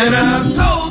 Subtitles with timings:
[0.00, 0.87] And I'm so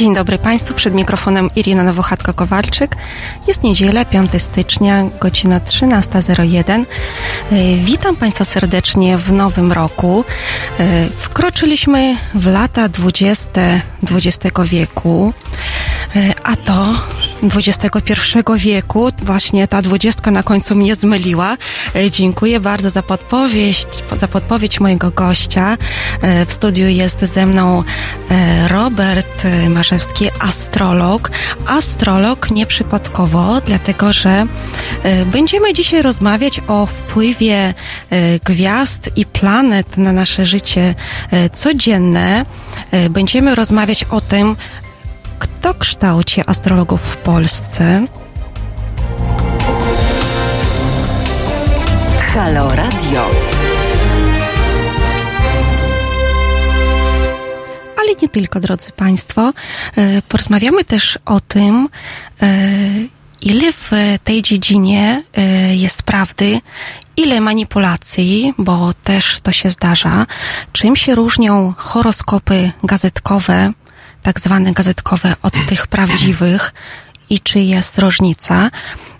[0.00, 2.96] Dzień dobry Państwu, przed mikrofonem Irina Nowochatko-Kowalczyk.
[3.46, 6.84] Jest niedziela, 5 stycznia, godzina 13.01.
[7.52, 10.24] E, Witam Państwa serdecznie w nowym roku.
[10.78, 13.50] E, Wkroczyliśmy w lata 20
[14.10, 15.32] XX wieku,
[16.16, 16.94] e, a to
[17.42, 18.12] XXI
[18.56, 21.56] wieku, właśnie ta dwudziestka na końcu mnie zmyliła.
[21.96, 25.76] E, Dziękuję bardzo za podpowiedź, za podpowiedź mojego gościa.
[26.22, 27.84] E, W studiu jest ze mną
[28.30, 31.30] e, Robert Marzewski, astrolog.
[31.66, 34.46] Astrolog nieprzypadkowo, dlatego że
[35.26, 37.74] będziemy dzisiaj rozmawiać o wpływie
[38.44, 40.94] gwiazd i planet na nasze życie
[41.52, 42.46] codzienne.
[43.10, 44.56] Będziemy rozmawiać o tym,
[45.40, 48.06] kto kształci astrologów w Polsce.
[52.34, 53.30] Halo Radio.
[57.98, 59.52] Ale nie tylko, drodzy Państwo.
[59.96, 61.88] E, Porozmawiamy też o tym,
[62.42, 62.48] e,
[63.40, 63.90] ile w
[64.24, 66.60] tej dziedzinie e, jest prawdy,
[67.16, 70.26] ile manipulacji, bo też to się zdarza,
[70.72, 73.72] czym się różnią horoskopy gazetkowe,
[74.22, 76.72] tak zwane gazetkowe, od tych prawdziwych
[77.30, 78.70] i czy jest różnica.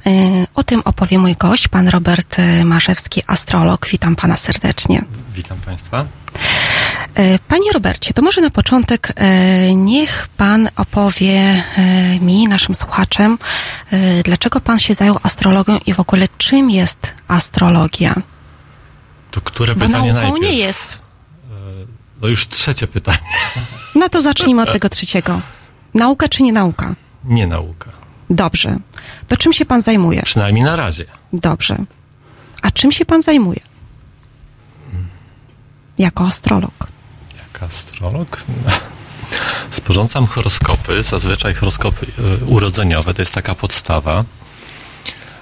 [0.06, 0.10] E,
[0.54, 3.88] O tym opowie mój gość, pan Robert e, Marzewski, astrolog.
[3.88, 5.02] Witam pana serdecznie.
[5.34, 6.04] Witam Państwa.
[7.14, 9.12] E, Panie Robercie, to może na początek
[9.76, 11.64] niech Pan opowie
[12.20, 13.38] mi, naszym słuchaczem,
[13.90, 18.14] e, dlaczego Pan się zajął astrologią i w ogóle czym jest astrologia?
[19.30, 20.50] To które Bo pytanie nauką najpierw?
[20.52, 20.98] nie jest.
[22.20, 23.18] No już trzecie pytanie.
[23.94, 25.40] No to zacznijmy od tego trzeciego.
[25.94, 26.94] Nauka czy nie nauka?
[27.24, 27.90] Nie nauka.
[28.30, 28.76] Dobrze.
[29.28, 30.22] To czym się Pan zajmuje?
[30.22, 31.04] Przynajmniej na razie.
[31.32, 31.76] Dobrze.
[32.62, 33.60] A czym się Pan zajmuje?
[35.98, 36.86] Jako astrolog.
[37.38, 38.42] Jak astrolog?
[39.70, 42.06] Sporządzam horoskopy, zazwyczaj horoskopy
[42.42, 44.24] e, urodzeniowe, to jest taka podstawa.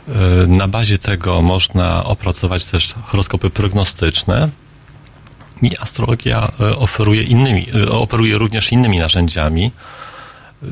[0.09, 4.49] E, Na bazie tego można opracować też horoskopy prognostyczne.
[5.63, 9.71] I astrologia e, oferuje, innymi, e, operuje również innymi narzędziami
[10.63, 10.67] e,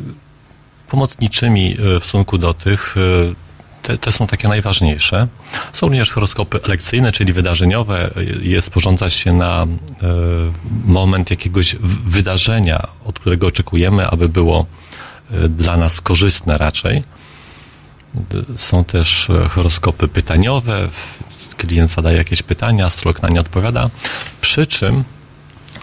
[0.89, 2.97] pomocniczymi w stosunku do tych.
[3.83, 5.29] Te, te są takie najważniejsze.
[5.73, 8.11] Są również horoskopy elekcyjne, czyli wydarzeniowe.
[8.43, 9.67] Je sporządza się na
[10.85, 11.77] moment jakiegoś
[12.07, 14.67] wydarzenia, od którego oczekujemy, aby było
[15.49, 17.03] dla nas korzystne raczej.
[18.57, 20.89] Są też horoskopy pytaniowe.
[21.67, 23.91] Klient zadaje jakieś pytania, astrolog na nie odpowiada.
[24.41, 25.05] Przy czym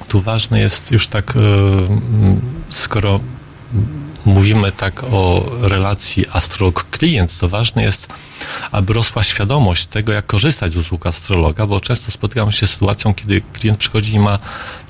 [0.07, 1.39] tu ważne jest już tak, e,
[2.69, 3.19] skoro
[4.25, 8.07] mówimy tak o relacji astrolog-klient, to ważne jest,
[8.71, 13.13] aby rosła świadomość tego, jak korzystać z usług astrologa, bo często spotykam się z sytuacją,
[13.13, 14.39] kiedy klient przychodzi i ma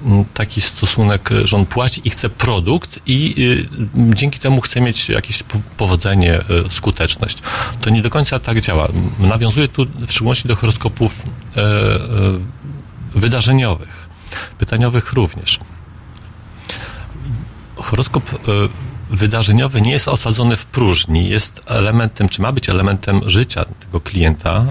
[0.06, 5.10] mm, taki stosunek, że on płaci i chce produkt i y, dzięki temu chce mieć
[5.10, 7.38] jakieś po- powodzenie, y, skuteczność.
[7.82, 8.88] To nie do końca tak działa.
[9.20, 11.24] Nawiązuję tu w szczególności do horoskopów
[11.58, 11.70] e, e,
[13.16, 14.10] wydarzeniowych,
[14.58, 15.60] pytaniowych również
[17.84, 18.38] horoskop e,
[19.14, 24.66] wydarzeniowy nie jest osadzony w próżni, jest elementem, czy ma być elementem życia tego klienta,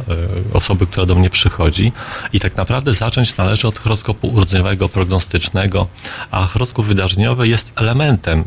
[0.52, 1.92] e, osoby, która do mnie przychodzi.
[2.32, 5.86] I tak naprawdę zacząć należy od horoskopu urodzeniowego, prognostycznego,
[6.30, 8.44] a horoskop wydarzeniowy jest elementem e,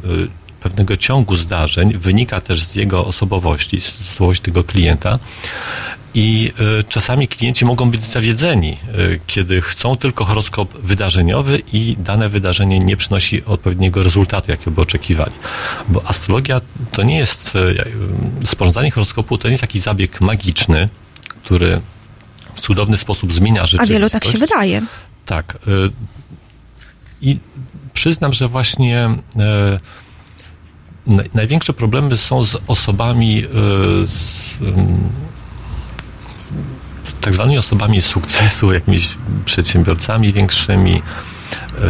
[0.59, 5.19] pewnego ciągu zdarzeń, wynika też z jego osobowości, z osobowości tego klienta
[6.17, 12.29] I y, czasami klienci mogą być zawiedzeni, y, kiedy chcą tylko horoskop wydarzeniowy i dane
[12.29, 15.31] wydarzenie nie przynosi odpowiedniego rezultatu, jakiego by oczekiwali.
[15.87, 17.55] Bo astrologia to nie jest,
[18.41, 20.89] y, sporządzanie horoskopu to nie jest jakiś zabieg magiczny,
[21.43, 21.81] który
[22.53, 23.91] w cudowny sposób zmienia A rzeczywistość.
[23.91, 24.81] wielu tak się wydaje.
[25.25, 25.57] Tak.
[27.21, 27.39] I
[27.93, 29.09] przyznam, że właśnie
[31.07, 33.43] naj- największe problemy są z osobami,
[34.05, 34.57] z,
[37.25, 39.09] tak zwanymi osobami sukcesu, jakimiś
[39.45, 41.81] przedsiębiorcami większymi, y,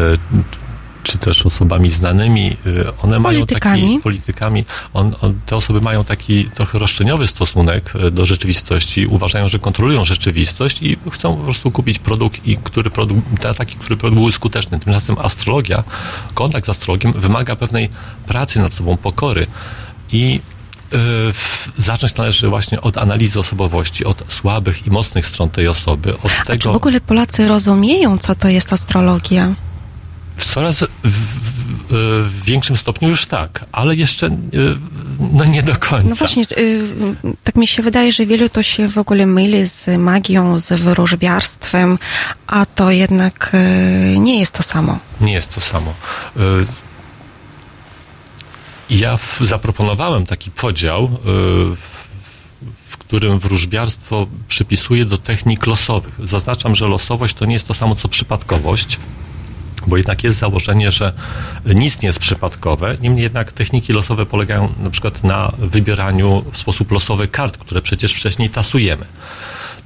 [1.04, 2.58] czy też osobami znanymi.
[2.66, 3.82] y, One mają Politykami.
[3.82, 4.66] taki politykami.
[4.94, 10.06] On, on, te osoby mają taki trochę roszczeniowy stosunek e, do rzeczywistości, uważają, że kontrolują
[10.06, 14.32] rzeczywistość i chcą po prostu kupić produkt, i który produkt, ta- taki, który produkt był
[14.32, 14.80] skuteczny.
[14.80, 15.84] Tymczasem astrologia,
[16.34, 17.90] kontakt z astrologiem wymaga pewnej
[18.28, 19.48] pracy nad sobą, pokory
[20.12, 20.55] i e,
[21.78, 26.58] zacząć należy właśnie od analizy osobowości, od słabych i mocnych stron tej osoby, od A
[26.58, 29.54] czy w ogóle Polacy rozumieją, co to jest astrologia?
[30.38, 31.12] W coraz w, w,
[31.90, 34.32] w, większym stopniu już tak, ale jeszcze e,
[35.20, 36.10] no nie do końca.
[36.10, 36.84] No właśnie, y,
[37.44, 42.00] tak mi się wydaje, że wielu to się w ogóle myli z magią, z wróżbiarstwem,
[42.48, 45.00] a to jednak y, nie jest to samo.
[45.22, 45.94] Nie jest to samo.
[48.90, 51.10] Ja w, zaproponowałem taki podział, y,
[51.76, 52.08] w,
[52.88, 56.20] w którym wróżbiarstwo przypisuje do technik losowych.
[56.24, 59.00] Zaznaczam, że losowość to nie jest to samo co przypadkowość,
[59.88, 61.14] bo jednak jest założenie, że
[61.66, 62.98] nic nie jest przypadkowe.
[63.02, 68.14] Niemniej jednak techniki losowe polegają na przykład na wybieraniu w sposób losowy kart, które przecież
[68.14, 69.06] wcześniej tasujemy.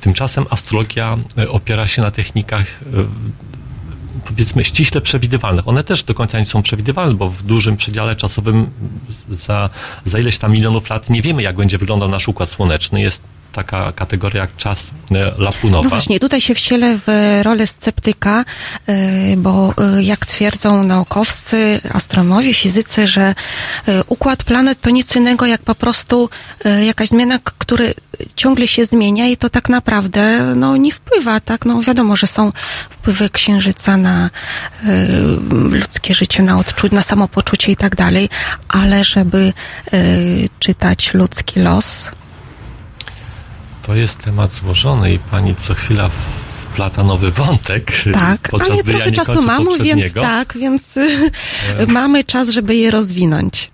[0.01, 2.85] Tymczasem astrologia y, opiera się na technikach y,
[4.25, 5.67] powiedzmy ściśle przewidywalnych.
[5.67, 8.69] One też do końca nie są przewidywalne, bo w dużym przedziale czasowym
[9.29, 9.69] za,
[10.05, 13.01] za ileś tam milionów lat nie wiemy, jak będzie wyglądał nasz układ słoneczny.
[13.01, 13.21] Jest
[13.51, 15.83] taka kategoria jak czas e, lapunowa.
[15.83, 18.45] No właśnie, tutaj się wcielę w rolę sceptyka,
[18.89, 23.35] y, bo y, jak twierdzą naukowcy, astronomowie, fizycy, że
[24.07, 26.29] układ planet to nic innego jak po prostu
[26.85, 27.93] jakaś zmiana, który
[28.35, 31.65] ciągle się zmienia i to tak naprawdę no, nie wpływa, tak?
[31.65, 32.51] No wiadomo, że są
[32.89, 34.29] wpływy księżyca na
[35.51, 38.29] ludzkie życie, na odczucie, na samopoczucie i tak dalej,
[38.67, 39.53] ale żeby
[40.59, 42.11] czytać ludzki los,
[43.89, 48.03] To jest temat złożony i pani co chwila wplata nowy wątek.
[48.13, 51.31] Tak, podczas ale gdy trochę ja czasu mamy, więc tak, więc y,
[51.87, 53.71] mamy czas, żeby je rozwinąć.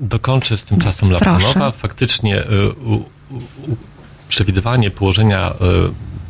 [0.00, 1.24] Dokończę z tym czasem Proszę.
[1.24, 1.70] Lapunowa.
[1.70, 3.36] Faktycznie y, u, u,
[3.72, 3.76] u,
[4.28, 5.54] przewidywanie położenia y,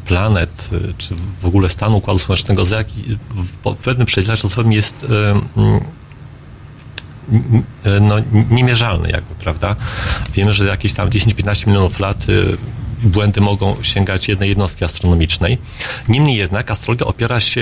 [0.07, 4.73] planet, y, czy w ogóle stanu Układu Słonecznego za jaki, w, w pewnym przedziale czasowym
[4.73, 5.07] jest
[8.01, 8.15] no,
[8.51, 9.77] niemierzalny jakby, prawda?
[10.35, 12.57] Wiemy, że jakieś tam 10-15 milionów lat y,
[13.03, 15.59] błędy mogą sięgać jednej jednostki astronomicznej.
[16.09, 17.61] Niemniej jednak astrologia opiera się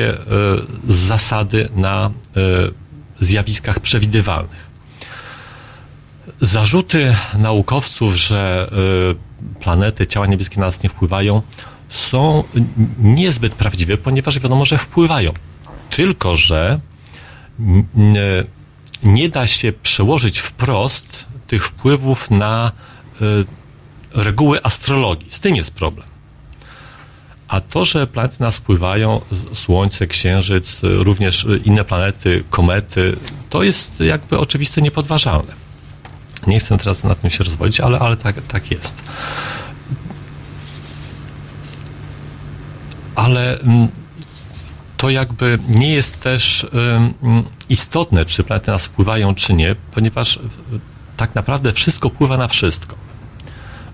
[0.88, 4.72] y, z zasady na y, zjawiskach przewidywalnych.
[6.40, 8.70] Zarzuty naukowców, że
[9.60, 11.42] planety, ciała niebieskie na nas nie wpływają,
[11.88, 12.44] są
[12.98, 15.32] niezbyt prawdziwe, ponieważ wiadomo, że wpływają.
[15.90, 16.80] Tylko, że
[19.02, 22.72] nie da się przełożyć wprost tych wpływów na
[23.22, 23.44] y,
[24.14, 25.26] reguły astrologii.
[25.30, 26.06] Z tym jest problem.
[27.48, 29.20] A to, że planety nas wpływają,
[29.54, 33.16] Słońce, Księżyc, y, również inne planety, komety,
[33.50, 35.52] to jest jakby oczywiste, niepodważalne.
[36.46, 39.02] Nie chcę teraz nad tym się rozwodzić, ale, ale tak, tak jest.
[43.14, 43.88] Ale mm,
[44.96, 46.66] to jakby nie jest też
[47.72, 50.40] istotne, czy planety nas wpływają, czy nie, ponieważ y,
[51.16, 52.96] tak naprawdę wszystko wpływa na wszystko.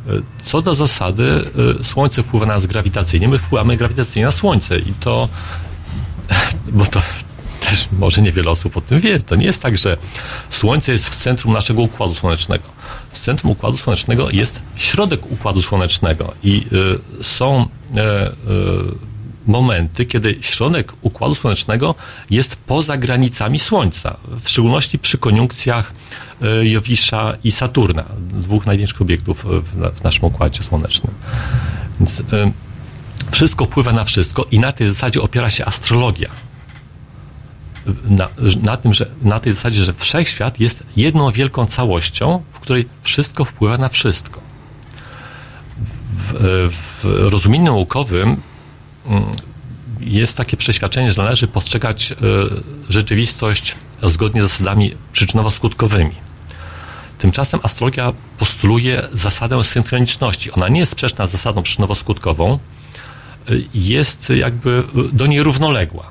[0.09, 1.45] Y, Co do zasady,
[1.81, 5.29] y, Słońce wpływa na nas grawitacyjnie, my wpływamy grawitacyjnie na Słońce i to,
[6.79, 7.03] bo to
[7.61, 9.21] też może niewiele osób o tym wie.
[9.21, 9.97] To nie jest tak, że
[10.51, 12.65] Słońce jest w centrum naszego Układu Słonecznego.
[13.13, 16.67] W centrum Układu Słonecznego jest środek Układu Słonecznego i
[17.23, 17.69] są
[19.49, 21.95] momenty, kiedy środek Układu Słonecznego
[22.31, 25.93] jest poza granicami Słońca, w szczególności przy koniunkcjach
[26.43, 31.15] y, Jowisza i Saturna, dwóch największych obiektów w, na, w naszym Układzie Słonecznym.
[32.01, 32.25] Więc y,
[33.31, 36.29] wszystko wpływa na wszystko i na tej zasadzie opiera się astrologia
[38.05, 38.29] na,
[38.63, 43.45] na tym, że na tej zasadzie, że wszechświat jest jedną wielką całością, w której wszystko
[43.45, 44.41] wpływa na wszystko.
[46.11, 48.37] W, w rozumieniu naukowym
[50.01, 52.17] jest takie przeświadczenie, że należy postrzegać e,
[52.89, 56.13] rzeczywistość zgodnie z zasadami przyczynowo-skutkowymi.
[57.19, 60.53] Tymczasem astrologia postuluje zasadę synchroniczności.
[60.53, 62.59] Ona nie jest sprzeczna z zasadą przyczynowo-skutkową,
[63.75, 66.11] jest jakby do niej równoległa.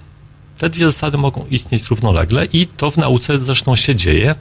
[0.58, 4.36] Te dwie zasady mogą istnieć równolegle i to w nauce zresztą się dzieje.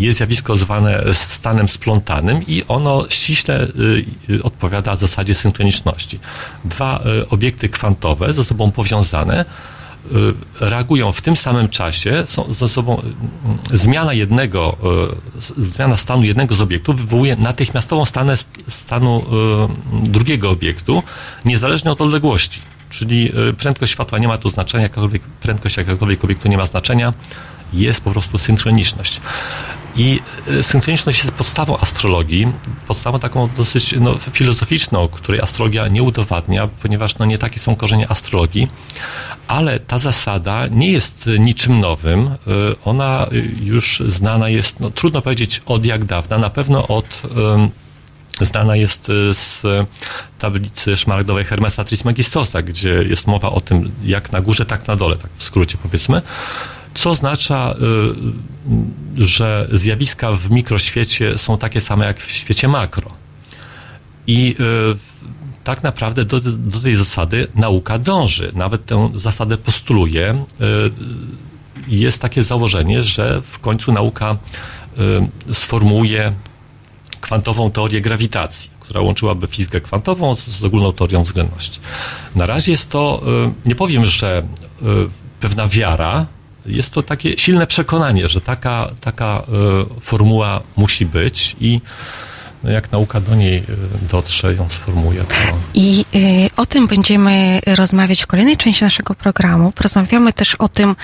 [0.00, 3.66] Jest zjawisko zwane stanem splątanym i ono ściśle
[4.30, 6.18] y, odpowiada zasadzie synchroniczności.
[6.64, 9.44] Dwa y, obiekty kwantowe ze sobą powiązane
[10.06, 13.02] Y, reagują w tym samym czasie, są ze sobą
[13.72, 14.76] y, zmiana jednego,
[15.58, 18.36] y, zmiana stanu jednego z obiektów wywołuje natychmiastową stanę
[18.68, 19.24] stanu
[20.02, 21.02] drugiego obiektu,
[21.44, 22.60] niezależnie od odległości.
[22.90, 27.12] Czyli prędkość światła nie ma tu znaczenia, jakakolwiek, prędkość jakiegokolwiek obiektu nie ma znaczenia,
[27.72, 29.20] jest po prostu synchroniczność.
[29.96, 30.20] I
[30.62, 32.46] synchroniczność jest podstawą astrologii,
[32.88, 38.10] podstawą taką dosyć no, filozoficzną, której astrologia nie udowadnia, ponieważ no, nie takie są korzenie
[38.10, 38.68] astrologii,
[39.48, 42.26] ale ta zasada nie jest niczym nowym.
[42.26, 42.30] Y,
[42.84, 43.26] ona
[43.62, 47.22] już znana jest, no, trudno powiedzieć od jak dawna, na pewno od
[48.40, 49.62] znana jest z
[50.38, 55.16] tablicy szmaragdowej Hermesa Trismegistosa, gdzie jest mowa o tym, jak na górze, tak na dole,
[55.16, 56.22] tak w skrócie powiedzmy,
[56.94, 57.74] co oznacza,
[59.16, 63.10] y, że zjawiska w mikroświecie są takie same jak w świecie makro.
[64.26, 64.56] I
[65.64, 68.52] tak naprawdę do, do tej zasady nauka dąży.
[68.54, 70.30] Nawet tę zasadę postuluje.
[70.30, 70.44] E,
[71.88, 74.36] jest takie założenie, że w końcu nauka
[75.52, 76.32] sformułuje
[77.20, 81.80] kwantową teorię grawitacji, która łączyłaby fizykę kwantową z, z ogólną teorią względności.
[82.34, 83.22] Na razie jest to,
[83.66, 84.42] nie powiem, że
[85.40, 86.26] pewna wiara,
[86.66, 89.42] jest to takie silne przekonanie, że taka, taka
[90.00, 91.80] formuła musi być i
[92.64, 93.64] no jak nauka do niej y,
[94.10, 95.24] dotrze, ją sformułuje.
[95.24, 95.34] To...
[95.74, 99.72] I y, o tym będziemy rozmawiać w kolejnej części naszego programu.
[99.72, 100.96] Porozmawiamy też o tym,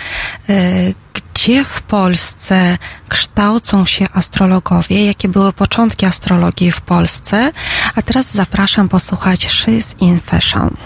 [0.50, 7.52] y, gdzie w Polsce kształcą się astrologowie, jakie były początki astrologii w Polsce.
[7.94, 10.76] A teraz zapraszam posłuchać She's in Fashion.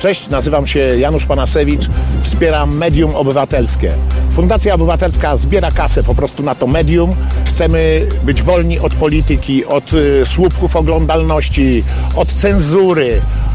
[0.00, 1.88] Cześć, nazywam się Janusz Panasewicz,
[2.22, 3.94] wspieram Medium Obywatelskie.
[4.32, 7.16] Fundacja Obywatelska zbiera kasę po prostu na to medium.
[7.44, 11.84] Chcemy być wolni od polityki, od y, słupków oglądalności,
[12.16, 13.20] od cenzury,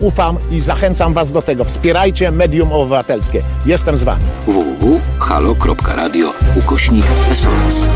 [0.00, 1.64] ufam i zachęcam Was do tego.
[1.64, 3.42] Wspierajcie medium obywatelskie.
[3.66, 4.22] Jestem z Wami.
[4.46, 7.04] www.halo.radio ukośnik
[7.34, 7.86] SOS.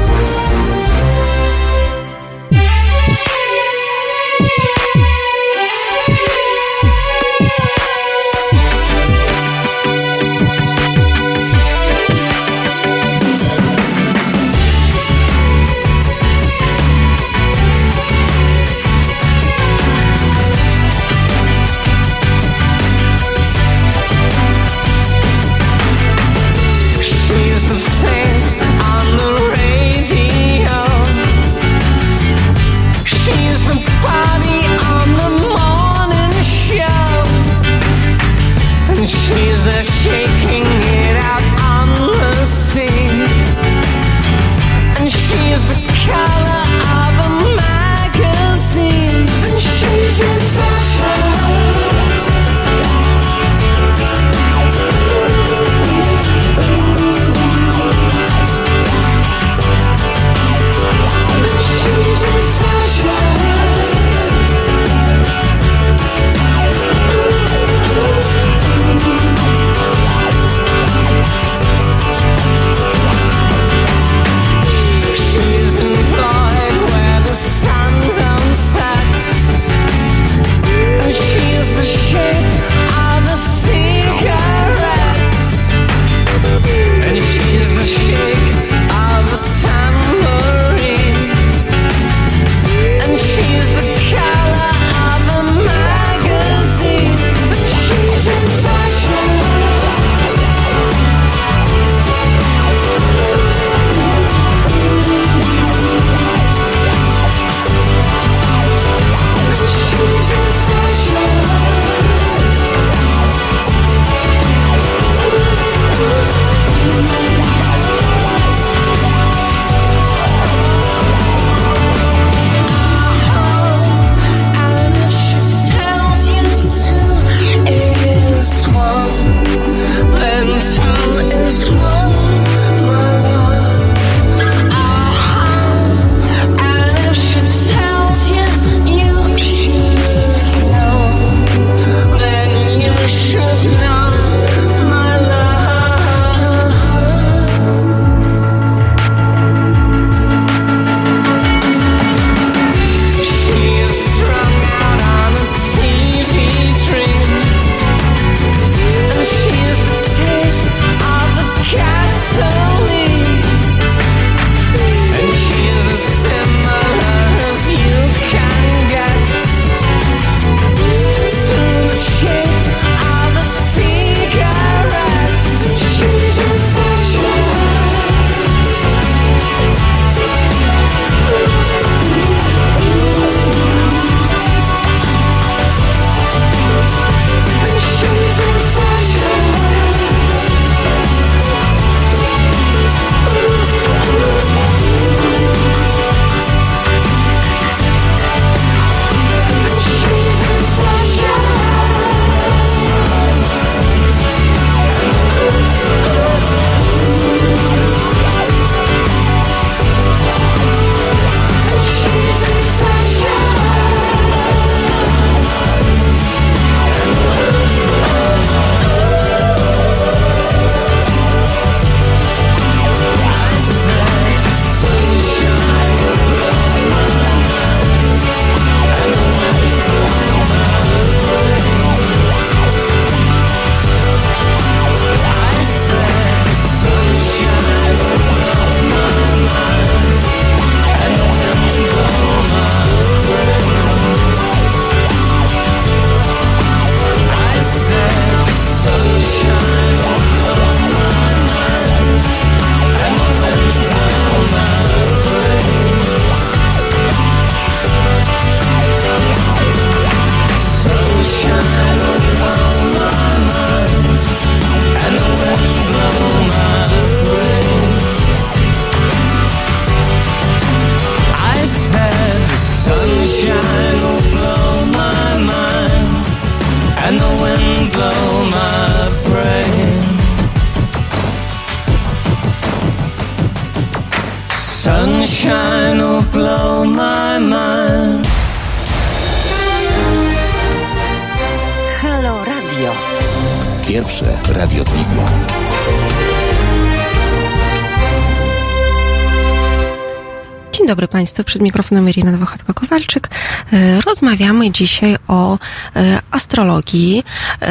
[301.54, 303.28] Przed mikrofonem Irina Nowochatko-Kowalczyk.
[303.72, 305.58] E, Rozmawiamy dzisiaj o
[305.96, 307.24] e, astrologii,
[307.62, 307.66] e,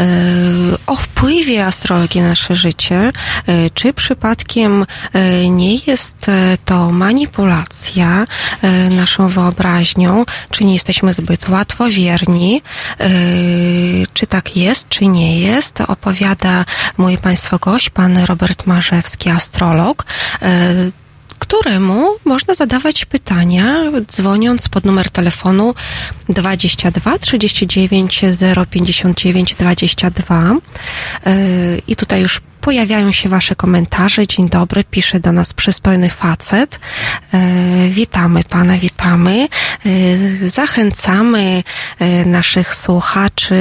[0.87, 3.11] o wpływie astrologii na nasze życie.
[3.73, 4.85] Czy przypadkiem
[5.49, 6.31] nie jest
[6.65, 8.27] to manipulacja
[8.89, 10.25] naszą wyobraźnią?
[10.49, 12.61] Czy nie jesteśmy zbyt łatwowierni?
[14.13, 15.81] Czy tak jest, czy nie jest?
[15.81, 16.65] Opowiada
[16.97, 20.05] mój Państwo gość, pan Robert Marzewski, astrolog.
[21.59, 25.75] Któremu można zadawać pytania, dzwoniąc pod numer telefonu
[26.29, 28.21] 22 39
[28.69, 30.55] 059 22.
[31.25, 34.27] Yy, I tutaj już pojawiają się Wasze komentarze.
[34.27, 36.79] Dzień dobry, pisze do nas przystojny facet.
[37.33, 39.47] Yy, Witamy Pana, witamy.
[39.85, 41.63] Yy, Zachęcamy
[41.99, 43.55] yy, naszych słuchaczy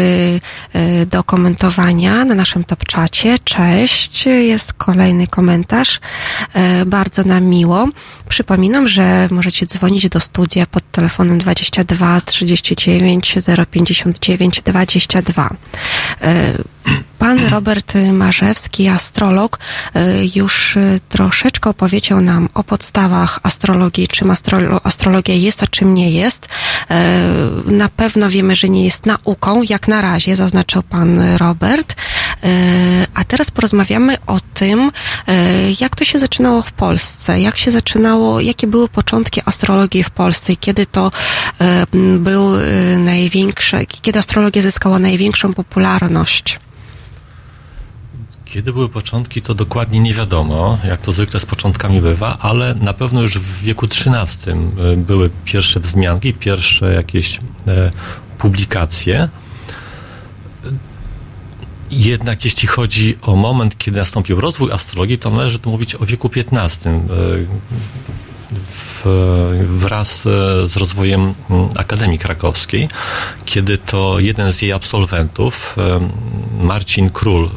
[1.06, 3.38] do komentowania na naszym top czacie.
[3.44, 6.00] Cześć, jest kolejny komentarz.
[6.86, 7.88] Bardzo nam miło.
[8.28, 13.38] Przypominam, że możecie dzwonić do studia pod telefonem 22 39
[13.70, 15.50] 059 22.
[17.22, 19.58] Pan Robert Marzewski, astrolog,
[19.96, 20.00] y,
[20.34, 26.10] już y, troszeczkę opowiedział nam o podstawach astrologii, czym astrolo- astrologia jest, a czym nie
[26.10, 26.44] jest.
[26.46, 31.94] Y, Na pewno wiemy, że nie jest nauką, jak na razie, zaznaczył pan Robert.
[33.14, 34.90] A teraz porozmawiamy o tym,
[35.80, 40.52] jak to się zaczynało w Polsce, jak się zaczynało, jakie były początki astrologii w Polsce
[40.52, 41.12] i kiedy to
[42.18, 42.52] był
[42.98, 46.60] największy, kiedy astrologia zyskała największą popularność.
[48.52, 52.92] Kiedy były początki, to dokładnie nie wiadomo, jak to zwykle z początkami bywa, ale na
[52.92, 54.56] pewno już w wieku XIII
[54.92, 57.90] y, były pierwsze wzmianki, pierwsze jakieś e,
[58.38, 59.28] publikacje.
[61.90, 66.30] Jednak jeśli chodzi o moment, kiedy nastąpił rozwój astrologii, to należy tu mówić o wieku
[66.36, 66.86] XV.
[66.86, 67.46] y,
[69.04, 69.04] W,
[69.68, 72.88] wraz e, z rozwojem mm, Akademii Krakowskiej,
[73.44, 75.76] kiedy to jeden z jej absolwentów,
[76.60, 77.50] Marcin Król,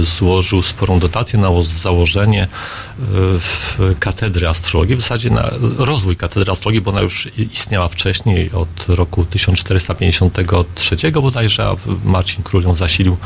[0.00, 1.48] złożył sporą dotację na
[1.82, 2.48] założenie
[3.38, 8.88] w katedry astrologii, w zasadzie na rozwój katedry astrologii, bo ona już istniała wcześniej, od
[8.88, 13.16] roku 1453 bodajże, a Marcin Król ją zasilił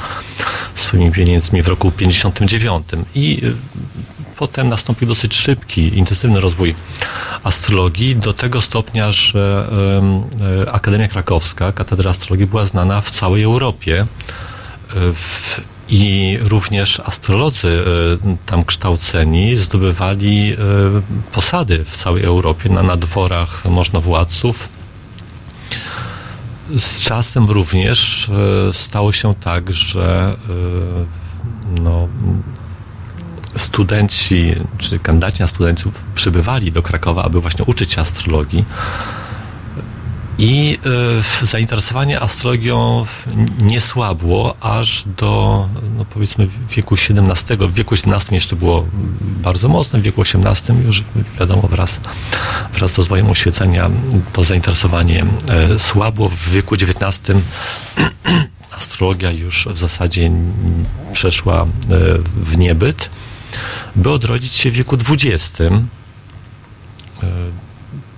[0.74, 2.87] swoimi pieniędzmi w roku 59.
[3.14, 3.52] I e,
[4.37, 6.74] potem nastąpił dosyć szybki, intensywny rozwój
[7.44, 10.22] astrologii do tego stopnia, że em,
[10.72, 14.06] Akademia Krakowska, katedra astrologii była znana w całej Europie.
[15.88, 17.85] I również astrolodzy
[18.22, 20.57] e, tam kształceni zdobywali e,
[21.33, 24.68] posady w całej Europie na, na dworach możnowładców.
[26.77, 30.37] Z czasem również e, stało się tak, że
[31.81, 32.09] no,
[33.57, 38.64] studenci, czy kandydaci na studentów przybywali do Krakowa, aby właśnie uczyć się astrologii.
[40.38, 40.79] I
[41.42, 43.07] y, zainteresowanie astrologią
[43.61, 47.57] nie słabło aż do, no powiedzmy, wieku XVII.
[47.57, 48.87] W wieku XVII jeszcze było
[49.20, 51.05] bardzo mocne, w wieku XVIII już
[51.40, 52.01] wiadomo, wraz,
[52.74, 53.90] wraz z rozwojem oświecenia
[54.33, 55.24] to zainteresowanie
[55.74, 56.29] y, słabło.
[56.29, 57.22] W wieku XIX
[58.79, 60.31] astrologia już w zasadzie
[61.12, 61.68] przeszła y,
[62.37, 63.11] w niebyt,
[63.96, 65.62] by odrodzić się w wieku XX.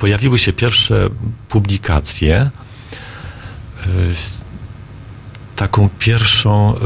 [0.00, 1.08] Pojawiły się pierwsze
[1.48, 2.50] publikacje.
[3.86, 4.14] Y,
[5.56, 6.78] Taką pierwszą y,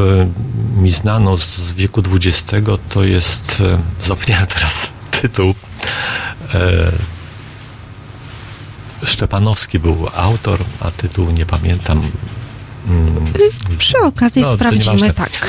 [0.81, 2.53] mi znaną z wieku XX
[2.88, 4.87] to jest, y, zapomniałem teraz
[5.20, 5.55] tytuł,
[9.05, 12.11] Szczepanowski był autor, a tytuł nie pamiętam.
[12.87, 13.33] Mm,
[13.79, 15.48] Przy okazji No, sprawdzimy, tak.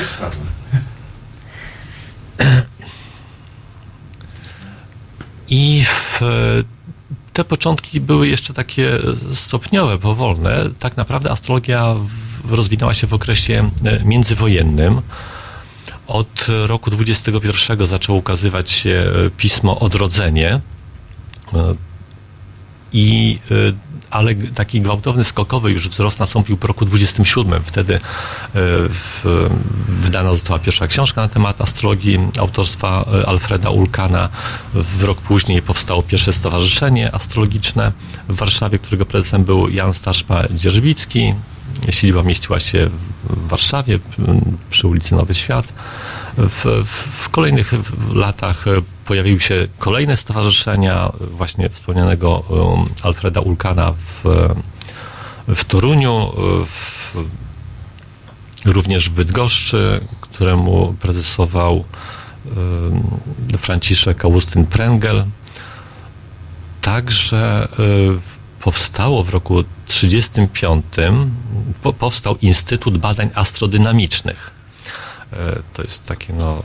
[5.50, 6.22] I w,
[7.36, 9.00] te początki były jeszcze takie
[9.34, 10.70] stopniowe, powolne.
[10.80, 11.96] Tak naprawdę astrologia
[12.50, 15.02] rozwinęła się w okresie e, międzywojennym.
[16.08, 20.60] Od roku 21 zaczęło ukazywać się e, pismo Odrodzenie.
[21.54, 21.76] E,
[22.94, 23.56] I, e,
[24.12, 27.64] ale taki gwałtowny, skokowy już wzrost nastąpił po roku 27.
[27.64, 28.00] Wtedy e,
[28.54, 29.50] w,
[29.88, 34.30] wydana została pierwsza książka na temat astrologii autorstwa e, Alfreda Ulkana.
[34.74, 37.92] W rok później powstało pierwsze stowarzyszenie astrologiczne
[38.30, 41.34] w Warszawie, którego prezesem był Jan Starszpa-Dzierżbicki.
[41.90, 42.90] Siedziba mieściła się
[43.30, 44.00] w Warszawie
[44.70, 45.74] przy ulicy Nowy Świat.
[46.38, 47.72] W, w, w kolejnych
[48.14, 54.24] latach e, pojawiły się kolejne stowarzyszenia, właśnie wspomnianego um, Alfreda Ulkana w,
[55.48, 56.32] w Toruniu.
[56.66, 57.16] W,
[58.66, 61.86] również w Bydgoszczy, któremu prezesował
[63.54, 65.26] y, Franciszek Augustyn Prengel.
[66.82, 70.86] Także y, powstało w roku 1935
[71.82, 74.52] po, powstał Instytut Badań Astrodynamicznych.
[75.34, 75.36] Y,
[75.74, 76.64] to jest takie no,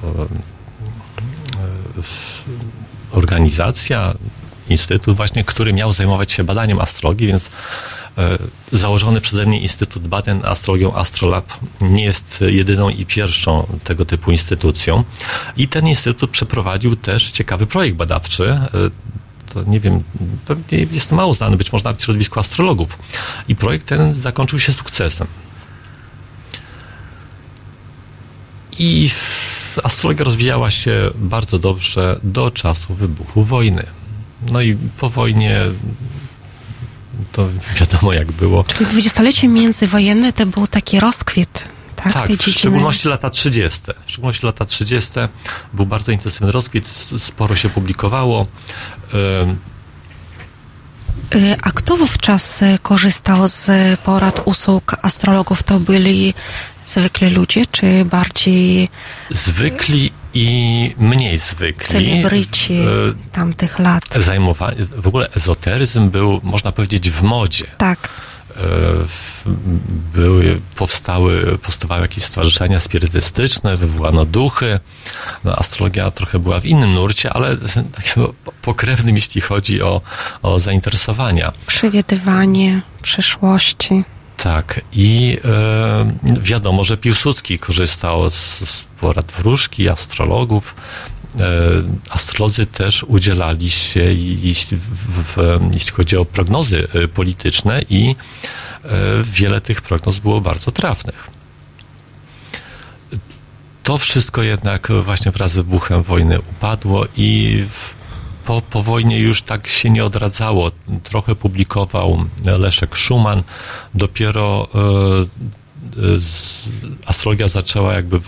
[3.10, 4.14] organizacja,
[4.68, 7.50] instytut właśnie, który miał zajmować się badaniem astrologii, więc
[8.18, 8.38] e,
[8.72, 15.04] założony przeze mnie Instytut Badań Astrologią Astrolab nie jest jedyną i pierwszą tego typu instytucją.
[15.56, 18.48] I ten instytut przeprowadził też ciekawy projekt badawczy.
[18.48, 18.68] E,
[19.54, 20.02] To nie wiem,
[20.46, 22.98] pewnie jest to mało znany, być może nawet w środowisku astrologów.
[23.48, 25.26] I projekt ten zakończył się sukcesem.
[28.78, 29.10] I
[29.82, 33.86] astrologia rozwijała się bardzo dobrze do czasu wybuchu wojny.
[34.50, 35.60] No i po wojnie
[37.32, 37.48] to
[37.80, 38.64] wiadomo jak było.
[38.64, 41.64] Czyli dwudziestolecie międzywojenne to był taki rozkwit
[42.04, 43.80] tak, Tak, w szczególności lata 30.
[44.06, 45.10] W szczególności lata 30.
[45.72, 46.88] był bardzo intensywny rozkwit,
[47.18, 48.46] sporo się publikowało.
[51.34, 55.62] Y, A kto wówczas y, korzystał z porad usług astrologów?
[55.62, 56.34] To byli
[56.90, 58.88] zwykli ludzie, czy bardziej
[59.30, 61.86] Zwykli i mniej zwykli.
[61.88, 64.04] celebryci y, tamtych lat?
[64.16, 67.66] Zajmowani, w ogóle ezoteryzm był, można powiedzieć, w modzie.
[67.78, 68.08] Tak.
[68.56, 68.60] E,
[70.14, 74.80] były, powstały, powstawały jakieś stowarzyszenia spirytystyczne, wywołano duchy.
[75.44, 77.56] No, astrologia trochę była w innym nurcie, ale
[77.92, 78.26] takim
[78.62, 80.00] pokrewnym, jeśli chodzi o,
[80.42, 81.52] o zainteresowania.
[81.66, 84.04] Przewidywanie przyszłości.
[84.42, 90.74] Tak, i e, wiadomo, że Piłsudski korzystał z, z porad wróżki, astrologów.
[91.40, 91.46] E,
[92.10, 94.00] astrolodzy też udzielali się,
[94.42, 94.82] jeśli, w,
[95.36, 98.16] w, jeśli chodzi o prognozy e, polityczne, i
[99.24, 101.30] wiele tych prognoz było bardzo trafnych.
[103.82, 107.99] To wszystko jednak właśnie wraz z wybuchem wojny upadło i w,
[108.44, 110.70] po, po wojnie już tak się nie odradzało.
[111.02, 113.42] Trochę publikował Leszek Szuman.
[113.94, 116.68] Dopiero e, e, z,
[117.06, 118.20] astrologia zaczęła jakby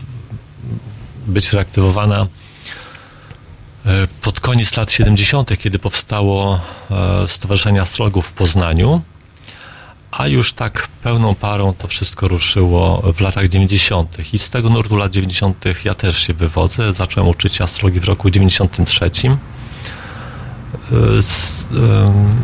[1.27, 2.27] być reaktywowana
[3.87, 6.61] e, pod koniec lat 70., kiedy powstało
[7.27, 9.03] Stowarzyszenie Astrologów w Poznaniu.
[10.11, 14.35] A już tak pełną parą to wszystko ruszyło w latach 90.
[14.35, 15.65] I z tego nurtu lat 90.
[15.85, 16.95] ja też się wywodzę.
[16.95, 19.11] Zacząłem uczyć astrologii w roku 93.
[20.93, 22.37] Y, ym,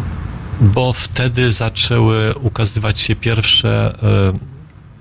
[0.60, 3.94] Bo wtedy zaczęły ukazywać się pierwsze
[4.34, 4.38] y,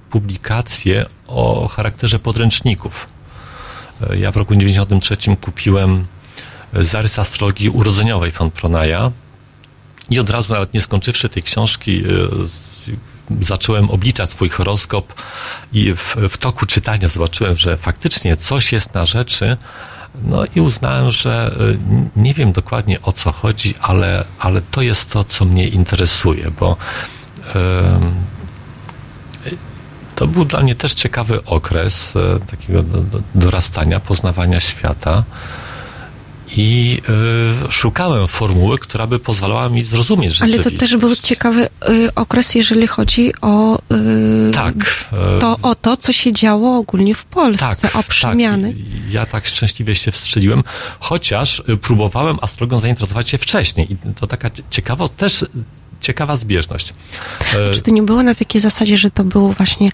[0.10, 3.08] publikacje o charakterze podręczników.
[4.12, 6.06] Y, Ja w roku 93 kupiłem
[6.78, 9.12] y, zarys astrologii urodzeniowej von Pronaja
[10.10, 12.96] i od razu, nawet nie skończywszy tej książki, y,
[13.42, 15.13] zacząłem obliczać swój horoskop
[15.74, 19.58] i w, w toku czytania zobaczyłem, że faktycznie coś jest na rzeczy.
[20.23, 21.77] No i uznałem, że y,
[22.15, 26.77] nie wiem dokładnie o co chodzi, ale, ale to jest to, co mnie interesuje, bo
[30.17, 35.23] to był dla mnie też ciekawy okres e, takiego do, do, dorastania, poznawania świata.
[36.56, 37.01] I
[37.67, 40.91] y, szukałem formuły, która by pozwalała mi zrozumieć Ale to rzeczywistość.
[40.91, 43.80] też był ciekawy y, okres, jeżeli chodzi o, y,
[44.63, 45.06] Tak.
[45.13, 48.74] e, to, o to, co się działo ogólnie w Polsce, o przemiany.
[48.74, 49.12] Tak.
[49.13, 50.63] Ja tak szczęśliwie się wstrzeliłem,
[51.00, 53.93] chociaż y, próbowałem astrologią zainteresować się wcześniej.
[53.93, 55.46] I to taka cie- ciekawa, też
[56.02, 56.93] ciekawa zbieżność.
[57.70, 59.91] E, Czy to nie było na takiej zasadzie, że to było właśnie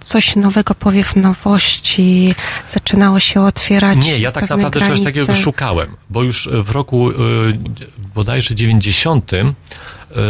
[0.00, 2.34] coś nowego, powiew nowości,
[2.68, 5.04] zaczynało się otwierać Nie, ja tak naprawdę czegoś granice.
[5.04, 7.10] takiego szukałem, bo już w roku
[8.14, 9.44] bodajże 90 y,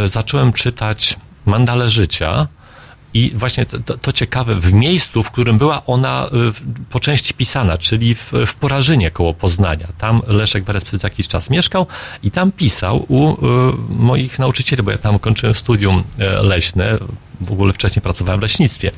[0.07, 2.47] zacząłem czytać Mandale Życia
[3.13, 6.29] i właśnie to, to, ciekawe, w miejscu, w którym była ona y,
[6.89, 9.87] po części pisana, czyli w, w Porażynie koło Poznania.
[9.97, 11.87] Tam Leszek Werec przez jakiś czas mieszkał
[12.23, 13.37] i tam pisał u y,
[13.89, 16.97] moich nauczycieli, bo ja tam kończyłem studium y, leśne,
[17.41, 18.91] w ogóle wcześniej pracowałem w leśnictwie.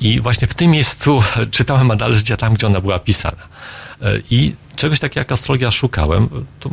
[0.00, 3.48] I właśnie w tym miejscu czytałem Mandale Życia tam, gdzie ona była pisana.
[4.02, 6.28] E, I czegoś takiego jak astrologia szukałem.
[6.60, 6.70] To,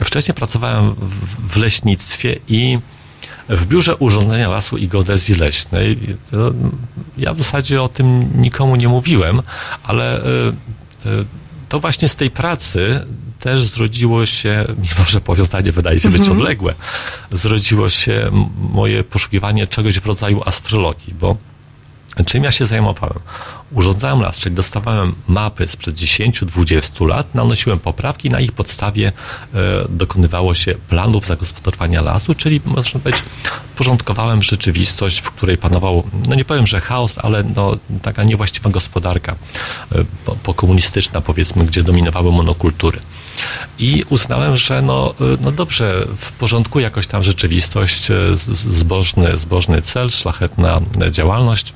[0.00, 0.94] e, wcześniej pracowałem
[1.48, 2.78] w leśnictwie i
[3.48, 5.98] w biurze urządzenia lasu i geodezji leśnej.
[7.18, 9.42] Ja w zasadzie o tym nikomu nie mówiłem,
[9.82, 10.48] ale e,
[11.06, 11.24] e,
[11.68, 13.06] to właśnie z tej pracy
[13.40, 16.74] też zrodziło się, mimo że powiązanie wydaje się być odległe,
[17.30, 18.30] zrodziło się
[18.72, 21.36] moje poszukiwanie czegoś w rodzaju astrologii, bo
[22.26, 23.18] Czym ja się zajmowałem?
[23.72, 29.12] Urządzałem las, czyli dostawałem mapy sprzed 10-20 lat, nanosiłem poprawki, na ich podstawie
[29.54, 33.24] e, dokonywało się planów zagospodarowania lasu, czyli można powiedzieć,
[33.76, 39.32] porządkowałem rzeczywistość, w której panował, no nie powiem, że chaos, ale no, taka niewłaściwa gospodarka
[39.92, 43.00] e, po, pokomunistyczna, powiedzmy, gdzie dominowały monokultury.
[43.78, 48.08] I uznałem, że no, e, no dobrze, w porządku jakoś tam rzeczywistość,
[48.54, 51.72] zbożny, zbożny cel, szlachetna działalność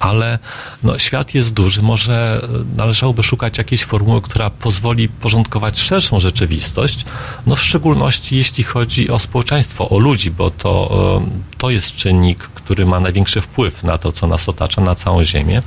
[0.00, 0.38] ale
[0.82, 7.04] no, świat jest duży, może e, należałoby szukać jakiejś formuły, która pozwoli porządkować szerszą rzeczywistość,
[7.46, 10.90] no w szczególności jeśli chodzi o społeczeństwo, o ludzi, bo to,
[11.22, 15.24] e, to jest czynnik, który ma największy wpływ na to, co nas otacza, na całą
[15.24, 15.62] Ziemię.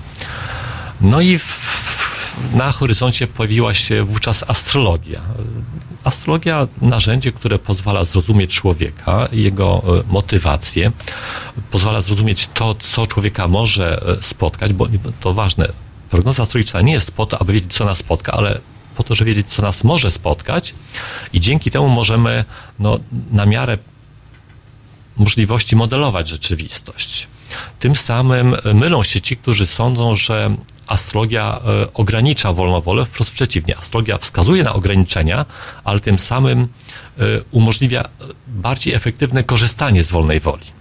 [1.02, 1.60] No i w,
[2.54, 5.22] na horyzoncie pojawiła się wówczas astrologia.
[6.04, 10.92] Astrologia narzędzie, które pozwala zrozumieć człowieka, jego e, motywacje,
[11.72, 14.88] pozwala zrozumieć to, co człowieka może e, spotkać, bo
[15.20, 15.68] to ważne.
[16.10, 18.60] Prognoza astrologiczna nie jest po to, aby wiedzieć, co nas spotka, ale
[18.96, 20.74] po to, żeby wiedzieć, co nas może spotkać
[21.34, 22.46] i dzięki temu możemy
[22.80, 23.00] no,
[23.32, 23.78] na miarę
[25.18, 27.28] możliwości modelować rzeczywistość.
[27.80, 30.56] Tym samym mylą się ci, którzy sądzą, że
[30.90, 33.78] astrologia e, ogranicza wolną wolę, wprost przeciwnie.
[33.78, 35.46] Astrologia wskazuje na ograniczenia,
[35.84, 36.68] ale tym samym e,
[37.52, 38.10] umożliwia
[38.48, 40.79] bardziej efektywne korzystanie z wolnej woli.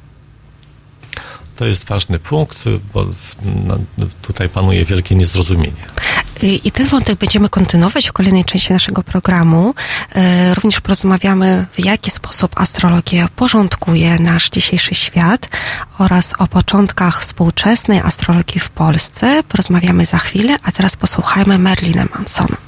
[1.58, 3.06] To jest ważny punkt, bo
[4.22, 5.82] tutaj panuje wielkie niezrozumienie.
[6.42, 9.74] I ten wątek będziemy kontynuować w kolejnej części naszego programu.
[10.14, 15.48] E, Również porozmawiamy, w jaki sposób astrologia porządkuje nasz dzisiejszy świat
[15.98, 19.42] oraz o początkach współczesnej astrologii w Polsce.
[19.48, 22.67] Porozmawiamy za chwilę, a teraz posłuchajmy Merlina Mansona.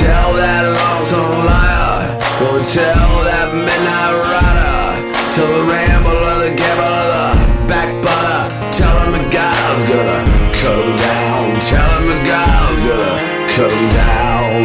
[0.00, 2.18] Tell that long-tongued liar.
[2.40, 5.00] And tell that midnight rider.
[5.32, 7.24] Tell the rambler, the gambler, the
[7.68, 8.42] backbiter.
[8.72, 10.20] Tell him the God's gonna
[10.60, 11.44] him down.
[11.72, 14.64] Tell him the God's gonna him down.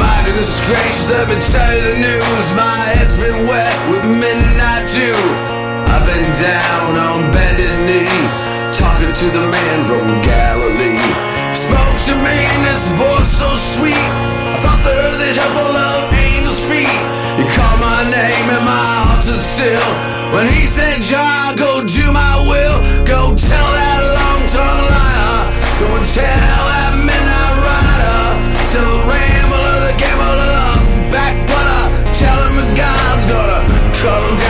[0.00, 2.46] My goodness gracious, I've been telling the news.
[2.56, 5.16] My head's been wet with midnight dew.
[5.92, 8.08] I've been down on bended knee,
[8.74, 10.98] talking to the man from Galilee.
[11.54, 13.94] Spoke to me in this voice so sweet.
[13.94, 16.98] I thought the earth is full of angels' feet.
[17.38, 19.90] He called my name and my heart stood still.
[20.34, 22.78] When he said, John, go do my will.
[23.06, 25.38] Go tell that long-tongued liar.
[25.78, 28.22] Go and tell that midnight rider.
[28.74, 31.82] Tell the rambler, the gambler, the backbutter.
[32.18, 33.60] Tell him God's gonna
[34.02, 34.43] cut him down.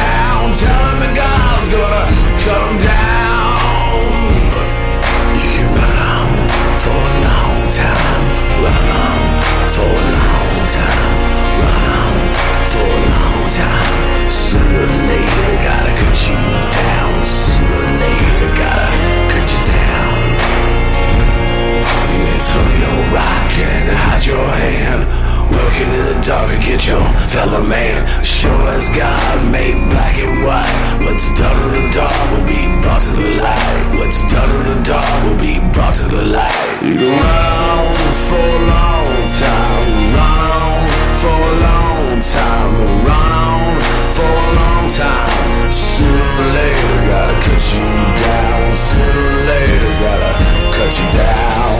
[23.12, 25.02] rock and hide your hand.
[25.50, 28.06] Working in the dark and get your fellow man.
[28.24, 30.74] Sure as God made black and white.
[31.04, 33.98] What's done in the dark will be brought to the light.
[33.98, 36.58] What's done in the dark will be brought to the light.
[36.82, 37.94] You go
[38.28, 39.74] for a long time,
[40.16, 40.88] Run
[41.20, 43.82] for a long time, around
[44.14, 45.72] for a long time.
[45.72, 47.86] Sooner or later, gotta cut you
[48.22, 48.74] down.
[48.74, 50.32] Sooner or later, gotta
[50.76, 51.74] cut you down.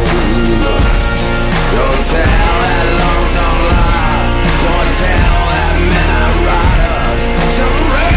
[1.75, 4.23] Don't tell that long tongue lie.
[4.65, 6.99] Don't tell that midnight rider.
[7.55, 8.14] Tell the rambler,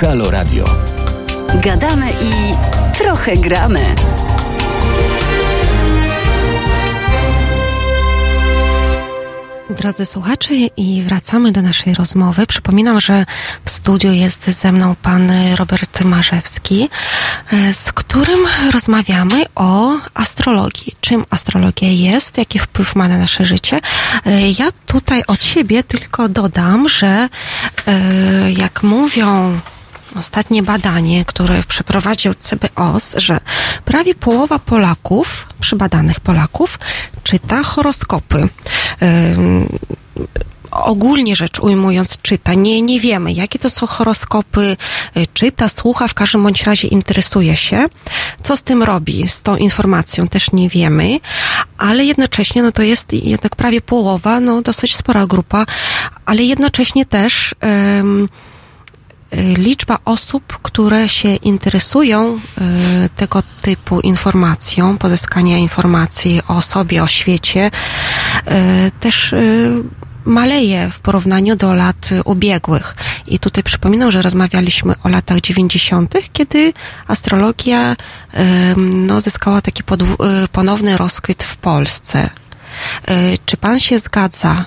[0.00, 0.64] Halo Radio.
[1.62, 2.54] Gadamy i
[2.98, 3.80] trochę gramy.
[9.70, 12.46] Drodzy słuchacze, i wracamy do naszej rozmowy.
[12.46, 13.26] Przypominam, że
[13.64, 16.88] w studiu jest ze mną pan Robert Marzewski,
[17.52, 18.38] e, z którym
[18.72, 20.94] rozmawiamy o astrologii.
[21.00, 23.80] Czym astrologia jest, jaki wpływ ma na nasze życie.
[24.26, 27.28] E, Ja tutaj od siebie tylko dodam, że
[27.86, 29.60] e, jak mówią
[30.16, 33.40] ostatnie badanie, które przeprowadził CBOS, że
[33.84, 36.78] prawie połowa Polaków, przybadanych Polaków,
[37.22, 38.48] czyta horoskopy.
[39.02, 39.68] Ym,
[40.70, 42.54] ogólnie rzecz ujmując, czyta.
[42.54, 44.76] Nie, nie wiemy, jakie to są horoskopy,
[45.16, 47.86] y, czyta, słucha, w każdym bądź razie interesuje się.
[48.42, 51.20] Co z tym robi, z tą informacją, też nie wiemy,
[51.78, 55.66] ale jednocześnie, no to jest jednak prawie połowa, no dosyć spora grupa,
[56.24, 57.54] ale jednocześnie też
[57.98, 58.47] ym, y,
[59.56, 67.70] liczba osób, które się interesują y, tego typu informacją, pozyskania informacji o sobie, o świecie,
[67.70, 69.34] y, też
[70.24, 72.96] maleje w porównaniu do lat ubiegłych.
[73.26, 76.72] I tutaj przypominam, że rozmawialiśmy o latach 90., kiedy
[77.06, 77.96] astrologia
[78.76, 79.82] no, zyskała taki
[80.52, 82.30] ponowny rozkwit w Polsce.
[83.46, 84.64] Czy pan się zgadza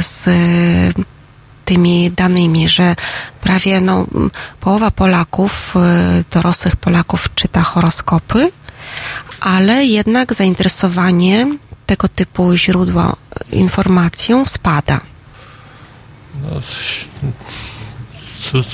[0.00, 0.28] z
[1.64, 2.96] tymi danymi, że
[3.40, 4.06] prawie no,
[4.60, 5.74] połowa Polaków,
[6.20, 8.50] y, dorosłych Polaków czyta horoskopy,
[9.40, 11.46] ale jednak zainteresowanie
[11.86, 13.16] tego typu źródła
[13.52, 15.00] y, informacją spada.
[16.42, 16.60] No,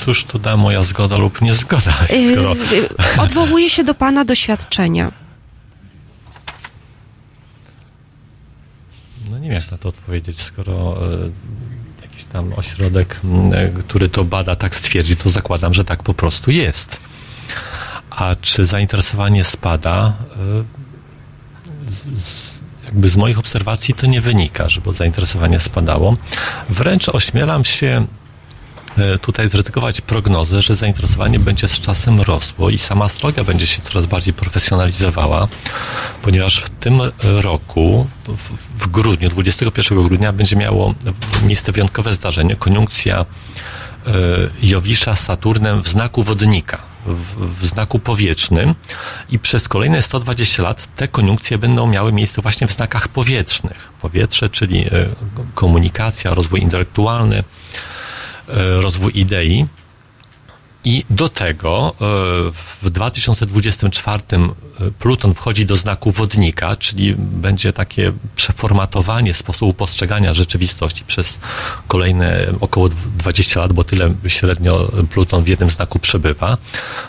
[0.05, 1.93] cóż, tu da moja zgoda lub niezgoda,
[2.31, 2.53] skoro...
[2.53, 2.75] Y,
[3.17, 5.11] y, Odwołuje się do pana doświadczenia.
[9.29, 10.97] No nie wiem, jak na to odpowiedzieć, skoro
[12.33, 16.51] tam ośrodek, m, e, który to bada, tak stwierdzi, to zakładam, że tak po prostu
[16.51, 16.99] jest.
[18.09, 20.13] A czy zainteresowanie spada?
[21.87, 22.53] e, Z, z,
[22.85, 26.15] jakby z moich obserwacji to nie wynika, żeby zainteresowanie spadało.
[26.69, 28.05] Wręcz ośmielam się
[29.21, 34.05] tutaj zryzykować prognozę, że zainteresowanie będzie z czasem rosło i sama astrologia będzie się coraz
[34.05, 35.47] bardziej profesjonalizowała,
[36.21, 38.07] ponieważ w tym roku,
[38.77, 40.93] w, grudniu, 21 grudnia będzie miało
[41.43, 43.25] miejsce wyjątkowe zdarzenie, koniunkcja
[44.07, 44.13] e,
[44.63, 48.75] Jowisza Saturnem w znaku wodnika, w, w znaku powietrznym
[49.29, 53.89] i przez kolejne 120 lat te koniunkcje będą miały miejsce właśnie w znakach powietrznych.
[54.01, 54.89] Powietrze, czyli e,
[55.55, 57.43] komunikacja, rozwój intelektualny, e,
[58.81, 59.67] rozwój idei.
[60.83, 62.03] I do tego e,
[62.81, 64.23] w 2024
[64.99, 71.39] Pluton wchodzi do znaku wodnika, czyli będzie takie przeformatowanie sposobu postrzegania rzeczywistości przez
[71.87, 76.57] kolejne około 20 lat, bo tyle średnio Pluton w jednym znaku przebywa.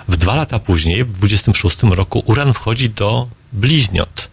[0.08, 4.28] W dwa lata później, w 26 roku, Uran wchodzi do bliźniot.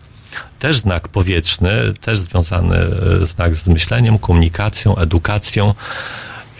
[0.60, 2.76] Też znak powietrzny, też związany
[3.22, 5.74] e, znak z myśleniem, komunikacją, edukacją,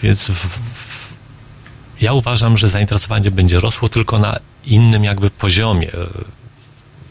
[0.02, 1.10] więc w, w,
[2.00, 5.90] ja uważam, że zainteresowanie będzie rosło tylko na innym jakby poziomie.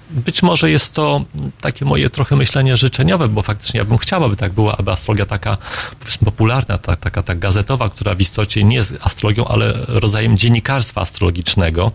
[0.09, 1.25] Być może jest to
[1.61, 5.25] takie moje trochę myślenie życzeniowe, bo faktycznie ja bym chciała, aby tak była, aby astrologia
[5.25, 5.57] taka
[5.99, 11.01] powiedzmy popularna, ta, taka tak gazetowa, która w istocie nie jest astrologią, ale rodzajem dziennikarstwa
[11.01, 11.91] astrologicznego,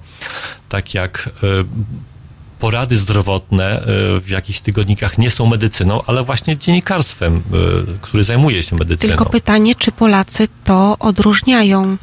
[0.69, 1.65] tak jak y,
[2.65, 7.43] porady zdrowotne y, w jakichś tygodnikach nie są medycyną, ale właśnie dziennikarstwem, y,
[8.01, 9.09] który zajmuje się medycyną.
[9.09, 11.97] Tylko pytanie, czy Polacy to odróżniają?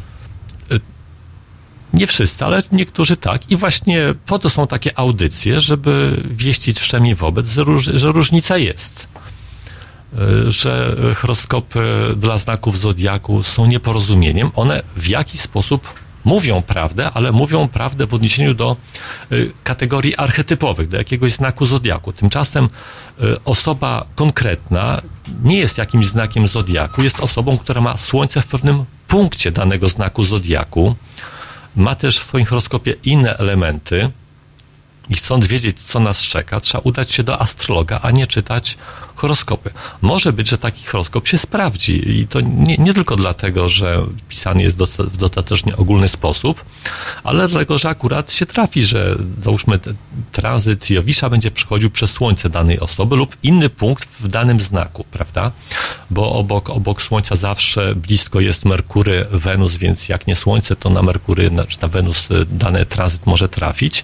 [1.94, 3.52] Nie wszyscy, ale niektórzy tak.
[3.52, 8.58] I właśnie po to są takie audycje, żeby wieścić wszemi wobec, że, róż, że różnica
[8.58, 9.08] jest.
[10.48, 11.84] Że horoskopy
[12.16, 14.52] dla znaków zodiaku są nieporozumieniem.
[14.56, 15.88] One w jakiś sposób
[16.26, 18.78] mówią prawdę, ale mówią prawdę w odniesieniu do
[19.32, 22.14] y, kategorii archetypowych, do jakiegoś znaku zodiaku.
[22.14, 22.70] Tymczasem
[23.22, 25.02] y, osoba konkretna
[25.44, 30.24] nie jest jakimś znakiem zodiaku, jest osobą, która ma słońce w pewnym punkcie danego znaku
[30.24, 30.96] zodiaku,
[31.76, 34.12] ma też w swoim horoskopie inne elementy
[35.10, 38.78] i chcąc wiedzieć, co nas czeka, trzeba udać się do astrologa, a nie czytać
[39.22, 39.70] horoskopy.
[40.02, 44.64] Może być, że taki horoskop się sprawdzi i to nie, nie tylko dlatego, że pisany
[44.64, 46.66] jest w dostatecznie ogólny sposób,
[47.24, 49.80] ale dlatego, że akurat się trafi, że załóżmy
[50.32, 55.52] tranzyt Jowisza będzie przechodził przez Słońce danej osoby lub inny punkt w danym znaku, prawda?
[56.10, 61.02] Bo obok, obok Słońca zawsze blisko jest Merkury, Wenus, więc jak nie Słońce, to na
[61.02, 61.52] Merkury
[61.82, 64.04] na Wenus y, dany tranzyt może trafić.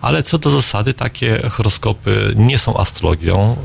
[0.00, 3.56] Ale co do zasady, takie horoskopy nie są astrologią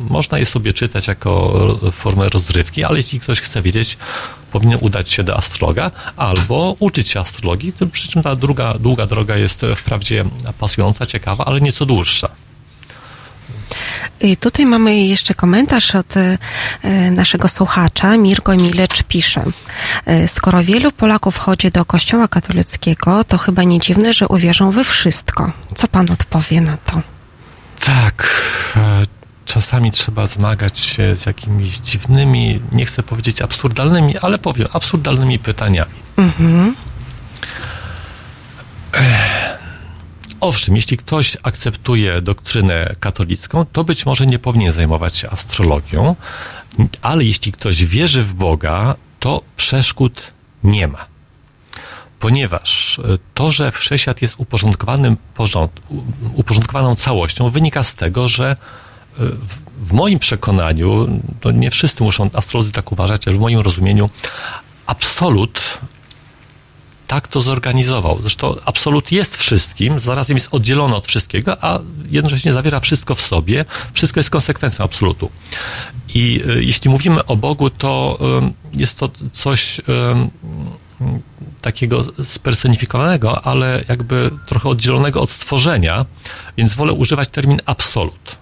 [0.00, 1.52] można je sobie czytać jako
[1.92, 3.98] formę rozrywki, ale jeśli ktoś chce wiedzieć,
[4.52, 9.36] powinien udać się do astrologa albo uczyć się astrologii, przy czym ta druga, długa droga
[9.36, 10.24] jest wprawdzie
[10.58, 12.28] pasująca, ciekawa, ale nieco dłuższa.
[14.20, 16.38] I tutaj mamy jeszcze komentarz od e,
[17.10, 18.16] naszego słuchacza.
[18.16, 19.44] Mirko Milecz pisze.
[20.06, 24.84] E, skoro wielu Polaków chodzi do kościoła katolickiego, to chyba nie dziwne, że uwierzą we
[24.84, 25.52] wszystko.
[25.76, 27.02] Co pan odpowie na to?
[27.84, 28.42] Tak.
[29.42, 35.38] E, czasami trzeba zmagać się z jakimiś dziwnymi, nie chcę powiedzieć absurdalnymi, ale powiem, absurdalnymi
[35.38, 35.94] pytaniami.
[36.16, 36.74] Mhm.
[40.40, 46.16] Owszem, jeśli ktoś akceptuje doktrynę katolicką, to być może nie powinien zajmować się astrologią,
[47.02, 50.32] ale jeśli ktoś wierzy w Boga, to przeszkód
[50.64, 51.06] nie ma.
[52.20, 53.00] Ponieważ
[53.34, 55.80] to, że wszechświat jest uporządkowanym porząd,
[56.34, 58.56] uporządkowaną całością, wynika z tego, że
[59.82, 64.10] w moim przekonaniu, to nie wszyscy muszą astrolodzy tak uważać, ale w moim rozumieniu
[64.86, 65.60] absolut
[67.12, 68.18] tak to zorganizował.
[68.20, 73.64] Zresztą absolut jest wszystkim, zarazem jest oddzielony od wszystkiego, a jednocześnie zawiera wszystko w sobie.
[73.92, 75.30] Wszystko jest konsekwencją absolutu.
[76.14, 78.18] I y, jeśli mówimy o Bogu, to
[78.74, 79.82] y, jest to coś y,
[81.60, 86.06] takiego spersonifikowanego, ale jakby trochę oddzielonego od stworzenia,
[86.56, 88.41] więc wolę używać termin absolut.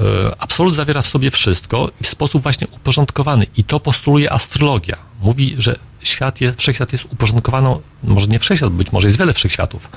[0.00, 4.96] E, absolut zawiera w sobie wszystko w sposób właśnie uporządkowany i to postuluje astrologia.
[5.20, 9.88] Mówi, że świat jest, wszechświat jest uporządkowaną, może nie wszechświat, być może jest wiele wszechświatów.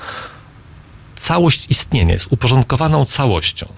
[1.16, 3.68] Całość istnienia jest uporządkowaną całością.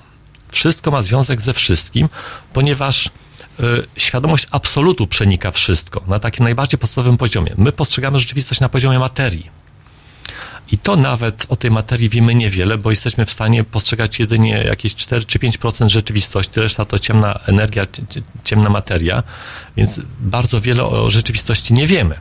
[0.48, 2.08] Wszystko ma związek ze wszystkim,
[2.52, 3.10] ponieważ y,
[3.96, 7.54] świadomość absolutu przenika wszystko na takim najbardziej podstawowym poziomie.
[7.58, 9.63] My postrzegamy rzeczywistość na poziomie materii
[10.74, 14.94] i to nawet o tej materii wiemy niewiele, bo jesteśmy w stanie postrzegać jedynie jakieś
[14.94, 17.86] 4 czy 5% rzeczywistości, reszta to ciemna energia,
[18.44, 19.22] ciemna materia,
[19.76, 22.14] więc bardzo wiele o rzeczywistości nie wiemy.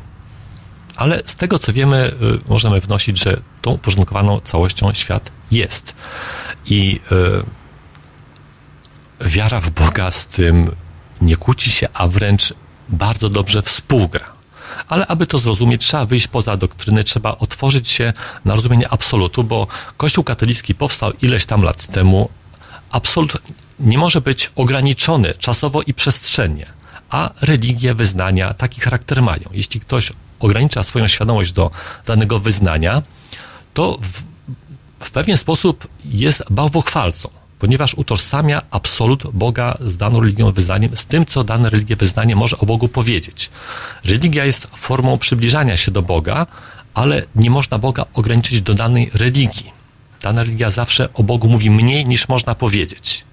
[0.95, 2.11] Ale z tego, co wiemy,
[2.45, 5.95] y, możemy wnosić, że tą uporządkowaną całością świat jest.
[6.65, 6.99] I
[9.21, 10.71] y, wiara w Boga z tym
[11.21, 12.53] nie kłóci się, a wręcz
[12.89, 14.32] bardzo dobrze współgra
[14.87, 18.13] ale aby to zrozumieć, trzeba wyjść poza doktryny, trzeba otworzyć się
[18.45, 19.67] na rozumienie absolutu, bo
[19.97, 22.29] Kościół katolicki powstał ileś tam lat temu.
[22.91, 23.37] Absolut
[23.79, 26.65] nie może być ograniczony czasowo i przestrzennie,
[27.09, 29.49] a religie, wyznania taki charakter mają.
[29.51, 31.71] Jeśli ktoś ogranicza swoją świadomość do
[32.05, 33.01] danego wyznania,
[33.73, 34.23] to w,
[35.05, 41.25] w pewien sposób jest bałwochwalcą ponieważ utożsamia absolut Boga z daną religią wyznaniem, z tym,
[41.25, 43.49] co dane religie wyznanie może o Bogu powiedzieć.
[44.05, 46.47] Religia jest formą przybliżania się do Boga,
[46.93, 49.71] ale nie można Boga ograniczyć do danej religii.
[50.21, 53.25] Dana religia zawsze o Bogu mówi mniej niż można powiedzieć.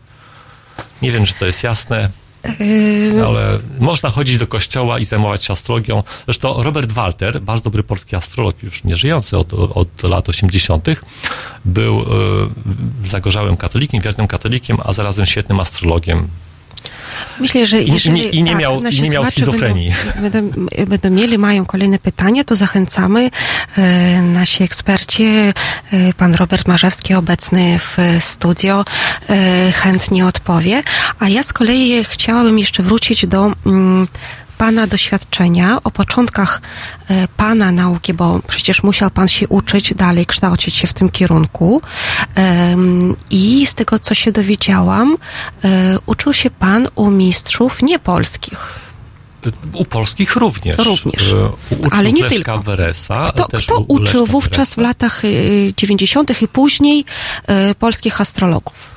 [1.03, 2.11] Nie wiem, czy to jest jasne.
[2.45, 6.03] Yy, ale można chodzić do kościoła i zajmować się astrologią.
[6.25, 10.87] Zresztą Robert Walter, bardzo dobry polski astrolog, już nie żyjący od, od lat 80.,
[11.65, 12.05] był y,
[13.09, 16.29] zagorzałym katolikiem, wiernym katolikiem, a zarazem świetnym astrologiem.
[17.41, 19.93] Myślę, że jeżeli I, i, nie, miał, i nie miał schizofrenii.
[20.21, 23.31] Będą, będą, będą, mieli, mają kolejne pytania, to zachęcamy.
[23.79, 25.53] E, nasi eksperci, e,
[26.17, 28.85] pan Robert Marzewski obecny w studio,
[29.31, 30.83] e, chętnie odpowie.
[31.19, 34.09] A ja z kolei chciałabym jeszcze wrócić do mm,
[34.61, 36.63] Pana doświadczenia, o początkach
[37.09, 41.83] e, Pana nauki, bo przecież musiał Pan się uczyć dalej, kształcić się w tym kierunku.
[43.31, 45.17] I z tego, co się dowiedziałam,
[45.65, 48.81] e, uczył się Pan u mistrzów niepolskich.
[49.73, 50.79] U polskich również.
[50.79, 51.33] Również.
[51.33, 52.59] E, uczył Ale nie tylko.
[52.59, 55.23] Weresa, kto, kto uczył wówczas w latach
[55.77, 56.43] 90.
[56.43, 57.05] i później
[57.79, 58.91] polskich astrologów?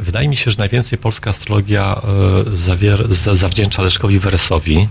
[0.00, 4.88] Wydaje mi się, że najwięcej polska astrologia e, zawier- zawdzięcza Leszkowi Weresowi.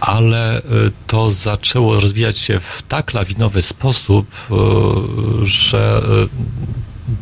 [0.00, 0.62] ale y,
[1.06, 4.26] to zaczęło rozwijać się w tak lawinowy sposób,
[5.42, 6.02] y, że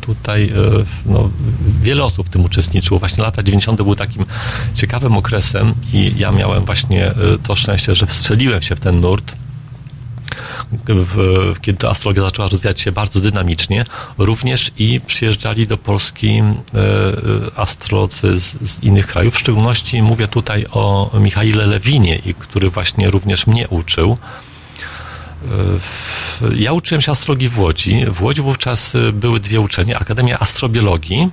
[0.01, 0.53] tutaj
[1.05, 1.29] no,
[1.81, 2.99] wiele osób w tym uczestniczyło.
[2.99, 3.83] Właśnie lata 90.
[3.83, 4.25] były takim
[4.73, 7.11] ciekawym okresem i ja miałem właśnie
[7.43, 9.33] to szczęście, że wstrzeliłem się w ten nurt
[10.87, 13.85] w, kiedy astrologia zaczęła rozwijać się bardzo dynamicznie,
[14.17, 16.43] również i przyjeżdżali do Polski e,
[17.55, 19.35] astrolodzy z, z innych krajów.
[19.35, 24.17] W szczególności mówię tutaj o Michaile Lewinie, który właśnie również mnie uczył.
[26.41, 28.05] E, Ja uczyłem się astrologii w Łodzi.
[28.07, 29.97] W Łodzi wówczas były dwie uczelnie.
[29.97, 31.29] Akademia Astrobiologii,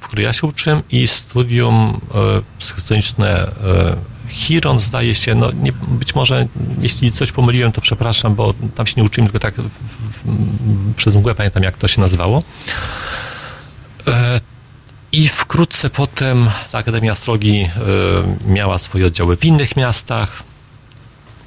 [0.00, 3.96] w której ja się uczyłem i studium e, psychodeliczne e,
[4.28, 6.46] Chiron zdaje się, no nie, być może
[6.80, 11.16] jeśli coś pomyliłem, to przepraszam, bo tam się nie uczyłem, tylko tak w, w, przez
[11.16, 12.42] mgłę pamiętam, jak to się nazywało.
[14.06, 14.40] E,
[15.12, 17.70] I wkrótce potem ta Akademia Astrologii e,
[18.46, 20.42] miała swoje oddziały w innych miastach.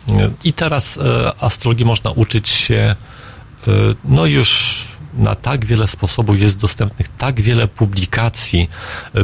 [0.09, 2.95] E, I teraz e, astrologii można uczyć się
[4.05, 4.77] no już
[5.13, 8.69] na tak wiele sposobów jest dostępnych, tak wiele publikacji.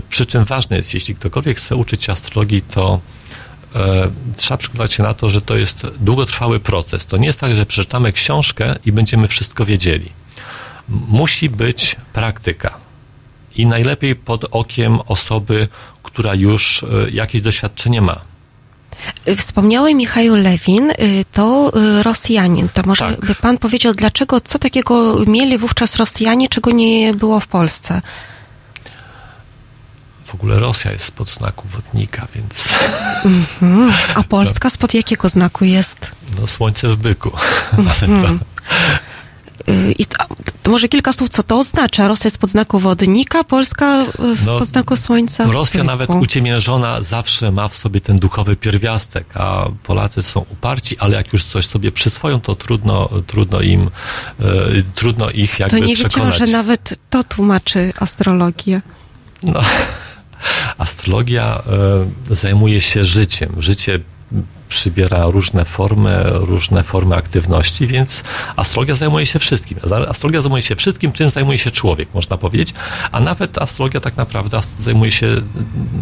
[0.09, 2.99] Przy czym ważne jest, jeśli ktokolwiek chce uczyć się astrologii, to
[4.35, 7.05] trzeba przygotować się na to, że to jest długotrwały proces.
[7.05, 10.09] To nie jest tak, że przeczytamy książkę i będziemy wszystko wiedzieli.
[10.89, 12.73] Musi być praktyka.
[13.55, 15.67] I najlepiej pod okiem osoby,
[16.03, 18.21] która już e, jakieś doświadczenie ma.
[19.27, 20.91] Y, Wspomniały Michał Lewin,
[21.33, 21.71] to
[22.03, 22.69] Rosjanin.
[22.73, 23.25] To może Tak.
[23.25, 28.01] by pan powiedział, dlaczego, co takiego mieli wówczas Rosjanie, czego nie było w Polsce?
[30.27, 32.75] W ogóle Rosja jest pod znaku wodnika, więc
[34.15, 36.11] A Polska spod jakiego znaku jest?
[36.41, 37.31] no, słońce w byku.
[37.99, 38.57] To,
[39.69, 40.17] Y, I to,
[40.63, 42.07] to może kilka słów, co to oznacza?
[42.07, 45.45] Rosja jest pod znaku wodnika, Polska y, spod No, znaku słońca.
[45.45, 51.15] Rosja nawet uciemiężona zawsze ma w sobie ten duchowy pierwiastek, a Polacy są uparci, ale
[51.17, 53.89] jak już coś sobie przyswoją, to trudno, trudno im,
[54.39, 54.43] e,
[54.95, 56.37] trudno ich To jakby nie wiedziałam, przekonać.
[56.37, 58.81] że nawet to tłumaczy astrologię.
[59.43, 59.59] No,
[60.77, 61.63] astrologia
[62.29, 63.55] e, zajmuje się życiem.
[63.59, 63.99] Życie
[64.69, 68.23] przybiera różne formy, różne formy aktywności, więc
[68.55, 69.79] astrologia zajmuje się wszystkim.
[70.09, 72.73] Astrologia zajmuje się wszystkim, czym zajmuje się człowiek, można powiedzieć,
[73.11, 75.41] a nawet astrologia tak naprawdę zajmuje się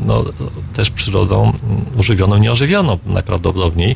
[0.05, 0.25] no,
[0.73, 3.95] też przyrodą mm, używioną, nieożywioną najprawdopodobniej.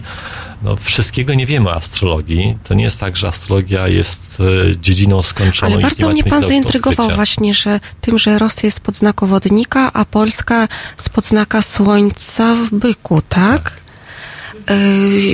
[0.64, 2.58] No, wszystkiego nie wiemy o astrologii.
[2.64, 4.38] To nie jest tak, że astrologia jest
[4.72, 5.74] e, dziedziną skończoną.
[5.74, 7.16] Ale bardzo mnie pan zaintrygował odkrycia.
[7.16, 10.68] właśnie, że tym, że Rosja jest pod znaku wodnika, a Polska
[10.98, 13.74] spod znaka słońca w byku, tak?
[13.76, 13.79] Yy,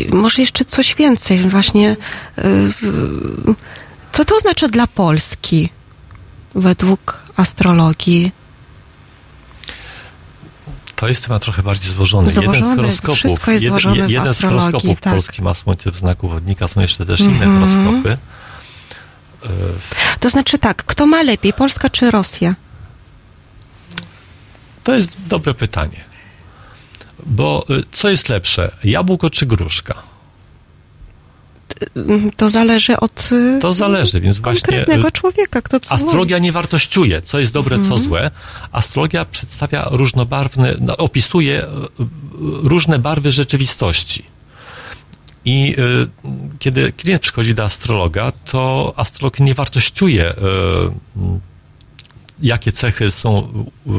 [0.10, 1.96] może jeszcze coś więcej, właśnie.
[2.38, 2.74] Yy,
[4.14, 5.70] co to oznacza dla Polski
[6.56, 8.32] według astrologii?
[10.96, 12.28] To jest temat trochę bardziej złożony.
[12.30, 15.14] jeden Złożony, z horoskopów, jest jed- złożone w jeden z horoskopów tak.
[15.14, 17.70] Polski ma słońce w znaku wodnika, są jeszcze też inne Mhm.
[17.70, 18.18] horoskopy.
[19.44, 19.48] E,
[20.20, 22.56] To znaczy tak, kto ma lepiej, Polska czy Rosja?
[24.84, 26.04] To jest dobre pytanie.
[27.26, 30.16] Bo y, co jest lepsze, jabłko czy gruszka?
[32.38, 36.52] To zależy od yy, To zależy, więc właśnie konkretnego y, człowieka, kto co astrologia nie
[36.52, 38.32] wartościuje, co jest dobre, co złe.
[38.72, 41.68] Astrologia przedstawia różnobarwne, no, opisuje y, y,
[42.64, 44.24] różne barwy rzeczywistości.
[45.46, 46.08] I y,
[46.60, 51.55] kiedy klient przychodzi do astrologa, to astrolog nie wartościuje, y, y,
[52.42, 53.94] jakie cechy są y, y,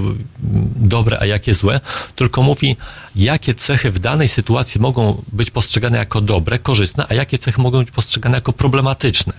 [0.76, 1.80] dobre, a jakie złe,
[2.16, 2.76] tylko mówi,
[3.16, 7.78] jakie cechy w danej sytuacji mogą być postrzegane jako dobre, korzystne, a jakie cechy mogą
[7.78, 9.32] być postrzegane jako problematyczne.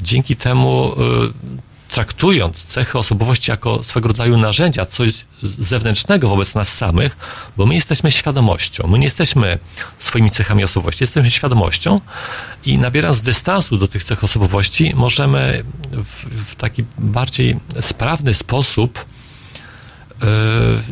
[0.00, 5.12] Dzięki temu y, traktując cechy osobowości jako swego rodzaju narzędzia, coś
[5.58, 7.16] zewnętrznego wobec nas samych,
[7.56, 9.58] bo my jesteśmy świadomością, my nie jesteśmy
[9.98, 12.00] swoimi cechami osobowości, jesteśmy świadomością
[12.66, 19.04] i nabierając dystansu do tych cech osobowości, możemy w, w taki bardziej sprawny sposób
[20.22, 20.26] e,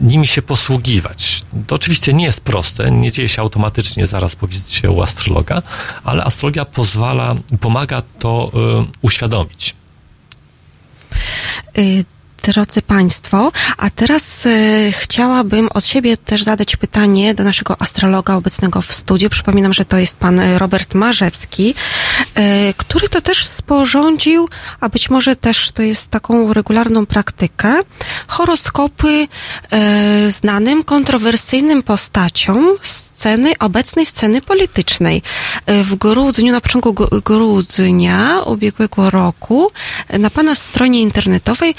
[0.00, 1.42] nimi się posługiwać.
[1.66, 5.62] To oczywiście nie jest proste, nie dzieje się automatycznie zaraz po wizycie u astrologa,
[6.04, 9.81] ale astrologia pozwala, pomaga to e, uświadomić.
[11.78, 12.04] Y,
[12.42, 18.82] Drodzy Państwo, a teraz y, chciałabym od siebie też zadać pytanie do naszego astrologa obecnego
[18.82, 19.30] w studiu.
[19.30, 21.74] Przypominam, że to jest pan y, Robert Marzewski,
[22.38, 24.48] y, który to też sporządził,
[24.80, 27.74] a być może też to jest taką regularną praktykę,
[28.26, 29.28] horoskopy
[30.26, 32.76] y, znanym, kontrowersyjnym postaciom
[33.22, 35.22] sceny, obecnej sceny politycznej.
[35.70, 39.70] Y, W grudniu, na początku gru- grudnia ubiegłego roku
[40.14, 41.74] y, na pana stronie internetowej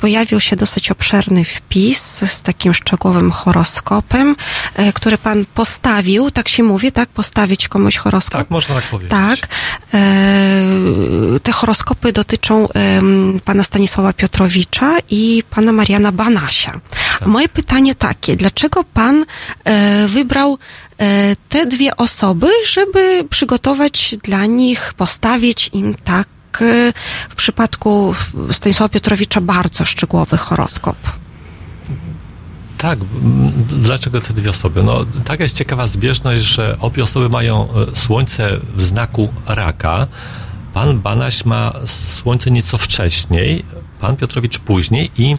[0.00, 4.36] pojawił się dosyć obszerny wpis z takim szczegółowym horoskopem,
[4.76, 7.08] e, który pan postawił, tak się mówi, tak?
[7.08, 8.38] Postawić komuś horoskop?
[8.40, 9.10] Tak, można tak powiedzieć.
[9.10, 9.38] Tak.
[9.94, 10.00] E,
[11.42, 12.68] te horoskopy dotyczą
[13.44, 16.80] pana Stanisława Piotrowicza i pana Mariana Banasia.
[17.20, 19.24] A moje pytanie takie, dlaczego pan
[19.64, 20.58] e, wybrał e,
[21.48, 26.28] te dwie osoby, żeby przygotować dla nich, postawić im tak
[26.60, 26.92] e,
[27.28, 28.14] w przypadku
[28.52, 30.96] Stanisława Piotrowicza bardzo szczegółowy horoskop?
[32.78, 32.98] Tak,
[33.68, 34.82] dlaczego te dwie osoby?
[34.82, 40.06] No, taka jest ciekawa zbieżność, że obie osoby mają e, słońce w znaku raka.
[40.74, 43.64] Pan Banaś ma słońce nieco wcześniej,
[44.00, 45.36] pan Piotrowicz później i e,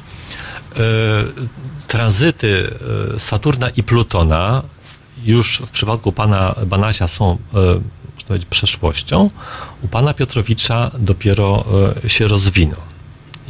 [1.87, 2.75] tranzyty
[3.15, 4.63] e, Saturna i Plutona
[5.25, 7.37] już w przypadku pana Banasia są e,
[8.27, 9.29] powiedzieć, przeszłością.
[9.81, 11.65] U pana Piotrowicza dopiero
[12.05, 12.75] e, się rozwiną.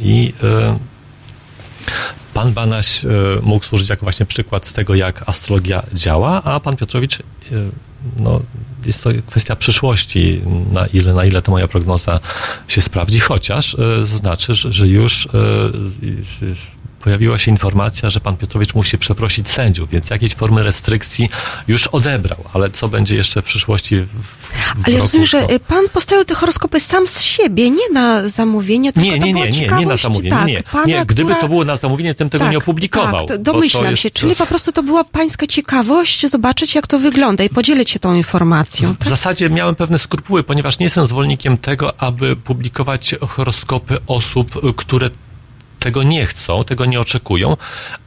[0.00, 0.78] I e,
[2.34, 3.02] Pan Banaś
[3.42, 7.18] mógł służyć jako właśnie przykład tego, jak astrologia działa, a pan Piotrowicz,
[8.16, 8.40] no,
[8.86, 12.20] jest to kwestia przyszłości, na ile, na ile ta moja prognoza
[12.68, 15.28] się sprawdzi, chociaż znaczy, że, że już
[17.06, 21.28] pojawiła się informacja, że pan Piotrowicz musi przeprosić sędziów, więc jakieś formy restrykcji
[21.68, 24.34] już odebrał, ale co będzie jeszcze w przyszłości w, w
[24.84, 28.28] Ale roku, rozumiem, że to- y, pan postawił te horoskopy sam z siebie, nie na
[28.28, 30.30] zamówienie, tylko Nie, nie, nie, nie, nie na zamówienie.
[30.30, 30.62] tak, nie, nie.
[30.62, 31.40] pana, nie, gdyby która...
[31.40, 33.26] to było na zamówienie, tym tego tak, nie opublikował.
[33.26, 37.44] Tak, domyślam jest- się, czyli po prostu to była pańska ciekawość zobaczyć, jak to wygląda
[37.44, 38.94] i podzielić się tą informacją.
[39.00, 44.74] W zasadzie miałem pewne skrupuły, ponieważ nie jestem zwolennikiem tego, aby publikować horoskopy osób, y,
[44.76, 45.10] które
[45.78, 47.56] tego nie chcą, tego nie oczekują,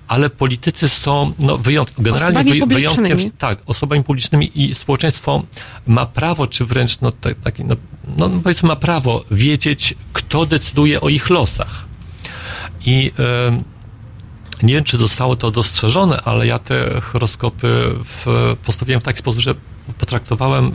[0.07, 5.43] ale politycy są no, wyjąt, generalnie Osobami wyj- wyjątkiem, tak, osobami publicznymi i społeczeństwo
[5.87, 7.75] ma prawo, czy wręcz, no, tak, taki, no,
[8.17, 11.85] no powiedzmy, ma prawo wiedzieć, kto decyduje o ich losach.
[12.85, 13.11] I
[13.47, 13.63] em,
[14.63, 19.41] nie wiem, czy zostało to dostrzeżone, ale ja te horoskopy w, postawiłem w taki sposób,
[19.41, 19.55] że
[19.99, 20.71] potraktowałem e,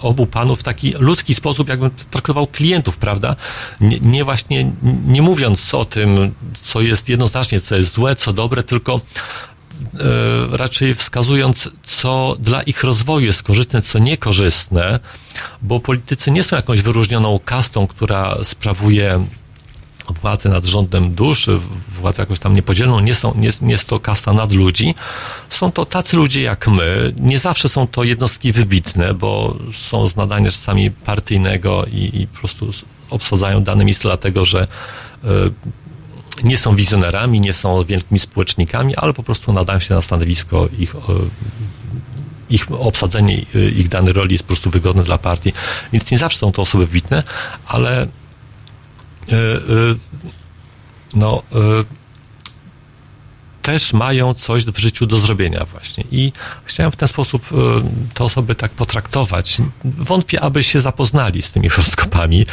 [0.00, 3.36] obu panów w taki ludzki sposób, jakbym traktował klientów, prawda?
[3.80, 4.70] Nie, nie właśnie,
[5.06, 9.98] nie mówiąc o tym, co jest jednoznacznie, co jest złe, co dobre, tylko e,
[10.56, 15.00] raczej wskazując, co dla ich rozwoju jest korzystne, co niekorzystne,
[15.62, 19.26] bo politycy nie są jakąś wyróżnioną kastą, która sprawuje
[20.12, 21.48] władzę nad rządem dusz,
[22.00, 24.94] władzę jakoś tam niepodzielną, nie, są, nie, nie jest to kasta nad ludzi.
[25.50, 27.12] Są to tacy ludzie jak my.
[27.16, 32.38] Nie zawsze są to jednostki wybitne, bo są z nadania czasami partyjnego i, i po
[32.38, 32.70] prostu
[33.10, 34.66] obsadzają dane miejsce dlatego, że
[35.24, 35.28] e,
[36.42, 40.94] nie są wizjonerami, nie są wielkimi społecznikami, ale po prostu nadają się na stanowisko ich
[40.94, 40.98] e,
[42.50, 45.52] ich obsadzenie y, ich danej roli jest po prostu wygodne dla partii,
[45.92, 47.22] więc nie zawsze są to osoby wybitne,
[47.66, 48.08] ale y, y,
[51.14, 51.84] no, y,
[53.62, 56.04] też mają coś w życiu do zrobienia właśnie.
[56.10, 56.32] I
[56.64, 57.48] chciałem w ten sposób
[58.14, 59.58] te osoby tak potraktować.
[59.84, 62.46] Wątpię, aby się zapoznali z tymi horoskopami.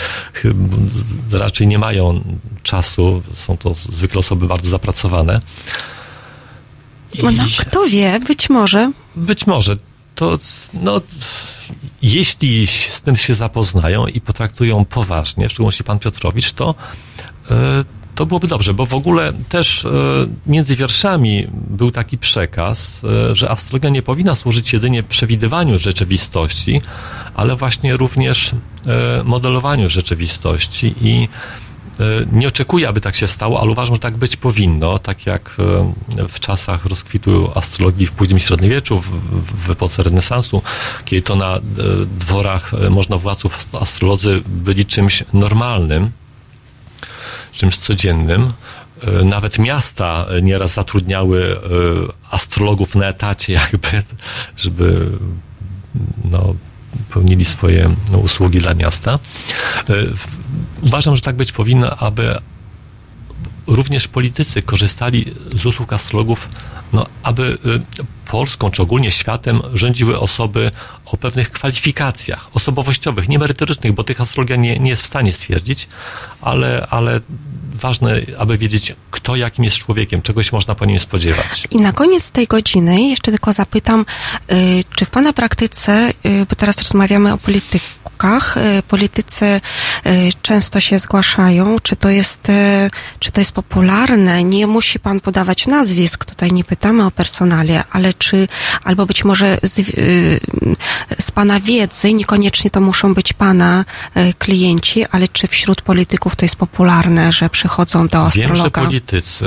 [1.32, 2.23] Raczej nie mają
[2.63, 5.41] czasu, są to zwykle osoby bardzo zapracowane.
[7.23, 8.91] No, no, I- kto wie, być może.
[9.15, 9.76] być może.
[10.15, 10.39] To,
[10.73, 11.01] no,
[12.01, 16.76] jeśli z tym się zapoznają i potraktują poważnie, w szczególności pan Piotrowicz, to,
[17.51, 17.84] e,
[18.16, 19.89] to byłoby dobrze, bo w ogóle też e,
[20.47, 26.82] między wierszami był taki przekaz, e, że astrologia nie powinna służyć jedynie przewidywaniu rzeczywistości,
[27.36, 28.51] ale właśnie również
[29.24, 31.30] modelowaniu rzeczywistości i
[32.32, 35.58] Nie oczekuję, aby tak się stało, ale uważam, że tak być powinno, tak jak
[36.20, 39.02] e, w czasach rozkwitu astrologii w późnym średniowieczu,
[39.66, 40.62] w, epoce renesansu,
[41.06, 41.62] kiedy to na e,
[42.20, 46.12] dworach e, możnowładców ast- astrolodzy byli czymś normalnym,
[47.52, 48.54] czymś codziennym.
[49.04, 51.60] E, Nawet miasta e, nieraz zatrudniały e,
[52.32, 54.04] astrologów na etacie, jakby,
[54.58, 55.08] żeby
[56.32, 56.56] no,
[57.14, 59.20] pełnili swoje no, usługi dla miasta.
[59.89, 59.93] E,
[60.82, 62.38] Uważam, że tak być powinno, aby
[63.68, 66.50] również politycy korzystali z usług astrologów,
[66.93, 70.72] no, aby y, Polską, czy ogólnie światem rządziły osoby
[71.06, 75.88] o pewnych kwalifikacjach osobowościowych, nie merytorycznych, bo tych astrologia nie, nie jest w stanie stwierdzić,
[76.41, 77.20] ale, ale
[77.76, 81.67] ważne, aby wiedzieć, kto jakim jest człowiekiem, czego się można po nim spodziewać.
[81.71, 84.05] I na koniec tej godziny jeszcze tylko zapytam,
[84.51, 89.61] y, czy w Pana praktyce, y, bo teraz rozmawiamy o politykach, y, politycy
[90.41, 92.47] często się zgłaszają, czy to jest,
[93.19, 94.43] czy to jest popularne?
[94.43, 98.47] Nie musi Pan podawać nazwisk, tutaj nie pytamy o personalie, ale czy,
[98.84, 99.82] albo być może z,
[101.19, 103.86] z Pana wiedzy, niekoniecznie to muszą być Pana
[104.38, 108.82] klienci, ale czy wśród polityków to jest popularne, że przy chodzą do Wiem, że astrologa?
[108.82, 109.45] politycy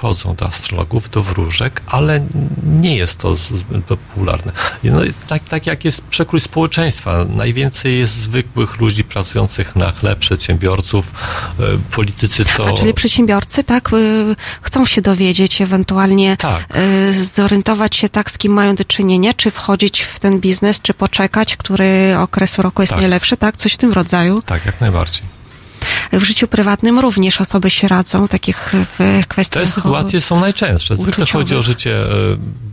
[0.00, 2.20] chodzą do astrologów, do wróżek, ale
[2.66, 4.52] nie jest to zbyt popularne.
[4.84, 7.24] No, tak, tak jak jest przekrój społeczeństwa.
[7.36, 11.06] Najwięcej jest zwykłych ludzi pracujących na chleb, przedsiębiorców.
[11.60, 12.68] E, Politycy to...
[12.68, 16.66] A czyli przedsiębiorcy, tak, y, chcą się dowiedzieć, ewentualnie Tak.
[16.76, 20.94] y, zorientować się, tak, z kim mają do czynienia, czy wchodzić w ten biznes, czy
[20.94, 23.00] poczekać, który okres roku jest Tak.
[23.00, 24.42] najlepszy, tak, coś w tym rodzaju.
[24.42, 25.22] Tak, jak najbardziej.
[26.12, 29.64] W życiu prywatnym również osoby się radzą, takich w kwestiach...
[29.64, 30.96] Te sytuacje są najczęstsze.
[30.96, 31.32] Zwykle uczuciowych.
[31.32, 32.06] chodzi o życie e,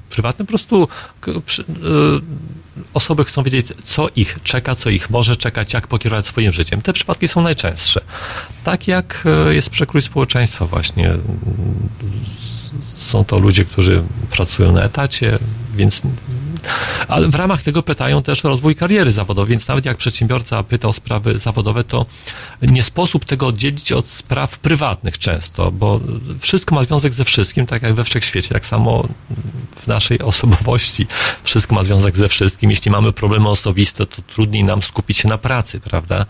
[0.09, 0.45] prywatne.
[0.45, 0.88] Po prostu
[1.28, 1.32] e,
[2.93, 6.82] osoby chcą wiedzieć, co ich czeka, co ich może czekać, jak pokierować swoim życiem.
[6.82, 8.01] Te przypadki są najczęstsze.
[8.64, 11.14] Tak jak e, jest przekrój społeczeństwa właśnie.
[12.95, 15.39] Są to ludzie, którzy pracują na etacie,
[15.74, 16.01] więc
[17.07, 20.93] ale w ramach tego pytają też rozwój kariery zawodowej, więc nawet jak przedsiębiorca pyta o
[20.93, 22.05] sprawy zawodowe, to
[22.62, 25.99] nie sposób tego oddzielić od spraw prywatnych często, bo
[26.39, 29.07] wszystko ma związek ze wszystkim, tak jak we wszechświecie, tak samo
[29.76, 31.07] w naszej osobowości
[31.43, 32.70] wszystko ma związek ze wszystkim.
[32.70, 36.26] Jeśli mamy problemy osobiste, to trudniej nam skupić się na pracy, prawda?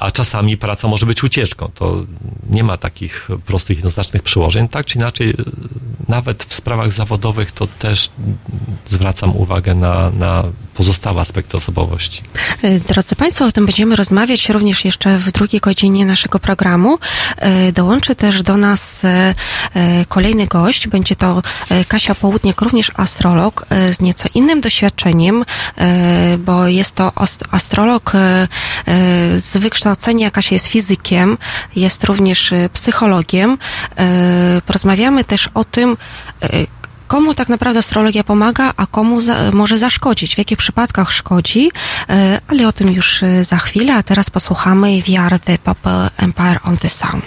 [0.00, 1.70] A czasami praca może być ucieczką.
[1.74, 2.04] To
[2.50, 4.68] nie ma takich prostych, jednoznacznych przełożeń.
[4.68, 5.34] Tak czy inaczej,
[6.08, 8.10] nawet w sprawach zawodowych to też
[8.86, 10.44] zwracam uwagę na, na
[10.74, 12.22] pozostałe aspekty osobowości.
[12.64, 16.98] Y, Drodzy Państwo, o tym będziemy rozmawiać również jeszcze w drugiej godzinie naszego programu.
[17.68, 19.34] Y, Dołączy też do nas y,
[20.08, 20.88] kolejny gość.
[20.88, 21.42] Będzie to
[21.88, 25.44] Kasia Południak, również astrolog z nieco innym doświadczeniem,
[26.38, 27.12] bo jest to
[27.50, 28.12] astrolog
[29.36, 30.30] z wykształcenia.
[30.30, 31.38] Kasia jest fizykiem,
[31.76, 33.58] jest również psychologiem.
[34.66, 35.96] Porozmawiamy też o tym,
[37.14, 41.70] komu tak naprawdę astrologia pomaga, a komu za, może zaszkodzić, w jakich przypadkach szkodzi,
[42.08, 46.58] e, ale o tym już e, za chwilę, a teraz posłuchamy Are the Purple Empire
[46.64, 47.20] on the Sun.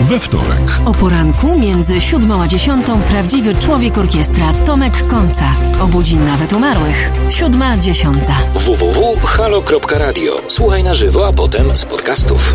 [0.00, 5.44] We wtorek O poranku między siódmą a dziesiątą prawdziwy człowiek orkiestra Tomek Końca.
[5.80, 7.10] Obudzi nawet umarłych.
[7.30, 8.34] Siódma, dziesiąta.
[8.54, 10.32] www.halo.radio.
[10.48, 12.54] Słuchaj na żywo, a potem z podcastów.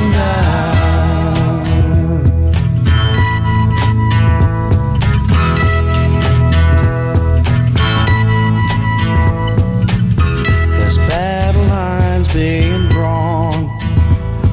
[12.33, 13.67] being drawn.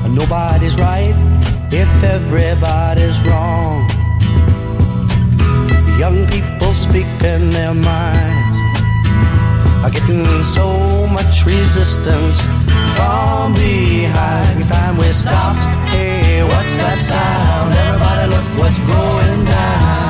[0.08, 1.14] Nobody's right
[1.70, 3.88] if everybody's wrong.
[5.98, 8.56] Young people speaking their minds
[9.84, 12.40] are getting so much resistance
[12.96, 14.64] from behind.
[14.68, 15.56] Time we stop.
[15.90, 17.74] Hey, what's that sound?
[17.74, 20.07] Everybody look what's going down.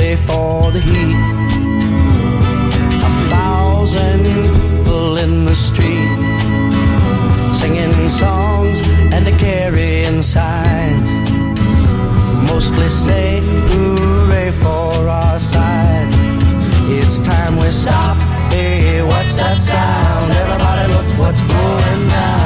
[0.00, 1.16] Day for the heat.
[3.08, 6.16] A thousand people in the street
[7.58, 8.78] singing songs
[9.14, 11.08] and a carrying signs.
[12.50, 13.40] Mostly say
[13.70, 14.90] hooray for
[15.20, 16.08] our side.
[16.98, 18.16] It's time we stop.
[18.52, 20.28] Hey, what's that sound?
[20.42, 22.39] Everybody look what's going down.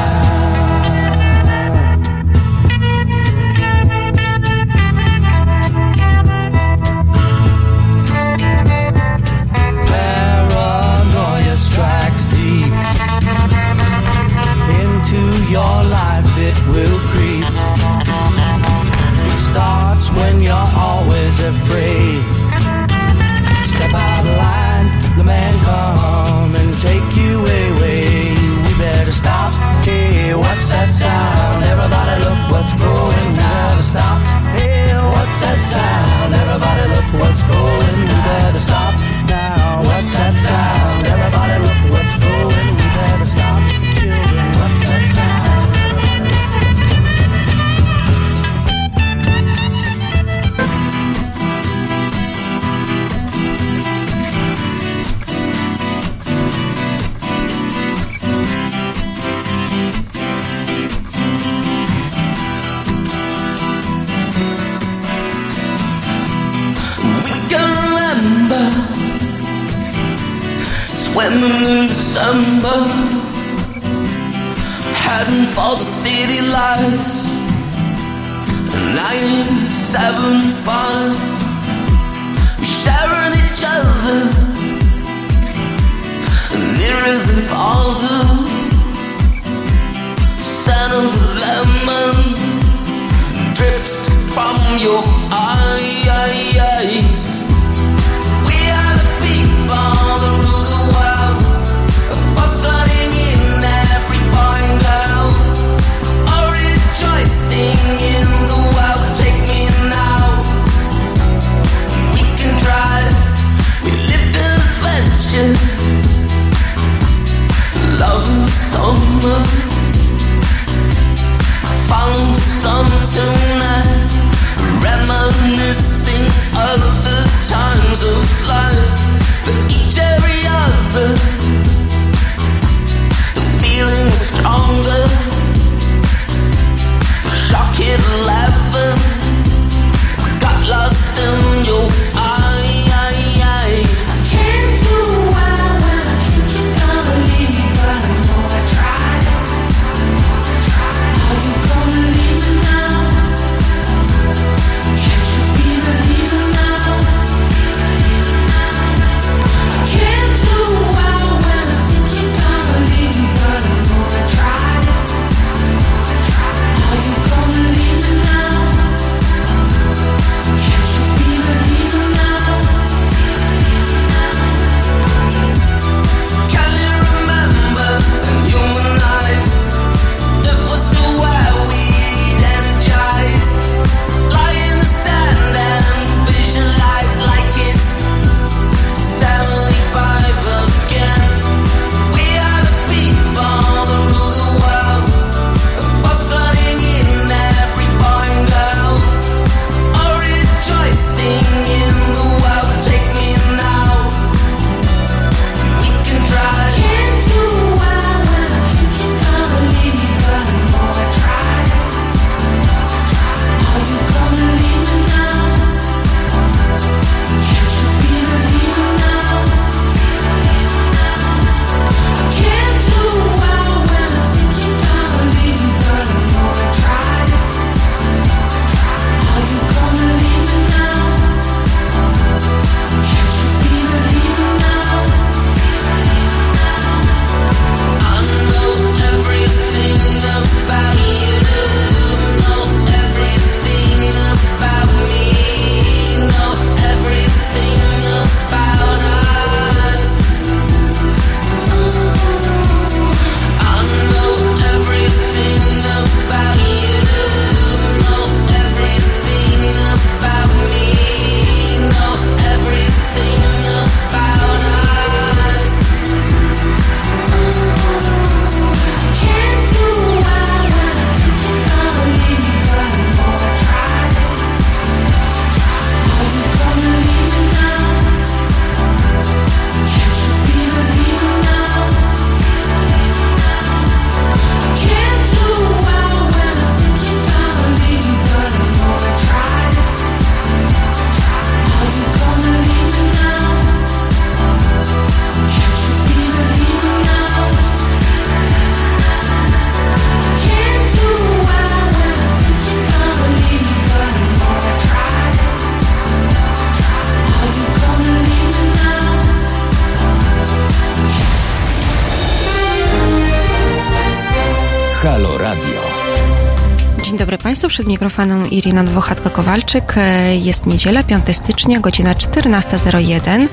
[317.54, 319.96] Państwu przed mikrofonem Irina Nowochatko-Kowalczyk.
[319.96, 323.48] E, jest niedziela, 5 stycznia, godzina 14.01.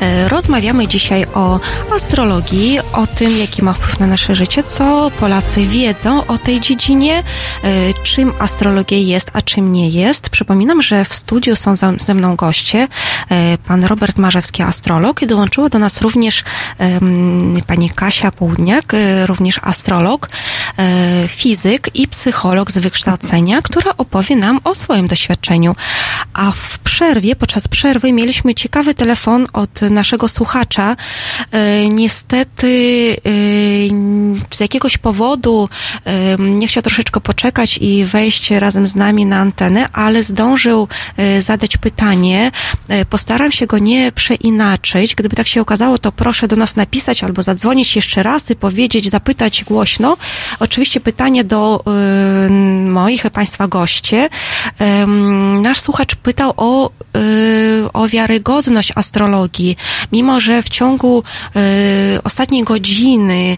[0.00, 1.60] E, rozmawiamy dzisiaj o
[1.96, 7.18] astrologii, o tym, jaki ma wpływ na nasze życie, co Polacy wiedzą o tej dziedzinie,
[7.18, 7.22] e,
[8.02, 10.28] czym astrologia jest, a czym nie jest.
[10.30, 12.88] Przypominam, że w studiu są ze mną goście,
[13.66, 16.44] pan Robert Marzewski, astrolog i dołączyła do nas również
[17.66, 18.92] pani Kasia Południak,
[19.26, 20.28] również astrolog.
[20.78, 25.76] E, fizyk i psycholog z wykształcenia, która opowie nam o swoim doświadczeniu.
[26.32, 30.96] A w przerwie, podczas przerwy mieliśmy ciekawy telefon od naszego słuchacza.
[31.50, 32.66] E, niestety
[33.16, 33.30] e,
[34.56, 35.68] z jakiegoś powodu
[36.38, 40.88] nie chciał troszeczkę poczekać i wejść razem z nami na antenę, ale zdążył
[41.40, 42.50] zadać pytanie.
[43.10, 45.14] Postaram się go nie przeinaczyć.
[45.14, 49.10] Gdyby tak się okazało, to proszę do nas napisać albo zadzwonić jeszcze raz i powiedzieć,
[49.10, 50.16] zapytać głośno.
[50.64, 51.84] Oczywiście pytanie do
[52.46, 52.50] y,
[52.90, 54.28] moich Państwa goście.
[55.02, 59.76] Ym, nasz słuchacz pytał o, y, o wiarygodność astrologii.
[60.12, 61.22] Mimo, że w ciągu
[61.56, 63.56] y, ostatniej godziny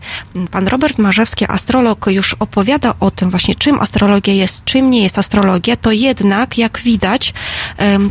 [0.50, 5.18] pan Robert Marzewski, astrolog, już opowiada o tym właśnie, czym astrologia jest, czym nie jest
[5.18, 7.34] astrologia, to jednak, jak widać,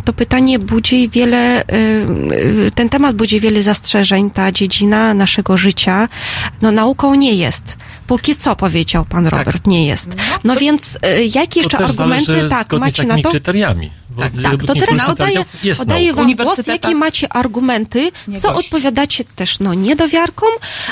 [0.06, 1.66] to pytanie budzi wiele, y,
[2.68, 6.08] y, ten temat budzi wiele zastrzeżeń, ta dziedzina naszego życia,
[6.62, 7.78] no nauką nie jest.
[8.08, 10.10] Póki co, powiedział pan Robert, nie jest.
[10.44, 11.00] No więc y,
[11.36, 13.30] jakie jeszcze to argumenty, tak, macie na to?
[13.30, 13.92] kryteriami.
[14.20, 15.46] Tak, tak, to teraz oddaję,
[15.80, 20.50] oddaję wam głos, jakie macie argumenty, co odpowiadacie też no, niedowiarkom.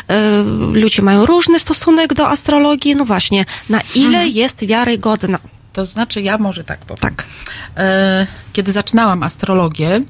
[0.07, 0.43] E,
[0.73, 2.95] ludzie mają różny stosunek do astrologii.
[2.95, 5.39] No właśnie, na ile jest wiarygodna?
[5.73, 7.01] To znaczy, ja może tak powiem.
[7.01, 7.25] Tak.
[7.77, 10.01] E, Kiedy zaczynałam astrologię,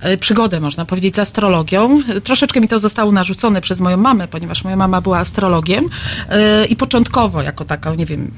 [0.00, 4.28] e, przygodę można powiedzieć z astrologią, e, troszeczkę mi to zostało narzucone przez moją mamę,
[4.28, 5.88] ponieważ moja mama była astrologiem
[6.68, 8.30] i początkowo jako taka, nie wiem,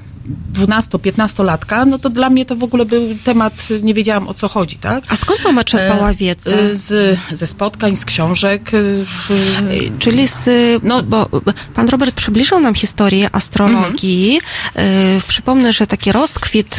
[0.53, 3.53] 12-15-latka, no to dla mnie to w ogóle był temat,
[3.83, 5.05] nie wiedziałam o co chodzi, tak?
[5.09, 6.59] A skąd mama czerpała E, wiedzę?
[6.71, 8.69] e, Z, ze spotkań, z książek.
[8.75, 10.49] e, w- Czyli z,
[10.83, 11.27] No- bo
[11.75, 14.41] pan Robert przybliżył nam historię astrologii.
[14.79, 14.81] Y,
[15.29, 16.77] Przypomnę, że taki rozkwit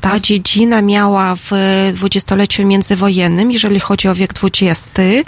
[0.00, 1.50] ta dziedzina miała w
[1.94, 4.98] dwudziestoleciu międzywojennym, jeżeli chodzi o wiek XX.
[4.98, 5.24] Y,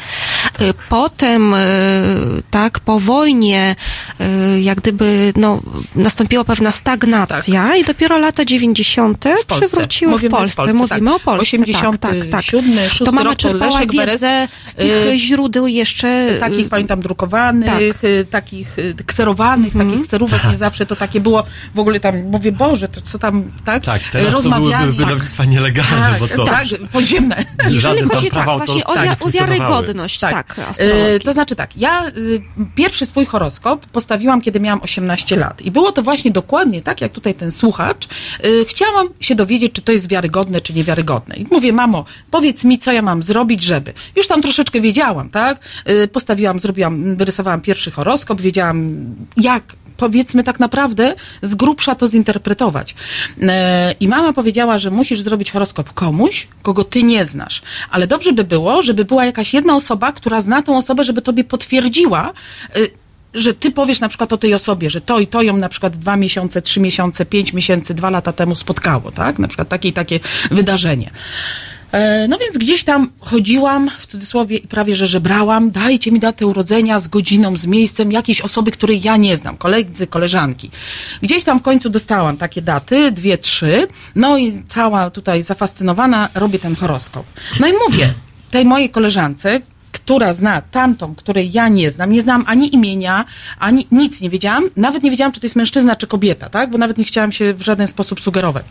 [0.89, 1.59] Potem, y,
[2.51, 3.77] tak, po wojnie,
[4.21, 5.61] y, jak gdyby, no,
[5.95, 9.19] nastąpiła pewna stagnacja i dopiero lata 90.
[9.19, 9.45] Tak.
[9.45, 9.67] Polsce.
[9.67, 10.57] przywróciły w Mówimy w Polsce.
[10.57, 11.17] Polsce, Mówimy tak.
[11.17, 11.43] o Polsce.
[11.43, 12.45] 87, tak, tak, tak.
[12.45, 16.37] szósty To mama rok czerpała Leszek Beres, wiedzę z tych y, źródeł jeszcze.
[16.41, 18.31] takich pamiętam drukowanych, tak.
[18.31, 21.45] takich kserowanych, takich kserówek nie zawsze to takie było,
[21.75, 23.85] w ogóle tam mówię, Boże, to co tam, tak?
[23.85, 24.58] Tak, teraz Rozmawiali.
[24.61, 27.45] Byłyby wydawnictwa nielegalne, tak, bo to tak, podziemne.
[27.71, 31.21] Jeżeli chodzi tak, właśnie o, o wiarygodność, tak, E, astrologii.
[31.25, 32.41] to znaczy tak, ja y,
[32.75, 35.63] pierwszy swój horoskop postawiłam, kiedy miałam 18 lat.
[35.63, 38.09] I było to właśnie dokładnie tak, jak tutaj ten słuchacz.
[38.45, 41.37] Y, chciałam się dowiedzieć, czy to jest wiarygodne, czy niewiarygodne.
[41.37, 43.93] I mówię, mamo, powiedz mi, co ja mam zrobić, żeby.
[44.17, 45.61] Już tam troszeczkę wiedziałam, tak?
[45.89, 48.97] Y, postawiłam, zrobiłam, wyrysowałam pierwszy horoskop, wiedziałam,
[49.37, 49.63] jak
[49.99, 52.95] powiedzmy tak naprawdę z grubsza to zinterpretować.
[53.43, 57.63] E, I mama powiedziała, że musisz zrobić horoskop komuś, kogo ty nie znasz.
[57.91, 61.45] Ale dobrze by było, żeby była jakaś jedna osoba, która zna tą osobę, żeby tobie
[61.45, 62.33] potwierdziła,
[62.77, 62.91] y,
[63.35, 65.97] że ty powiesz na przykład o tej osobie, że to i to ją na przykład
[65.97, 69.39] dwa miesiące, trzy miesiące, pięć miesięcy, dwa lata temu spotkało, tak?
[69.39, 70.21] Na przykład takie i takie
[70.51, 71.11] wydarzenie.
[71.93, 77.01] E, No więc gdzieś tam chodziłam, w cudzysłowie, prawie że żebrałam, dajcie mi datę urodzenia
[77.01, 80.71] z godziną, z miejscem jakiejś osoby, której ja nie znam, koledzy, koleżanki.
[81.23, 86.59] Gdzieś tam w końcu dostałam takie daty, dwie, trzy, no i cała tutaj zafascynowana robię
[86.59, 87.27] ten horoskop.
[87.61, 88.15] No i mówię
[88.51, 89.61] tej mojej koleżance,
[90.09, 93.25] która zna tamtą, której ja nie znam, nie znam ani imienia,
[93.59, 96.71] ani nic nie wiedziałam, nawet nie wiedziałam, czy to jest mężczyzna, czy kobieta, tak?
[96.71, 98.65] Bo nawet nie chciałam się w żaden sposób sugerować.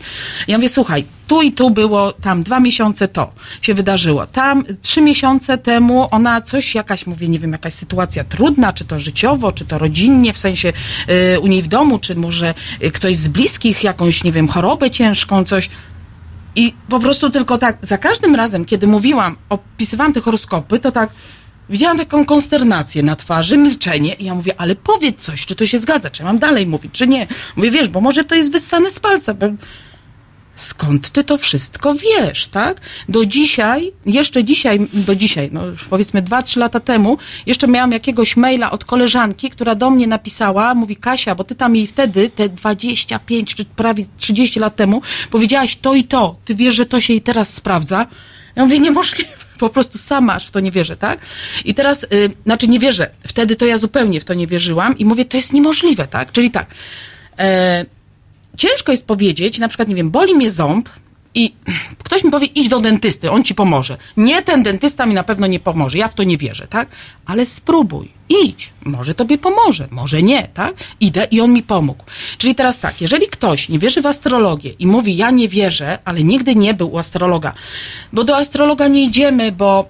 [0.48, 3.32] Ja mówię, słuchaj, tu i tu było, tam dwa miesiące to
[3.62, 4.26] się wydarzyło.
[4.26, 8.98] Tam trzy miesiące temu ona coś, jakaś, mówię, nie wiem, jakaś sytuacja trudna, czy to
[8.98, 10.72] życiowo, czy to rodzinnie, w sensie
[11.34, 14.90] y, u niej w domu, czy może y, ktoś z bliskich, jakąś, nie wiem, chorobę
[14.90, 15.70] ciężką, coś.
[16.58, 21.10] I po prostu tylko tak, za każdym razem, kiedy mówiłam, opisywałam te horoskopy, to tak
[21.70, 25.78] widziałam taką konsternację na twarzy, milczenie i ja mówię, ale powiedz coś, czy to się
[25.78, 27.26] zgadza, czy ja mam dalej mówić, czy nie.
[27.56, 29.46] Mówię, wiesz, bo może to jest wyssane z palca, bo
[30.58, 32.80] skąd ty to wszystko wiesz, tak?
[33.08, 38.36] Do dzisiaj, jeszcze dzisiaj, do dzisiaj, no powiedzmy dwa, trzy lata temu, jeszcze miałam jakiegoś
[38.36, 42.48] maila od koleżanki, która do mnie napisała, mówi Kasia, bo ty tam jej wtedy, te
[42.48, 47.14] 25 czy prawie 30 lat temu, powiedziałaś to i to, ty wiesz, że to się
[47.14, 48.06] i teraz sprawdza?
[48.56, 49.30] Ja mówię, niemożliwe.
[49.58, 51.20] Po prostu sama aż w to nie wierzę, tak?
[51.64, 53.10] I teraz, y, znaczy nie wierzę.
[53.26, 56.32] Wtedy to ja zupełnie w to nie wierzyłam i mówię, to jest niemożliwe, tak?
[56.32, 56.66] Czyli tak,
[57.38, 57.84] e,
[58.56, 60.88] ciężko jest powiedzieć, na przykład, nie wiem, boli mnie ząb
[61.34, 61.54] i
[62.02, 63.96] ktoś mi powie, idź do dentysty, on ci pomoże.
[64.16, 66.88] Nie, ten dentysta mi na pewno nie pomoże, ja w to nie wierzę, tak?
[67.26, 70.74] Ale spróbuj, idź, może tobie pomoże, może nie, tak?
[71.00, 72.04] Idę i on mi pomógł.
[72.38, 76.24] Czyli teraz tak, jeżeli ktoś nie wierzy w astrologię i mówi, ja nie wierzę, ale
[76.24, 77.54] nigdy nie był u astrologa,
[78.12, 79.88] bo do astrologa nie idziemy, bo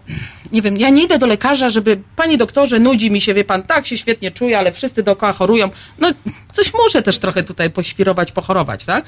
[0.53, 3.63] nie wiem, ja nie idę do lekarza, żeby, panie doktorze, nudzi mi się, wie pan,
[3.63, 5.71] tak się świetnie czuję, ale wszyscy dookoła chorują.
[5.99, 6.09] No,
[6.53, 9.05] coś muszę też trochę tutaj poświrować, pochorować, tak?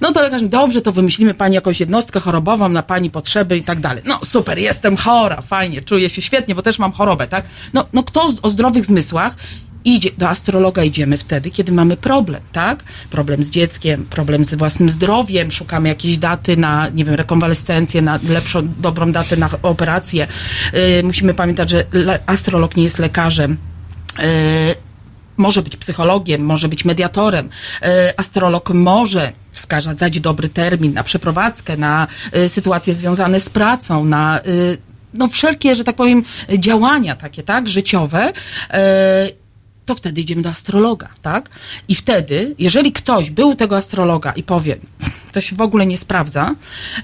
[0.00, 3.80] No to lekarz, dobrze, to wymyślimy pani jakąś jednostkę chorobową na pani potrzeby i tak
[3.80, 4.02] dalej.
[4.06, 7.44] No, super, jestem chora, fajnie, czuję się świetnie, bo też mam chorobę, tak?
[7.72, 9.36] No, no kto o zdrowych zmysłach
[9.84, 12.84] idzie, do astrologa idziemy wtedy, kiedy mamy problem, tak?
[13.10, 18.18] Problem z dzieckiem, problem z własnym zdrowiem, szukamy jakiejś daty na, nie wiem, rekonwalescencję, na
[18.28, 20.26] lepszą, dobrą datę na operację.
[20.72, 21.84] Yy, musimy pamiętać, że
[22.26, 23.56] astrolog nie jest lekarzem.
[24.18, 24.24] Yy,
[25.40, 27.50] może być psychologiem, może być mediatorem.
[27.82, 34.40] E, Astrolog może wskazać dobry termin na przeprowadzkę, na e, sytuacje związane z pracą, na
[34.40, 34.42] e,
[35.14, 36.24] no wszelkie, że tak powiem,
[36.58, 38.32] działania takie, tak, życiowe.
[39.90, 41.50] To wtedy idziemy do astrologa, tak?
[41.88, 44.76] I wtedy, jeżeli ktoś był tego astrologa i powie,
[45.32, 46.54] to się w ogóle nie sprawdza,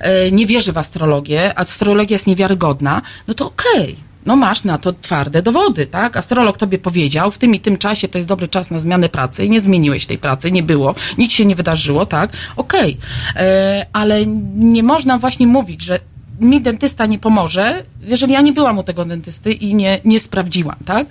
[0.00, 4.92] e, nie wierzy w astrologię, astrologia jest niewiarygodna, no to okej, no masz na to
[4.92, 6.16] twarde dowody, tak?
[6.16, 9.44] Astrolog tobie powiedział, w tym i tym czasie to jest dobry czas na zmianę pracy
[9.44, 12.30] i nie zmieniłeś tej pracy, nie było, nic się nie wydarzyło, tak?
[12.56, 12.98] Okej,
[13.36, 14.26] E, ale
[14.56, 16.00] nie można właśnie mówić, że
[16.40, 20.76] mi dentysta nie pomoże, jeżeli ja nie byłam u tego dentysty i nie, nie sprawdziłam,
[20.84, 21.06] tak?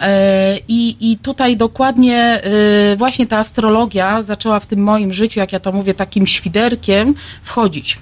[0.00, 5.52] E, I, I tutaj dokładnie e, właśnie ta astrologia zaczęła w tym moim życiu, jak
[5.52, 7.98] ja to mówię, takim świderkiem wchodzić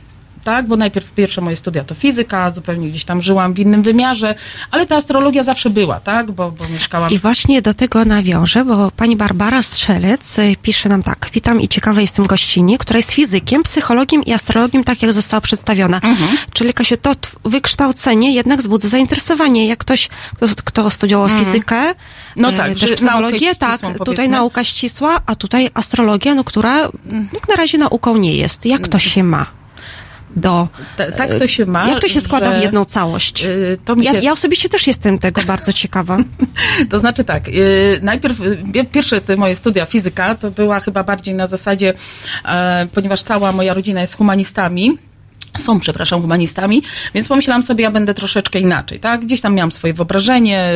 [0.47, 0.66] tak?
[0.66, 4.35] Bo najpierw pierwsze moje studia to fizyka, zupełnie gdzieś tam żyłam w innym wymiarze,
[4.70, 6.31] ale ta astrologia zawsze była, tak?
[6.31, 11.02] Bo, bo mieszkałam I właśnie do tego nawiążę, bo pani Barbara Strzelec y, pisze nam
[11.02, 11.31] tak.
[11.32, 15.97] Witam i ciekawa jestem gościni, która jest fizykiem, psychologiem i astrologiem, tak jak została przedstawiona.
[15.97, 16.36] Mhm.
[16.52, 17.12] Czyli Kasia, to
[17.44, 19.66] wykształcenie jednak wzbudza zainteresowanie.
[19.66, 21.94] Jak ktoś, kto, kto studiował fizykę, Mhm.
[22.36, 26.78] No y, tak, też psychologię, ścisłą, tak, tutaj nauka ścisła, a tutaj astrologia, no która
[27.32, 28.66] jak na razie nauką nie jest.
[28.66, 29.47] Jak to się ma?
[30.36, 33.44] Do, Ta- tak to się ma, Jak to się składa że, w jedną całość?
[33.44, 36.16] y, to mi ja, się- ja osobiście też jestem tego bardzo ciekawa.
[36.90, 38.38] To znaczy tak, yy, najpierw
[38.74, 41.94] yy, pierwsze te moje studia fizyka to była chyba bardziej na zasadzie,
[42.44, 44.98] e, ponieważ cała moja rodzina jest humanistami,
[45.58, 46.82] są, przepraszam, humanistami,
[47.14, 49.20] więc pomyślałam sobie, ja będę troszeczkę inaczej, tak?
[49.26, 50.70] Gdzieś tam miałam swoje wyobrażenie,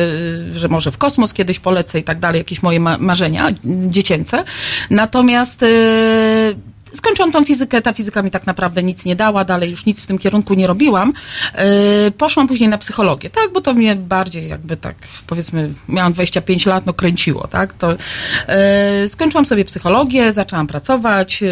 [0.55, 3.53] y, że może w kosmos kiedyś polecę i tak dalej, jakieś moje ma- marzenia y,
[3.89, 4.43] dziecięce.
[4.89, 6.55] Natomiast y,
[6.93, 10.07] skończyłam tą fizykę, ta fizyka mi tak naprawdę nic nie dała, dalej już nic w
[10.07, 11.13] tym kierunku nie robiłam.
[12.07, 13.49] Y, Poszłam później na psychologię, tak?
[13.53, 14.95] Bo to mnie bardziej jakby tak,
[15.27, 17.73] powiedzmy, miałam 25 lat, no kręciło, tak?
[17.73, 17.97] To y,
[19.09, 21.47] skończyłam sobie psychologię, zaczęłam pracować y,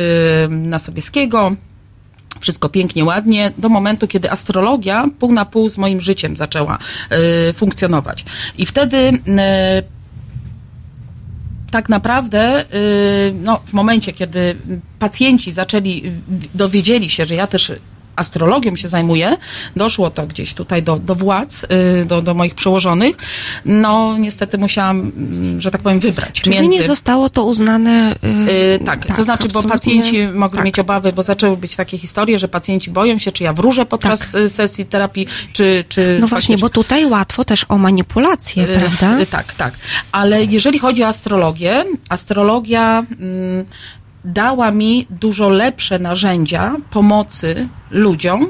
[0.49, 1.55] na Sobieskiego,
[2.39, 6.77] wszystko pięknie, ładnie, do momentu, kiedy astrologia pół na pół z moim życiem zaczęła
[7.53, 8.25] funkcjonować.
[8.57, 9.19] I wtedy
[11.69, 14.55] tak naprawdę, y, no, w momencie, kiedy
[14.99, 16.03] pacjenci zaczęli,
[16.53, 17.71] dowiedzieli się, że ja też
[18.19, 19.37] astrologią się zajmuję,
[19.75, 23.15] doszło to gdzieś tutaj do, do władz, y, do, do moich przełożonych,
[23.65, 26.79] no niestety musiałam, mm, że tak powiem, wybrać Czyli między...
[26.79, 28.15] nie zostało to uznane.
[28.23, 30.65] Yy, tak, to znaczy, bo pacjenci mogli tak.
[30.65, 34.35] mieć obawy, bo zaczęły być takie historie, że pacjenci boją się, czy ja wróżę podczas
[34.35, 35.85] y, sesji terapii, czy...
[35.89, 36.21] czy Tak.
[36.21, 39.19] No właśnie, bo tutaj łatwo też o manipulację, Y, prawda?
[39.19, 39.73] y, Tak, tak.
[40.11, 43.65] Ale jeżeli chodzi o astrologię, astrologia mm,
[44.25, 48.47] dała mi dużo lepsze narzędzia pomocy ludziom,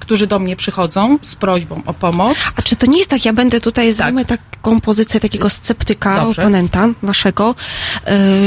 [0.00, 2.36] którzy do mnie przychodzą z prośbą o pomoc.
[2.56, 6.42] A czy to nie jest tak, ja będę tutaj zajmę taką pozycję takiego sceptyka, Dobrze.
[6.42, 7.54] oponenta waszego,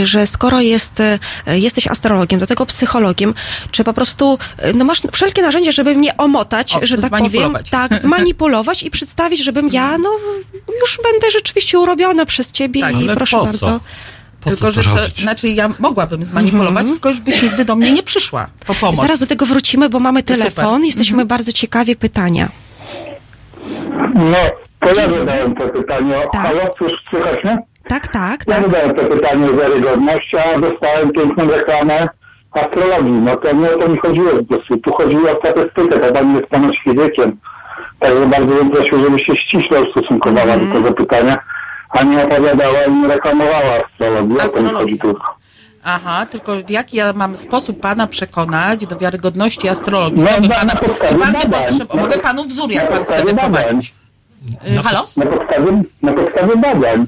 [0.01, 1.19] y, że skoro jest, y,
[1.59, 3.33] jesteś astrologiem, do tego psychologiem,
[3.71, 7.29] czy po prostu, y, no masz wszelkie narzędzia, żeby mnie omotać, O, że tak powiem,
[7.29, 7.69] zmanipulować.
[7.69, 10.09] tak, zmanipulować i przedstawić, żebym ja, no,
[10.81, 13.59] już będę rzeczywiście urobiona przez ciebie Tak, i proszę bardzo.
[13.59, 13.79] co?
[14.43, 15.17] Po tylko, co że to robić?
[15.21, 18.95] znaczy ja mogłabym zmanipulować, tylko już byś nigdy do mnie nie przyszła po pomoc.
[18.95, 20.37] Zaraz do tego wrócimy, bo mamy Super.
[20.37, 22.49] telefon, jesteśmy bardzo ciekawi pytania.
[24.15, 24.37] No,
[24.87, 25.13] ja dobry.
[25.19, 26.15] zadałem to pytanie.
[26.33, 26.41] Tak.
[26.41, 27.57] Halo, cóż, słychać mnie?
[27.87, 28.61] Tak, tak, Ja tak.
[28.71, 32.09] zadałem to pytanie o wiarygodność, a dostałem piękną reklamę
[32.51, 33.11] astrologii.
[33.11, 34.77] No to nie o to mi chodziło po prostu.
[34.77, 37.37] Tu chodziło o statystykę, to pani jest ponoć fizykiem.
[37.99, 40.67] Także bardzo bym prosił, żeby się ściśle ustosunkowała Mhm.
[40.67, 41.39] do tego pytania,
[41.91, 44.37] a nie opowiadała i nie reklamowała astrologii.
[44.41, 44.99] Astrologii.
[45.83, 50.19] Aha, tylko w jaki ja mam sposób pana przekonać do wiarygodności astrologii?
[50.23, 50.75] No, To by na- pana,
[51.09, 51.49] czy pan by?
[51.95, 53.93] Na- Mogę panu wzór, jak pan chce wyprowadzić.
[54.67, 55.03] Y, Na Halo?
[55.17, 57.05] Na podstawie, na podstawie badań.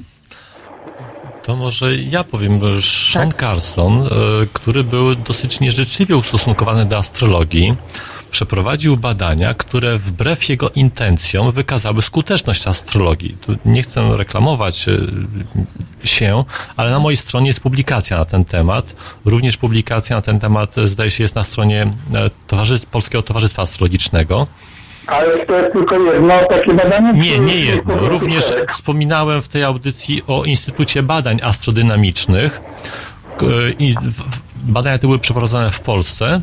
[1.42, 2.82] To może ja powiem, że
[3.12, 3.40] Sean Tak.
[3.40, 4.06] Carson, e,
[4.52, 7.74] który był dosyć nieżyczliwie ustosunkowany do astrologii,
[8.34, 13.36] przeprowadził badania, które wbrew jego intencjom wykazały skuteczność astrologii.
[13.40, 16.44] Tu nie chcę reklamować e, się,
[16.76, 18.96] ale na mojej stronie jest publikacja na ten temat.
[19.24, 21.82] Również publikacja na ten temat, e, zdaje się, jest na stronie
[22.14, 24.46] e, Towarzy- Polskiego Towarzystwa Astrologicznego.
[25.06, 27.12] Ale to jest tylko jedno takie badanie?
[27.12, 27.96] Nie, nie jedno.
[28.08, 32.60] Również wspominałem w tej audycji o Instytucie Badań Astrodynamicznych.
[34.56, 36.40] Badania te były przeprowadzone w Polsce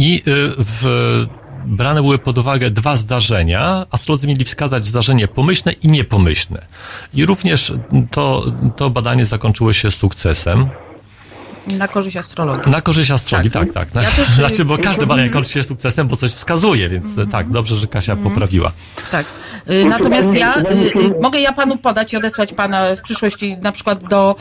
[0.00, 0.22] i y,
[0.58, 1.26] w,
[1.66, 3.86] brane były pod uwagę dwa zdarzenia.
[3.90, 6.66] Astrolodzy mieli wskazać zdarzenie pomyślne i niepomyślne.
[7.14, 7.72] I również
[8.10, 8.44] to,
[8.76, 10.68] to badanie zakończyło się sukcesem.
[11.78, 12.72] Na korzyść astrologii.
[12.72, 13.94] Na korzyść astrologii, tak, tak.
[13.94, 17.06] Na, Ja też, y, znaczy, bo każde badanie kończy się sukcesem, bo coś wskazuje, więc
[17.06, 17.28] Mhm.
[17.30, 18.72] tak, dobrze, że Kasia poprawiła.
[19.10, 19.26] Tak.
[19.70, 20.62] Y, Natomiast ja, y,
[21.00, 24.36] y, mogę ja panu podać i odesłać pana w przyszłości na przykład do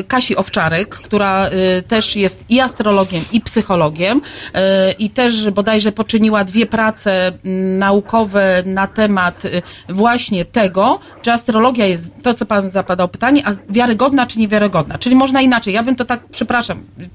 [0.00, 1.48] y, Kasi Owczarek, która
[1.78, 4.60] y, też jest i astrologiem, i psychologiem y,
[4.98, 11.86] i też bodajże poczyniła dwie prace mm, naukowe na temat y, właśnie tego, czy astrologia
[11.86, 14.98] jest, to co pan zapadał pytanie, a wiarygodna czy niewiarygodna.
[14.98, 15.74] Czyli można inaczej.
[15.74, 16.63] Ja bym to tak, przepraszam,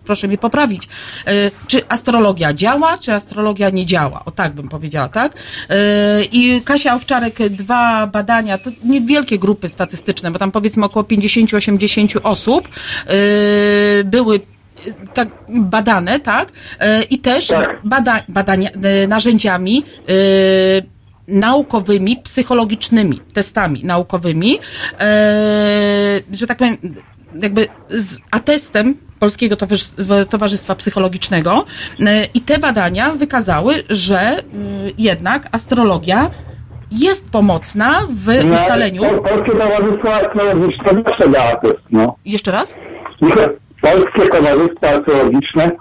[0.06, 0.84] proszę mnie poprawić.
[1.28, 4.26] Y, Czy astrologia działa, czy astrologia nie działa?
[4.26, 5.34] O tak bym powiedziała, tak?
[5.36, 5.36] Y,
[6.32, 12.68] I Kasia Owczarek dwa badania, to niewielkie grupy statystyczne, bo tam powiedzmy około 50-80 osób
[12.70, 14.40] y, były
[15.14, 16.52] tak badane, tak?
[17.10, 17.80] I też Tak.
[17.84, 18.70] bada, badania,
[19.08, 19.84] narzędziami
[21.28, 24.60] naukowymi, psychologicznymi, testami naukowymi,
[25.00, 26.78] e, że tak powiem,
[27.42, 29.56] jakby z atestem Polskiego
[30.30, 31.66] Towarzystwa Psychologicznego
[32.00, 34.44] e, i te badania wykazały, że y,
[34.98, 36.30] jednak astrologia
[36.92, 39.02] jest pomocna w No, ustaleniu...
[39.02, 41.30] Pol- Polskie Towarzystwo Astrologiczne zawsze
[41.62, 42.16] test, no.
[42.26, 42.76] Jeszcze raz?
[43.82, 45.72] Polskie Towarzystwo Astrologiczne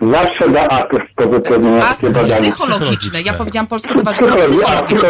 [0.00, 2.52] zawsze da atest po wypełnieniu badania.
[2.52, 3.22] psychologiczne.
[3.22, 5.08] Ja powiedziałam Polskie Towarzystwo Psychologiczne.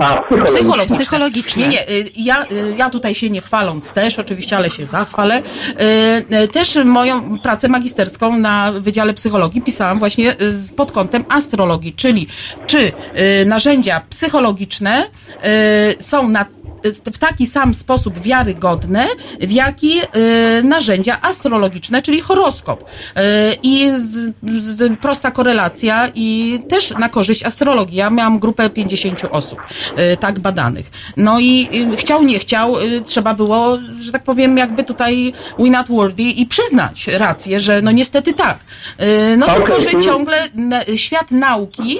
[0.00, 0.44] a, psychologiczne.
[0.46, 0.96] Psychologiczne.
[0.98, 1.62] Psychologiczne.
[1.62, 5.42] Nie, nie, y, ja, y, ja tutaj się nie chwaląc też, oczywiście, ale się zachwalę.
[6.42, 12.26] Y, Też moją pracę magisterską na Wydziale Psychologii pisałam właśnie z- pod kątem astrologii, czyli
[12.66, 12.92] czy
[13.46, 15.04] narzędzia psychologiczne
[16.00, 16.44] są na
[17.12, 19.06] w taki sam sposób wiarygodne,
[19.40, 22.82] w jaki y, narzędzia astrologiczne, czyli horoskop.
[22.82, 23.14] Y,
[23.62, 27.96] I z, z, prosta korelacja i też na korzyść astrologii.
[27.96, 29.58] Ja miałam grupę 50 osób
[30.12, 30.90] y, tak badanych.
[31.16, 32.74] No i chciał, nie chciał,
[33.04, 37.90] trzeba było, że tak powiem, jakby tutaj win not worthy i przyznać rację, że no
[37.90, 38.58] niestety tak.
[39.38, 40.48] No Okej, tylko, że czyli- ciągle
[40.96, 41.98] świat nauki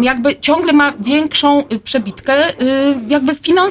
[0.00, 2.34] jakby ciągle ma większą przebitkę
[3.08, 3.63] jakby finansową,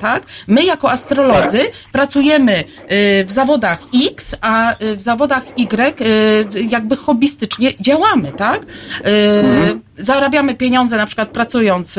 [0.00, 0.22] tak?
[0.46, 1.60] My jako astrolodzy
[1.92, 3.78] pracujemy y, w zawodach
[4.10, 8.62] X, a y, w zawodach Y y, jakby hobbystycznie działamy, tak?
[9.06, 11.98] Y, Zarabiamy pieniądze na przykład pracując,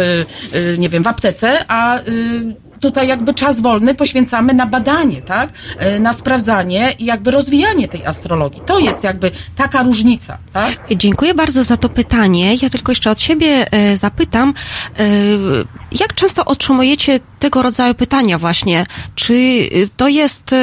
[0.77, 1.99] nie wiem, w aptece, a
[2.83, 5.49] tutaj jakby czas wolny poświęcamy na badanie, tak?
[5.77, 8.61] E, Na sprawdzanie i jakby rozwijanie tej astrologii.
[8.65, 10.79] To jest jakby taka różnica, tak?
[10.95, 12.55] Dziękuję bardzo za to pytanie.
[12.61, 14.53] Ja tylko jeszcze od siebie e, zapytam,
[14.99, 15.03] e,
[15.99, 18.85] jak często otrzymujecie tego rodzaju pytania właśnie?
[19.15, 19.33] Czy
[19.97, 20.55] to jest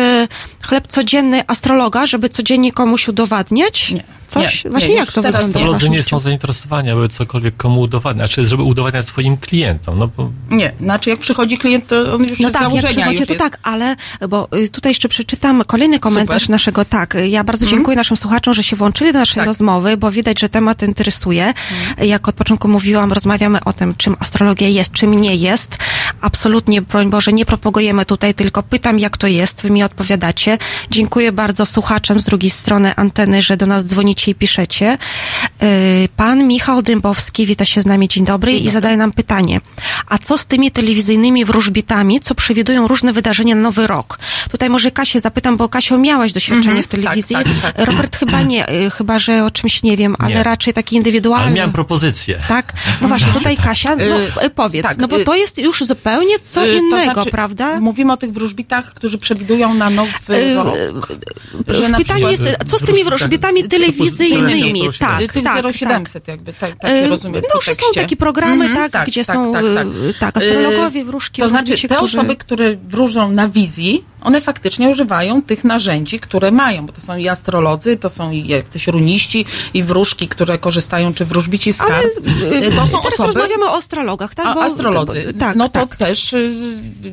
[0.62, 3.90] chleb codzienny astrologa, żeby codziennie komuś udowadniać?
[3.90, 4.19] Nie.
[4.30, 4.64] Coś?
[4.64, 5.60] Nie, właśnie nie, jak to wygląda?
[5.72, 9.98] waszym nie są zainteresowani, aby cokolwiek komu udowadniać, znaczy, żeby udowadniać swoim klientom.
[9.98, 12.92] No bo Nie, znaczy jak przychodzi klient, to on już No z tak, jak założenia
[12.92, 13.44] przychodzi, już to jest.
[13.44, 13.96] tak, ale
[14.28, 16.50] bo y, tutaj jeszcze przeczytam kolejny komentarz Super.
[16.54, 19.46] naszego, tak, y, ja bardzo dziękuję naszym słuchaczom, że się włączyli do naszej Tak.
[19.46, 21.54] rozmowy, bo widać, że temat interesuje.
[21.98, 25.76] Jak od początku mówiłam, rozmawiamy o tym, czym astrologia jest, czym nie jest.
[26.20, 30.58] Absolutnie, broń Boże, nie propagujemy tutaj, tylko pytam, jak to jest, wy mi odpowiadacie.
[30.90, 34.98] Dziękuję bardzo słuchaczom z drugiej strony anteny, że do nas dzwonicie i piszecie.
[35.62, 39.60] Y, Pan Michał Dębowski wita się z nami, dzień dobry, i zadaje nam pytanie.
[40.08, 44.18] A co z tymi telewizyjnymi wróżbitami, co przewidują różne wydarzenia na nowy rok?
[44.50, 47.36] Tutaj może Kasię zapytam, bo Kasio miałaś doświadczenie w telewizji.
[47.36, 47.86] tak, tak.
[47.86, 50.42] Robert chyba nie, y, chyba że o czymś nie wiem, ale Nie.
[50.42, 51.46] raczej taki indywidualny.
[51.46, 52.42] ale miałem propozycję.
[52.48, 52.72] Tak?
[53.00, 56.60] No właśnie, tutaj Kasia, no Y, powiedz, tak, no bo to jest już zupełnie co
[56.60, 57.80] to innego, znaczy, prawda?
[57.80, 60.76] Mówimy o tych wróżbitach, którzy przewidują na nowy rok.
[62.04, 64.09] przykład- jest, co z tymi wróżbitami telewizyjnymi?
[64.10, 68.64] Typu Tak, tych tak, 0700 jakby, tak, tak Y, rozumiem No, że są takie programy,
[68.64, 69.86] Mhm, tak, gdzie tak, są tak, tak.
[69.86, 72.18] y, tak, astrologowie, wróżki, To znaczy, te którzy...
[72.18, 77.16] osoby, które wróżą na wizji, one faktycznie używają tych narzędzi, które mają, bo to są
[77.16, 81.92] i astrolodzy, to są i jacyś runiści, i wróżki, które korzystają, czy wróżbici z kart.
[81.92, 84.54] Ale y, Y, to są teraz osoby, rozmawiamy o astrologach, tak?
[84.54, 85.34] Bo- astrolodzy.
[85.38, 85.96] tak, no to tak.
[85.96, 86.52] też y,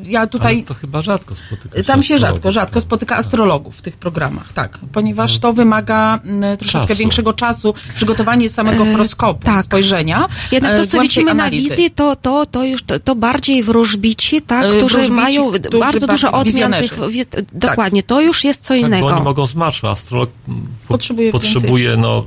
[0.04, 0.64] ja Ale tutaj...
[0.64, 4.78] to chyba rzadko spotyka się Tam się rzadko, rzadko spotyka astrologów w tych programach, tak.
[4.94, 6.58] Ponieważ to wymaga mm,
[6.88, 7.00] troszeczkę Czasu.
[7.00, 9.64] większego czasu, przygotowanie samego E, horoskopu, tak.
[9.64, 10.28] spojrzenia.
[10.52, 11.70] Jednak e, to, co głębszej widzimy na analizy.
[11.70, 15.80] wizji, to, to, to już to, to bardziej wróżbici, tak, E, którzy wróżbici, mają którzy
[15.80, 17.10] bardzo dużo odmian tych.
[17.10, 19.08] wi- Dokładnie, to już jest co Tak, bo innego.
[19.08, 19.88] oni mogą z marszu.
[19.88, 20.54] Astrolog po,
[20.88, 22.26] Potrzebuje potrzebuje no,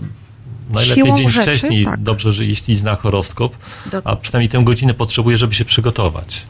[0.71, 2.03] najlepiej siłą dzień rzeczy, wcześniej, tak.
[2.03, 3.53] dobrze, że jeśli zna horoskop,
[3.93, 6.43] Do- a przynajmniej tę godzinę potrzebuje, żeby się przygotować.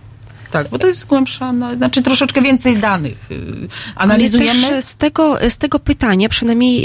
[0.51, 3.27] Tak, bo to jest głębsza, no, znaczy troszeczkę więcej danych.
[3.31, 4.69] y, Ale Analizujemy.
[4.69, 6.83] też z tego, z tego pytania, przynajmniej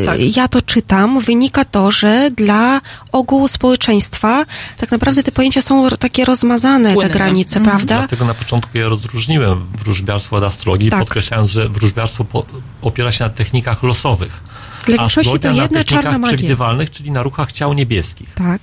[0.00, 0.36] yy, Tak.
[0.36, 2.80] ja to czytam, wynika to, że dla
[3.12, 4.44] ogółu społeczeństwa
[4.76, 7.10] tak naprawdę te pojęcia są takie rozmazane, Płynne.
[7.10, 7.76] te granice, Mhm.
[7.76, 7.98] prawda?
[7.98, 11.00] Dlatego na początku ja rozróżniłem wróżbiarstwo od astrologii, Tak.
[11.00, 12.46] podkreślając, że wróżbiarstwo po,
[12.82, 14.40] opiera się na technikach losowych.
[14.86, 16.36] Dla większości to Astrologia na jedna czarna technikach magia.
[16.36, 18.34] przewidywalnych, czyli na ruchach ciał niebieskich.
[18.34, 18.60] Tak.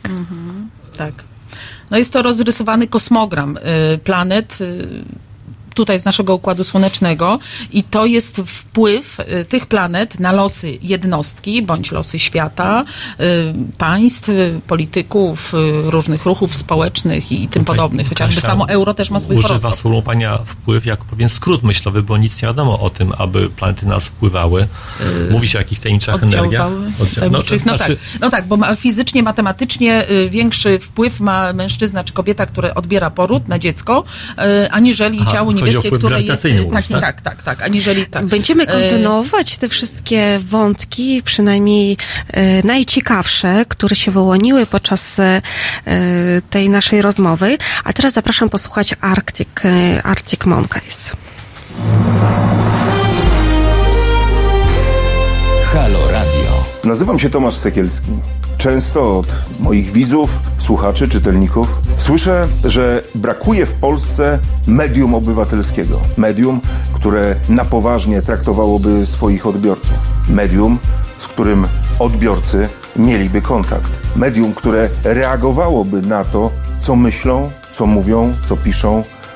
[0.97, 1.13] Tak.
[1.91, 4.87] No jest to rozrysowany kosmogram y, planet y,
[5.75, 7.39] tutaj z naszego Układu Słonecznego
[7.71, 12.85] i to jest wpływ y, tych planet na losy jednostki bądź losy świata,
[13.19, 14.29] y, państw,
[14.67, 18.09] polityków, y, różnych ruchów społecznych i tym podobnych.
[18.09, 19.75] Chociażby Kasia samo euro też ma swój Używa horoskop.
[19.75, 24.05] sformułowania wpływ jako pewien skrót myślowy, bo nic nie wiadomo o tym, aby planety nas
[24.05, 24.67] wpływały.
[25.31, 26.69] Mówi się o jakichś tajemniczych energiach.
[27.15, 27.65] Tajemniczych.
[27.65, 32.13] No, znaczy, tak, no tak, bo ma, fizycznie, matematycznie y, większy wpływ ma mężczyzna czy
[32.13, 34.03] kobieta, które odbiera poród na dziecko,
[34.63, 36.27] y, aniżeli Aha, ciało chodzi o niebieskie, wpływ które jest...
[36.27, 37.21] grawitacyjny mówisz, tak, tak?
[37.21, 38.25] tak, tak, tak, aniżeli tak.
[38.25, 41.97] Będziemy Y, kontynuować te wszystkie wątki, przynajmniej
[42.27, 45.41] e, najciekawsze, które się wyłoniły podczas e,
[46.49, 47.57] tej naszej rozmowy.
[47.83, 51.11] A teraz zapraszam posłuchać Arctic, e, Arctic Monkeys.
[55.73, 56.04] Halo.
[56.85, 58.11] Nazywam się Tomasz Sekielski.
[58.57, 59.27] Często od
[59.59, 61.67] moich widzów, słuchaczy, czytelników
[61.97, 65.99] słyszę, że brakuje w Polsce medium obywatelskiego.
[66.17, 66.61] Medium,
[66.93, 69.93] które na poważnie traktowałoby swoich odbiorców.
[70.29, 70.79] Medium,
[71.19, 71.67] z którym
[71.99, 73.91] odbiorcy mieliby kontakt.
[74.15, 79.03] Medium, które reagowałoby na to, co myślą, co mówią, co piszą,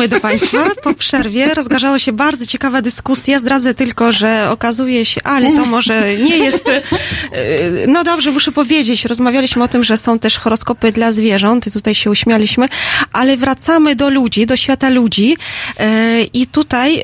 [0.00, 1.54] Wracamy do Państwa po przerwie.
[1.54, 3.40] Rozgorzała się bardzo ciekawa dyskusja.
[3.40, 6.68] Zdradzę tylko, że okazuje się, ale to może nie jest.
[6.68, 9.04] e, No dobrze, muszę powiedzieć.
[9.04, 12.68] Rozmawialiśmy o tym, że są też horoskopy dla zwierząt i tutaj się uśmialiśmy,
[13.12, 15.36] ale wracamy do ludzi, do świata ludzi.
[15.78, 17.02] E, I tutaj e,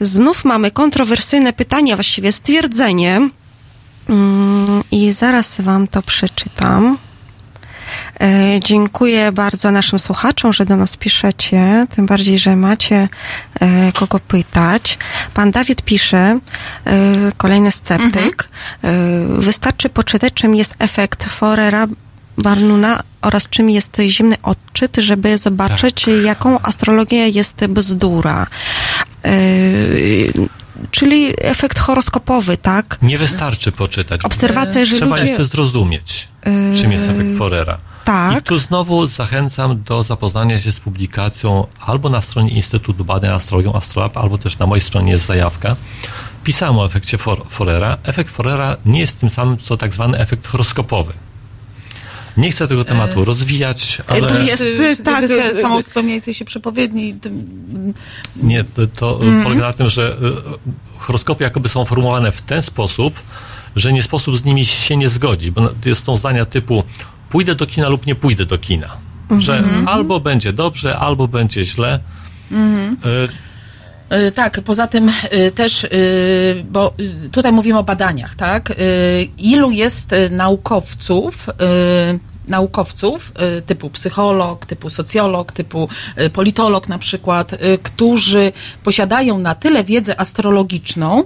[0.00, 3.28] znów mamy kontrowersyjne pytanie, właściwie stwierdzenie.
[4.08, 6.98] Mm, I zaraz Wam to przeczytam.
[8.20, 13.08] E, Dziękuję bardzo naszym słuchaczom, że do nas piszecie, tym bardziej, że macie
[13.60, 14.98] e, kogo pytać.
[15.34, 16.38] Pan Dawid pisze, e,
[17.36, 18.48] kolejny sceptyk,
[18.84, 18.88] e,
[19.38, 21.86] wystarczy poczytać, czym jest efekt Forera
[22.38, 28.46] Barnuna oraz czym jest zimny odczyt, żeby zobaczyć, jaką astrologia jest bzdura.
[30.90, 32.98] Czyli efekt horoskopowy, tak?
[33.02, 34.24] Nie wystarczy poczytać.
[34.24, 35.28] Obserwacja, że Trzeba ludzie...
[35.28, 36.28] jeszcze zrozumieć,
[36.80, 37.78] czym jest efekt Forera.
[38.04, 38.38] Tak.
[38.38, 43.72] I tu znowu zachęcam do zapoznania się z publikacją albo na stronie Instytutu Badań Astrologią
[43.72, 45.76] Astrolab, albo też na mojej stronie jest zajawka.
[46.44, 47.96] Pisałem o efekcie For Forera.
[48.04, 51.12] Efekt Forera nie jest tym samym, co tak zwany efekt horoskopowy.
[52.38, 54.20] Nie chcę tego tematu rozwijać, ale...
[54.20, 57.14] to jest, Czy- czy tak, te y, Samospełniającej się przepowiedni.
[57.14, 57.94] tym-
[58.36, 59.44] Nie, to, to Mhm.
[59.44, 63.20] polega na tym, że y, horoskopy jakoby są formułowane w ten sposób,
[63.76, 66.84] że nie sposób z nimi się nie zgodzić, bo jest są zdania typu
[67.30, 68.96] pójdę do kina lub nie pójdę do kina.
[69.38, 72.00] Że albo będzie dobrze, albo będzie źle.
[72.52, 73.47] Y, Y,
[74.34, 76.94] Tak, poza tym y, też, y, bo
[77.32, 78.72] tutaj mówimy o badaniach, tak?
[79.38, 81.46] Ilu jest naukowców,
[82.48, 83.32] naukowców
[83.66, 85.88] typu psycholog, typu socjolog, typu
[86.32, 88.52] politolog na przykład, którzy
[88.84, 91.24] posiadają na tyle wiedzę astrologiczną,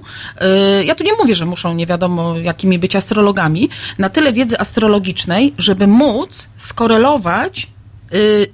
[0.85, 3.69] ja tu nie mówię, że muszą nie wiadomo jakimi być astrologami,
[3.99, 7.69] na tyle wiedzy astrologicznej, żeby móc skorelować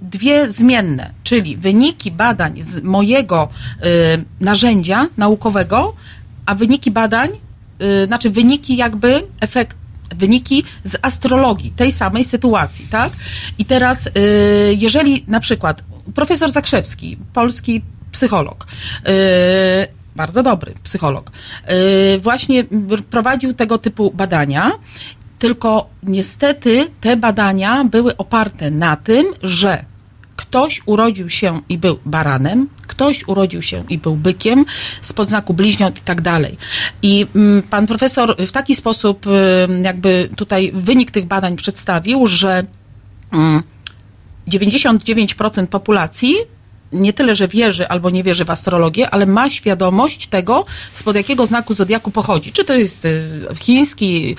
[0.03, 5.95] dwie zmienne, czyli wyniki badań z mojego y, narzędzia naukowego,
[6.47, 7.31] a wyniki badań,
[7.83, 9.77] y, znaczy wyniki jakby efekt,
[10.17, 13.13] wyniki z astrologii tej samej sytuacji, tak?
[13.59, 14.11] I teraz, y,
[14.79, 15.83] jeżeli na przykład
[16.15, 17.83] profesor Zakrzewski, polski
[18.13, 18.67] psycholog,
[19.09, 21.31] y, bardzo dobry psycholog,
[22.15, 22.65] y, właśnie
[23.11, 24.73] prowadził tego typu badania
[25.39, 29.85] tylko niestety te badania były oparte na tym, że
[30.37, 34.65] ktoś urodził się i był baranem, ktoś urodził się i był bykiem,
[35.03, 36.57] spod znaku bliźniąt i tak dalej.
[37.03, 42.67] I mm, pan profesor w taki sposób ym, jakby tutaj wynik tych badań przedstawił, że
[43.33, 43.63] mm,
[44.49, 46.35] 99% populacji
[46.93, 51.47] nie tyle, że wierzy albo nie wierzy w astrologię, ale ma świadomość tego, spod jakiego
[51.47, 52.53] znaku zodiaku pochodzi.
[52.53, 54.37] Czy to jest y, chiński,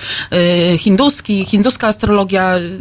[0.74, 2.80] y, hinduski, hinduska astrologia, y,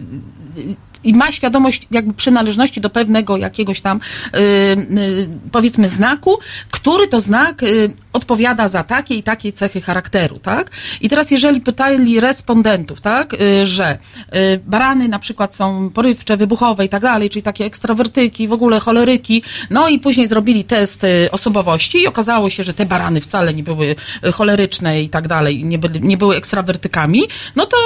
[1.03, 3.99] i ma świadomość jakby przynależności do pewnego jakiegoś tam
[4.35, 6.39] y, y, powiedzmy znaku,
[6.71, 10.71] który to znak y, odpowiada za takie i takie cechy charakteru, tak?
[11.01, 13.97] I teraz jeżeli pytali respondentów, tak, y, że
[14.35, 18.80] y, barany na przykład są porywcze, wybuchowe i tak dalej, czyli takie ekstrawertyki, w ogóle
[18.80, 23.53] choleryki, no i później zrobili test y, osobowości i okazało się, że te barany wcale
[23.53, 23.95] nie były
[24.34, 27.23] choleryczne i tak dalej, nie, byli, nie były ekstrawertykami,
[27.55, 27.77] no to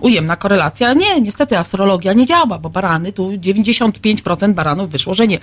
[0.00, 0.92] ujemna korelacja.
[0.92, 5.38] Nie, niestety astrologia nie działa, bo barany, tu 95% baranów wyszło, że nie.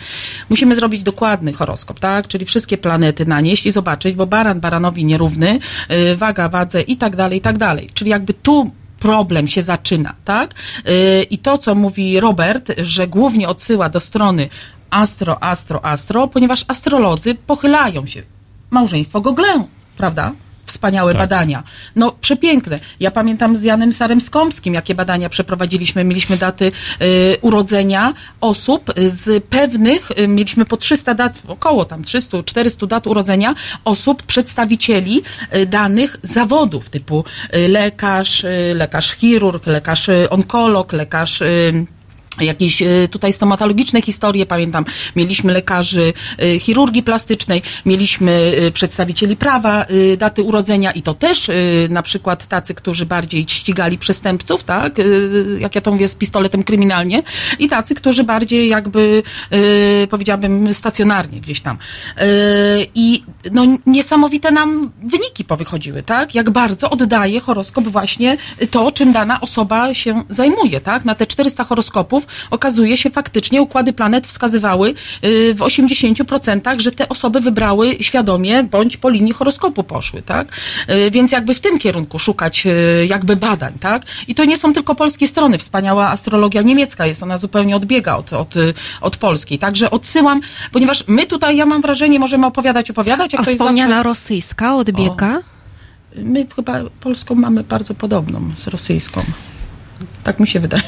[0.50, 2.28] Musimy zrobić dokładny horoskop, tak?
[2.28, 5.60] Czyli wszystkie planety nanieść i zobaczyć, bo baran baranowi nierówny,
[5.92, 7.90] y, waga wadze i tak dalej, i tak dalej.
[7.94, 10.54] Czyli jakby tu problem się zaczyna, tak?
[10.88, 14.50] Y, I to, co mówi Robert, że głównie odsyła do strony
[14.90, 18.24] astro, astro, astro, ponieważ astrolodzy pochylają się.
[18.70, 19.68] Małżeństwo Goglę,
[19.98, 20.32] prawda?
[20.66, 21.22] Wspaniałe Tak.
[21.22, 21.64] badania.
[21.96, 22.80] No, przepiękne.
[23.00, 26.04] Ja pamiętam z Janem Sarem Skąpskim, jakie badania przeprowadziliśmy.
[26.04, 26.72] Mieliśmy daty
[27.02, 33.56] y, urodzenia osób z pewnych, y, mieliśmy po 300 dat, około tam 300-400 dat urodzenia
[33.86, 35.24] osób, przedstawicieli
[35.56, 37.24] y, danych zawodów, typu
[37.56, 41.42] y, lekarz, y, lekarz chirurg, lekarz y, onkolog, lekarz
[42.42, 44.86] jakieś y, tutaj stomatologiczne historie, pamiętam,
[45.16, 46.14] mieliśmy lekarzy
[46.44, 49.86] y, chirurgii plastycznej, mieliśmy y, przedstawicieli prawa,
[50.18, 51.52] daty urodzenia i to też
[51.90, 54.98] na przykład tacy, którzy bardziej ścigali przestępców, tak,
[55.60, 57.24] jak ja to mówię, z pistoletem kryminalnie
[57.60, 59.24] i tacy, którzy bardziej jakby,
[60.10, 61.78] powiedziałabym, stacjonarnie gdzieś tam.
[62.96, 68.38] I no niesamowite nam wyniki powychodziły, tak, jak bardzo oddaje horoskop właśnie
[68.72, 73.62] to, czym dana osoba się zajmuje, tak, na te 400 horoskopów horoskopów, okazuje się faktycznie
[73.62, 74.90] układy planet wskazywały
[75.24, 80.48] y, w 80%, że te osoby wybrały świadomie bądź po linii horoskopu poszły, tak?
[80.90, 84.04] Y, Więc jakby w tym kierunku szukać y, jakby badań, tak?
[84.28, 85.58] I to nie są tylko polskie strony.
[85.58, 88.54] Wspaniała astrologia niemiecka jest, ona zupełnie odbiega od, od,
[89.02, 89.60] od polskiej.
[89.60, 90.42] Także odsyłam,
[90.72, 94.04] ponieważ my tutaj, ja mam wrażenie, możemy opowiadać, opowiadać, A wspomniana zawsze...
[94.10, 95.40] rosyjska odbiega?
[96.16, 99.24] My chyba polską mamy bardzo podobną z rosyjską.
[100.24, 100.84] Tak mi się wydaje.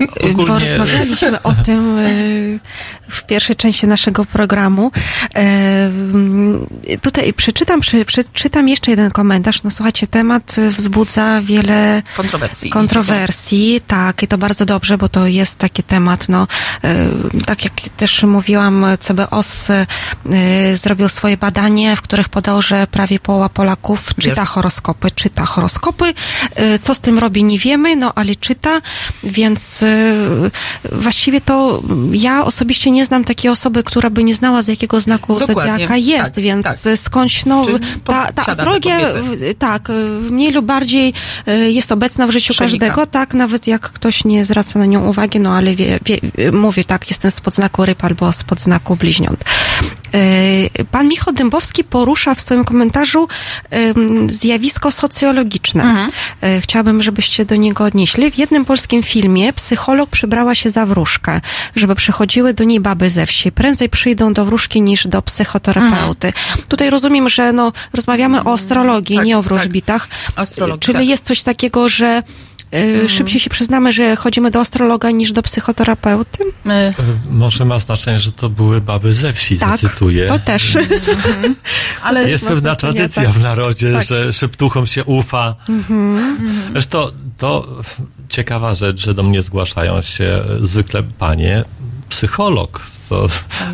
[0.00, 2.02] Bo Ogólnie- rozmawialiśmy o tym e,
[3.08, 4.90] w pierwszej części naszego programu.
[5.34, 5.90] E,
[7.02, 9.62] Tutaj przeczytam, przy- przeczytam jeszcze jeden komentarz.
[9.62, 12.70] No słuchajcie, temat wzbudza wiele Kontrowersji.
[12.70, 13.80] kontrowersji.
[13.86, 16.46] Tak, i to bardzo dobrze, bo to jest taki temat, no,
[16.84, 17.06] e,
[17.46, 19.86] tak jak też mówiłam, CBOS e,
[20.76, 26.04] zrobił swoje badanie, w których podał, że prawie połowa Polaków czyta horoskopy, czyta horoskopy.
[26.54, 28.80] E, Co z tym robi, nie wiemy, no ale czyta,
[29.24, 30.14] więc e,
[30.92, 35.38] właściwie to ja osobiście nie znam takiej osoby, która by nie znała, z jakiego znaku
[35.38, 36.98] Dokładnie, zodiaka jest, tak, więc tak.
[36.98, 37.66] skądś, no,
[38.04, 38.98] ta, ta astrologia,
[39.58, 39.92] tak, y,
[40.30, 41.12] mniej lub bardziej
[41.48, 42.86] y, jest obecna w życiu Przenika.
[42.86, 46.84] każdego, tak, nawet jak ktoś nie zwraca na nią uwagi, no ale wie, wie, mówię,
[46.84, 49.44] tak, jestem spod znaku ryb albo spod znaku bliźniąt.
[50.14, 53.28] Y, Pan Michał Dębowski porusza w swoim komentarzu
[54.28, 55.82] zjawisko socjologiczne.
[55.82, 56.10] Mhm.
[56.58, 58.30] Y, Chciałabym, żebyście do niego odnieśli.
[58.30, 61.40] W jednym polskim filmie psycholog przybrała się za wróżkę,
[61.76, 63.52] żeby przychodziły do niej baby ze wsi.
[63.52, 66.32] Prędzej przyjdą do wróżki niż do psychoterapeuty.
[66.68, 69.48] Tutaj rozumiem, że no, rozmawiamy o astrologii, Tak, nie o tak.
[69.48, 70.08] wróżbitach.
[70.36, 71.08] Astrologii, Czyli tak.
[71.08, 72.22] jest coś takiego, że
[72.74, 76.42] y, szybciej się przyznamy, że chodzimy do astrologa niż do psychoterapeuty?
[76.44, 76.94] Y, E,
[77.30, 80.26] Może ma znaczenie, że to były baby ze wsi, Tak, zacytuję.
[80.28, 80.76] to też.
[82.02, 83.32] Ale Jest pewna tradycja tak.
[83.32, 84.02] w narodzie, Tak.
[84.02, 85.54] że szeptuchom się ufa.
[86.72, 87.06] Zresztą
[87.38, 87.68] to
[88.28, 91.64] ciekawa rzecz, że do mnie zgłaszają się zwykle panie,
[92.08, 92.80] psycholog.
[93.08, 93.26] To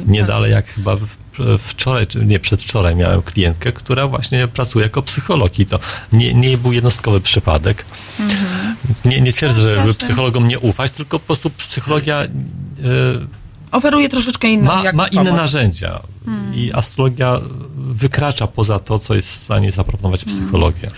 [0.06, 1.17] nie dalej jak chyba w-
[1.58, 5.78] wczoraj, czy nie przedwczoraj miałem klientkę, która właśnie pracuje jako psycholog i to
[6.12, 7.84] nie, nie był jednostkowy przypadek.
[8.84, 12.28] Więc Nie, nie twierdzę, żeby psychologom nie ufać, tylko po prostu psychologia e,
[13.72, 16.00] oferuje troszeczkę inną ma, ma inne narzędzia.
[16.54, 17.40] I astrologia
[17.76, 20.88] wykracza poza to, co jest w stanie zaproponować psychologia.
[20.88, 20.92] Y,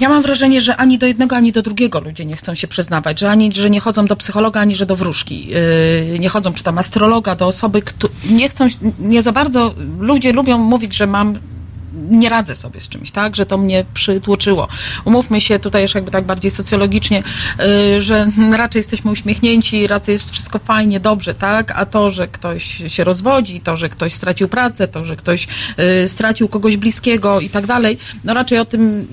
[0.00, 3.20] Ja mam wrażenie, że ani do jednego, ani do drugiego ludzie nie chcą się przyznawać,
[3.20, 5.48] że ani, że nie chodzą do psychologa, ani że do wróżki.
[6.14, 8.66] Y, Nie chodzą, czy tam astrologa, do osoby, kto nie chcą,
[8.98, 11.38] nie za bardzo, ludzie lubią mówić, że mam
[12.10, 14.68] nie radzę sobie z czymś, tak, że to mnie przytłoczyło.
[15.04, 17.22] Umówmy się tutaj już jakby tak bardziej socjologicznie,
[17.96, 22.82] y, że raczej jesteśmy uśmiechnięci, raczej jest wszystko fajnie, dobrze, tak, a to, że ktoś
[22.86, 25.48] się rozwodzi, to, że ktoś stracił pracę, to, że ktoś
[26.04, 29.06] y, stracił kogoś bliskiego i tak dalej, no raczej o tym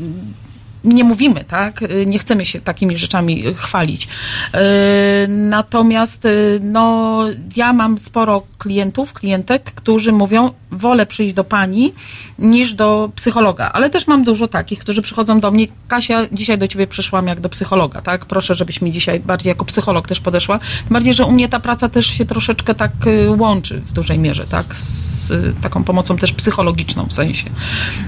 [0.84, 1.82] nie mówimy, tak?
[1.82, 4.06] Y, Nie chcemy się takimi rzeczami y, chwalić.
[4.06, 6.28] Y, Natomiast,
[6.62, 7.24] no,
[7.56, 11.94] ja mam sporo klientów, klientek, którzy mówią, wolę przyjść do pani
[12.40, 16.68] niż do psychologa, ale też mam dużo takich, którzy przychodzą do mnie, Kasia, dzisiaj do
[16.68, 18.26] ciebie przyszłam jak do psychologa, tak?
[18.26, 20.60] Proszę, żebyś mi dzisiaj bardziej jako psycholog też podeszła.
[20.60, 22.92] Tym bardziej, że u mnie ta praca też się troszeczkę tak
[23.38, 24.76] łączy w dużej mierze, tak?
[24.76, 25.32] Z
[25.62, 27.50] taką pomocą też psychologiczną w sensie.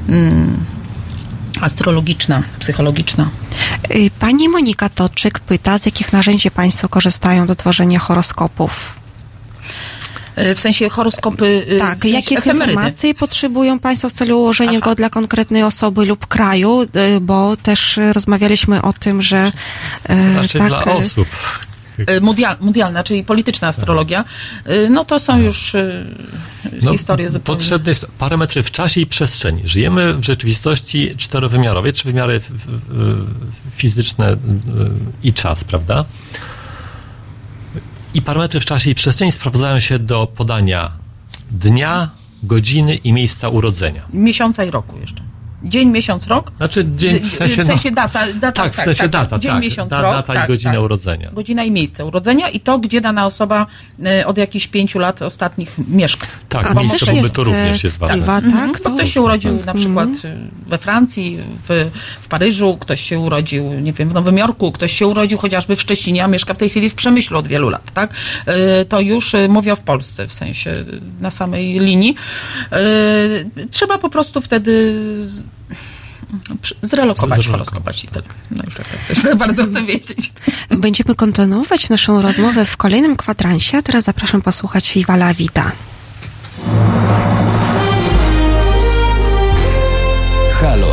[0.09, 0.65] Mm,
[1.61, 3.29] astrologiczna, psychologiczna.
[3.95, 8.93] Y, Pani Monika Toczyk pyta, z jakich narzędzi Państwo korzystają do tworzenia horoskopów?
[10.37, 11.65] Y, W sensie horoskopy.
[11.71, 12.71] y, Tak, w sensie jakich efemerydy.
[12.73, 14.79] informacji potrzebują Państwo w celu ułożenia Aha.
[14.81, 16.85] go dla konkretnej osoby lub kraju,
[17.21, 19.51] bo też rozmawialiśmy o tym, że
[20.09, 21.27] y, Raczej tak, dla osób.
[21.99, 24.25] Y, Mundial, mundialna, czyli polityczna astrologia.
[24.69, 26.05] Y, No to są już y,
[26.91, 27.59] historie zupełnie.
[27.59, 29.61] Potrzebne jest parametry w czasie i przestrzeni.
[29.65, 32.41] Żyjemy w rzeczywistości czterowymiarowej, trzy wymiary
[33.75, 34.37] fizyczne
[35.23, 36.05] i czas, prawda?
[38.13, 40.91] I parametry w czasie i przestrzeni sprawdzają się do podania
[41.51, 42.09] dnia,
[42.43, 44.05] godziny i miejsca urodzenia.
[44.13, 45.32] Miesiąca i roku jeszcze.
[45.63, 46.51] Dzień, miesiąc, rok.
[46.57, 48.63] Znaczy dzień w sensie, w sensie no, data, data.
[48.63, 49.61] tak, w sensie data, Dzień, tak.
[49.61, 50.11] miesiąc, Da- rok.
[50.11, 50.81] data tak, i godzina tak.
[50.81, 51.29] urodzenia.
[51.33, 53.65] Godzina i miejsce urodzenia i to, gdzie dana osoba
[54.21, 56.27] y, od jakichś pięciu lat ostatnich mieszka.
[56.49, 58.15] Tak, A miejsce pobytu jest, również e, jest ważne.
[58.17, 58.83] Mhm, tak?
[58.83, 60.37] bo To- ktoś się urodził na przykład y,
[60.67, 61.89] we Francji, w,
[62.21, 65.81] w Paryżu, ktoś się urodził, nie wiem, w Nowym Jorku, ktoś się urodził chociażby w
[65.81, 68.09] Szczecinie, a mieszka w tej chwili w Przemyślu od wielu lat, tak?
[68.81, 70.73] Y, To już y, mówię w Polsce, w sensie
[71.21, 72.15] na samej linii.
[73.71, 74.93] Trzeba po prostu wtedy
[76.33, 77.47] zrelokować, Zrelokować.
[77.47, 78.25] horoskopać i tyle.
[78.51, 78.85] No już tak,
[79.23, 80.33] tak bardzo chce wiedzieć.
[80.69, 85.71] Będziemy kontynuować naszą rozmowę w kolejnym kwadransie, a teraz zapraszam posłuchać Viva la Vida.
[90.61, 90.92] Halo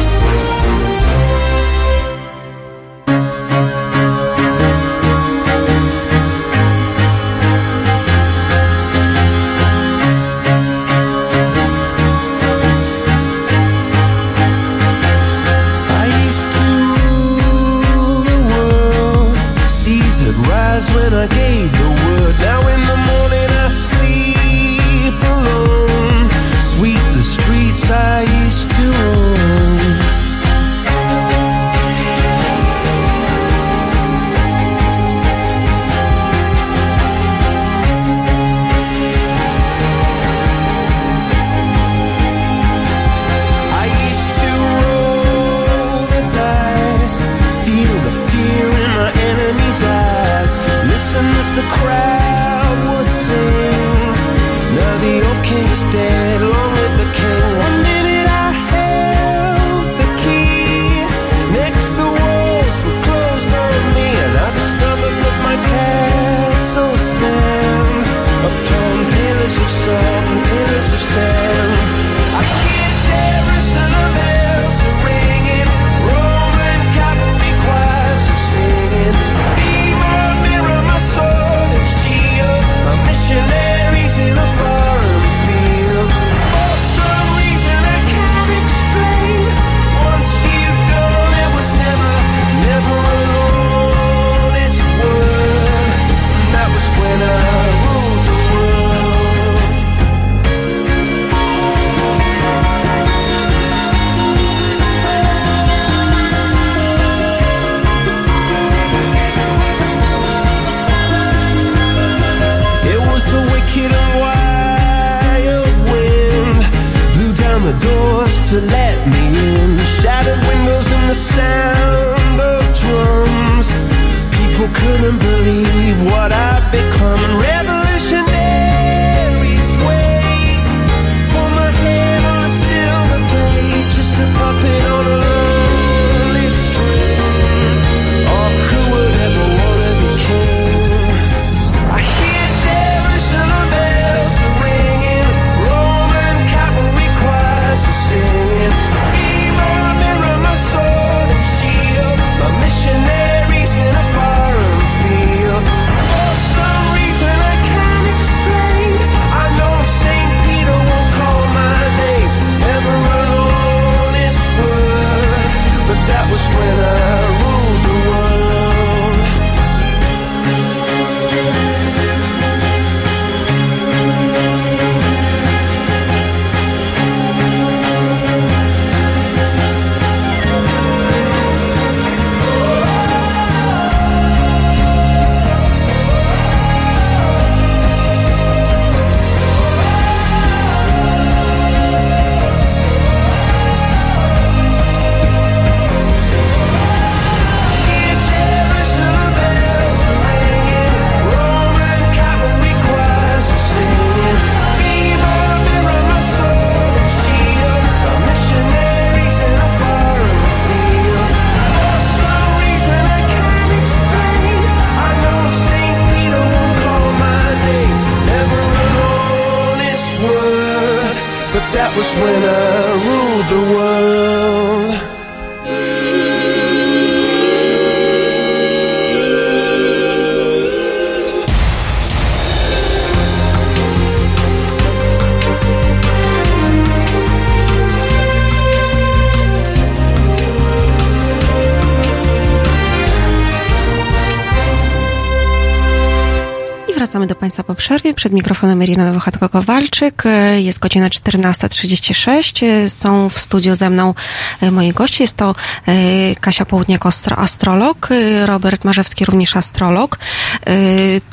[247.81, 248.13] Przerwie.
[248.13, 250.23] Przed mikrofonem Irina Nowochatko-Kowalczyk.
[250.57, 252.65] Jest godzina 14.36.
[252.65, 254.13] E, Są w studiu ze mną
[254.61, 255.23] e, moi goście.
[255.23, 255.55] Jest to
[255.87, 255.93] e,
[256.35, 257.05] Kasia Południak,
[257.37, 260.19] astrolog, e, Robert Marzewski, również astrolog.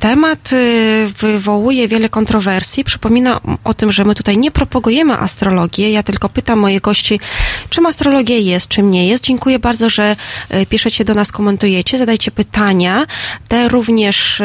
[0.00, 0.50] Temat
[1.18, 2.84] wywołuje wiele kontrowersji.
[2.84, 5.90] Przypomina o tym, że my tutaj nie propagujemy astrologię.
[5.90, 7.20] Ja tylko pytam moich gości,
[7.70, 9.24] czym astrologia jest, czym nie jest.
[9.24, 10.16] Dziękuję bardzo, że
[10.68, 13.06] piszecie do nas, komentujecie, zadajcie pytania.
[13.48, 14.42] Te również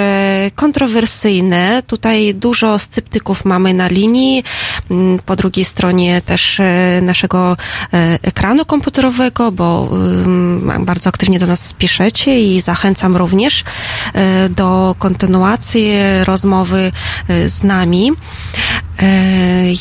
[0.55, 1.83] kontrowersyjne.
[1.93, 4.43] Tutaj dużo sceptyków mamy na linii.
[4.91, 7.57] Mm, Po drugiej stronie też e, naszego
[7.93, 9.89] e, ekranu komputerowego, bo
[10.25, 13.63] ym, bardzo aktywnie do nas piszecie i zachęcam również
[14.13, 15.91] e, do kontynuacji
[16.23, 16.91] rozmowy
[17.47, 18.11] z nami.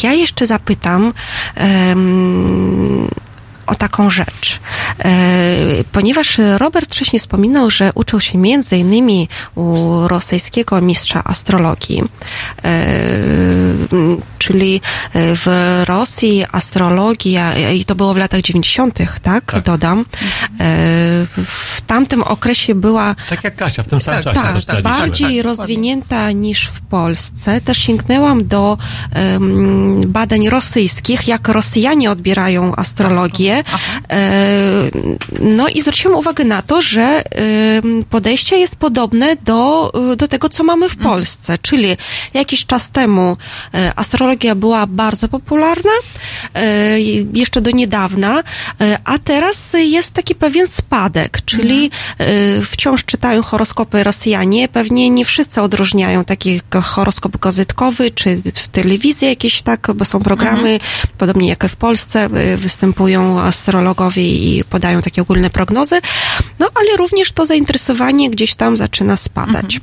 [0.03, 1.13] Ja jeszcze zapytam
[3.67, 4.61] o taką rzecz.
[5.05, 5.13] E,
[5.93, 12.03] Ponieważ Robert wcześniej wspominał, że uczył się między innymi u rosyjskiego mistrza astrologii,
[12.65, 12.73] e,
[14.39, 14.81] czyli
[15.15, 19.55] w Rosji astrologia, i to było w latach 90., tak?
[19.65, 20.01] Dodam.
[20.01, 20.05] E,
[21.47, 26.67] W tamtym okresie była Tak jak Kasia, w tym samym czasie tak, bardziej rozwinięta niż
[26.67, 27.61] w Polsce.
[27.61, 28.79] Też sięgnęłam do
[30.07, 33.52] badań rosyjskich, jak Rosjanie odbierają astrologię.
[33.53, 33.63] E,
[35.41, 40.65] no i zwróciłam uwagę na to, że em, podejście jest podobne do, do tego, co
[40.65, 41.59] mamy w Polsce.
[41.59, 41.97] Czyli
[42.35, 43.37] jakiś czas temu
[43.75, 45.91] e, astrologia była bardzo popularna,
[46.55, 47.01] e,
[47.35, 48.43] jeszcze do niedawna,
[48.81, 54.69] e, a teraz jest taki pewien spadek, czyli e, wciąż czytają horoskopy Rosjanie.
[54.69, 60.79] Pewnie nie wszyscy odróżniają taki horoskop gazetkowy, czy w telewizji jakieś tak, bo są programy,
[61.19, 66.01] podobnie jak w Polsce, występują astrologowie i podają takie ogólne prognozy.
[66.59, 69.81] No, ale również to zainteresowanie gdzieś tam zaczyna spadać.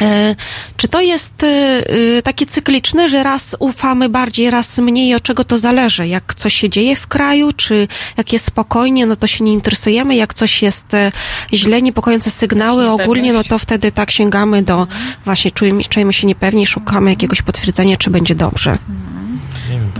[0.00, 0.36] E,
[0.76, 5.14] Czy to jest y, y, takie cykliczne, że raz ufamy bardziej, raz mniej?
[5.14, 6.08] Od czego to zależy?
[6.08, 10.16] Jak coś się dzieje w kraju, czy jak jest spokojnie, no to się nie interesujemy.
[10.16, 11.12] Jak coś jest e,
[11.52, 14.86] źle, niepokojące sygnały ogólnie, no to wtedy tak sięgamy do,
[15.24, 18.78] właśnie czujemy, czujemy się niepewni, szukamy jakiegoś potwierdzenia, czy będzie dobrze.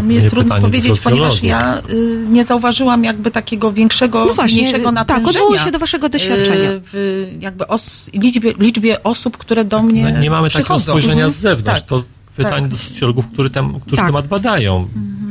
[0.02, 4.56] No mi jest trudno powiedzieć, ponieważ ja y, nie zauważyłam jakby takiego większego, No właśnie,
[4.58, 5.28] mniejszego tak, natężenia.
[5.28, 6.70] odwołuję się do waszego doświadczenia.
[6.70, 10.84] y, W jakby os, liczbie, liczbie osób, które do mnie No, nie mamy takiego przychodzą.
[10.92, 11.30] spojrzenia Mhm.
[11.32, 11.80] z zewnątrz.
[11.80, 11.88] Tak.
[11.88, 12.02] To
[12.36, 14.06] pytanie do socjologów, który tam, którzy Tak.
[14.06, 14.88] temat badają.
[14.94, 15.21] Ja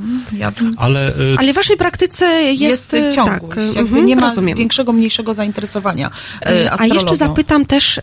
[0.77, 3.55] Ale, y, Ale w waszej praktyce jest, jest y, ciągłość.
[3.55, 4.57] tak, jakby mhm, nie ma rozumiem.
[4.57, 7.15] większego, mniejszego zainteresowania y, A jeszcze astrologią.
[7.15, 7.99] zapytam też,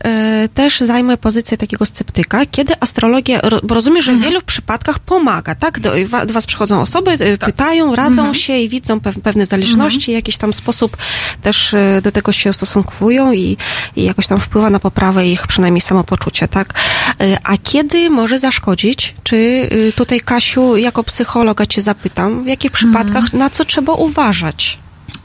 [0.55, 5.55] też zajmę pozycję takiego sceptyka, kiedy astrologia, ro- bo rozumiem, że w wielu przypadkach pomaga,
[5.55, 5.81] tak?
[5.81, 5.93] Do,
[6.27, 10.53] do was przychodzą osoby, e, pytają, radzą się i widzą pew, pewne zależności, jakiś tam
[10.53, 10.97] sposób
[11.43, 13.57] też do tego się ustosunkowują i,
[13.97, 16.75] i jakoś tam wpływa na poprawę ich przynajmniej samopoczucia, tak?
[17.45, 19.15] A kiedy może zaszkodzić?
[19.23, 24.79] Czy y, tutaj, Kasiu, jako psychologa cię zapytam, w jakich przypadkach, na co trzeba uważać?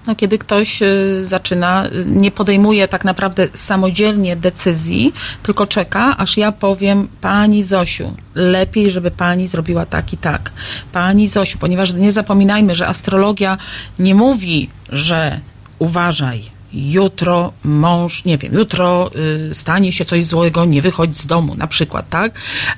[0.07, 5.13] No, kiedy ktoś y, zaczyna, y, nie podejmuje tak naprawdę samodzielnie decyzji,
[5.43, 10.51] tylko czeka, aż ja powiem, pani Zosiu, lepiej, żeby pani zrobiła tak i tak.
[10.91, 13.57] Pani Zosiu, ponieważ nie zapominajmy, że astrologia
[13.99, 15.39] nie mówi, że
[15.79, 16.43] uważaj,
[16.73, 19.11] jutro mąż, nie wiem, jutro
[19.49, 22.31] y, stanie się coś złego, nie wychodź z domu, na przykład, tak?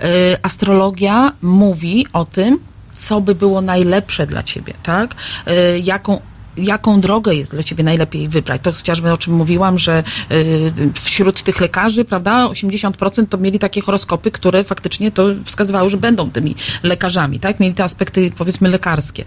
[0.03, 2.59] Y, astrologia mówi o tym,
[2.97, 5.15] co by było najlepsze dla ciebie, tak?
[5.47, 6.19] Y, jaką
[6.57, 8.61] jaką drogę jest dla ciebie najlepiej wybrać.
[8.61, 10.71] To chociażby o czym mówiłam, że y,
[11.03, 16.31] wśród tych lekarzy, prawda, 80% to mieli takie horoskopy, które faktycznie to wskazywały, że będą
[16.31, 17.59] tymi lekarzami, tak?
[17.59, 19.23] Mieli te aspekty, powiedzmy, lekarskie.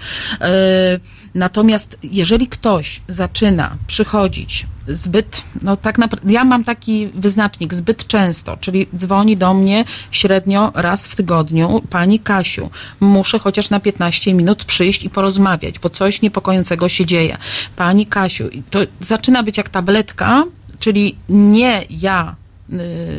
[1.39, 8.57] Natomiast jeżeli ktoś zaczyna przychodzić zbyt, no tak naprawdę, ja mam taki wyznacznik zbyt często,
[8.57, 12.71] czyli dzwoni do mnie średnio raz w tygodniu, pani Kasiu,
[13.01, 17.39] muszę chociaż na 15 minut przyjść i porozmawiać, bo coś niepokojącego się dzieje.
[17.77, 20.45] Pani Kasiu, to zaczyna być jak tabletka,
[20.79, 22.37] czyli nie ja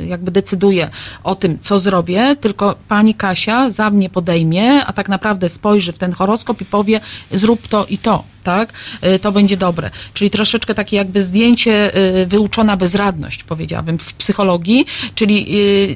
[0.08, 0.90] jakby decyduję
[1.24, 5.98] o tym, co zrobię, tylko pani Kasia za mnie podejmie, a tak naprawdę spojrzy w
[5.98, 7.02] ten horoskop i powie,
[7.32, 8.24] zrób to i to.
[8.50, 8.74] Tak,
[9.06, 9.90] y, to będzie dobre.
[10.14, 14.86] Czyli troszeczkę takie jakby zdjęcie y, wyuczona bezradność, powiedziałabym, w psychologii,
[15.16, 15.96] czyli y,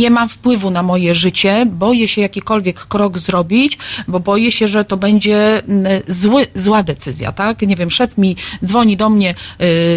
[0.00, 3.78] nie mam wpływu na moje życie, boję się jakikolwiek krok zrobić,
[4.08, 7.62] bo boję się, że to będzie mm, zły, zła decyzja, tak?
[7.62, 9.34] Nie wiem, szef mi dzwoni do mnie,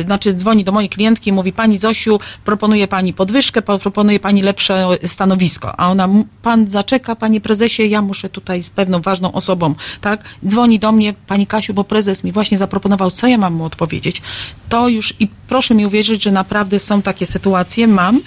[0.05, 4.41] znaczy dzwoni do mojej klientki i mówi, pani Zosiu, proponuje pani podwyżkę, po- proponuje pani
[4.41, 9.31] lepsze stanowisko, a ona, "M- pan zaczeka, panie prezesie, ja muszę tutaj z pewną ważną
[9.31, 10.23] osobą, tak?
[10.47, 14.21] Dzwoni do mnie, pani Kasiu, bo prezes mi właśnie zaproponował, co ja mam mu odpowiedzieć,
[14.69, 18.21] to już i proszę mi uwierzyć, że naprawdę są takie sytuacje, mam.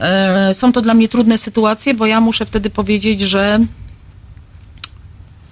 [0.00, 3.58] E, są to dla mnie trudne sytuacje, bo ja muszę wtedy powiedzieć, że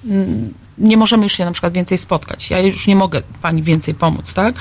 [0.04, 2.50] mm, nie możemy już się na przykład więcej spotkać.
[2.50, 4.54] Ja już nie mogę pani więcej pomóc, tak?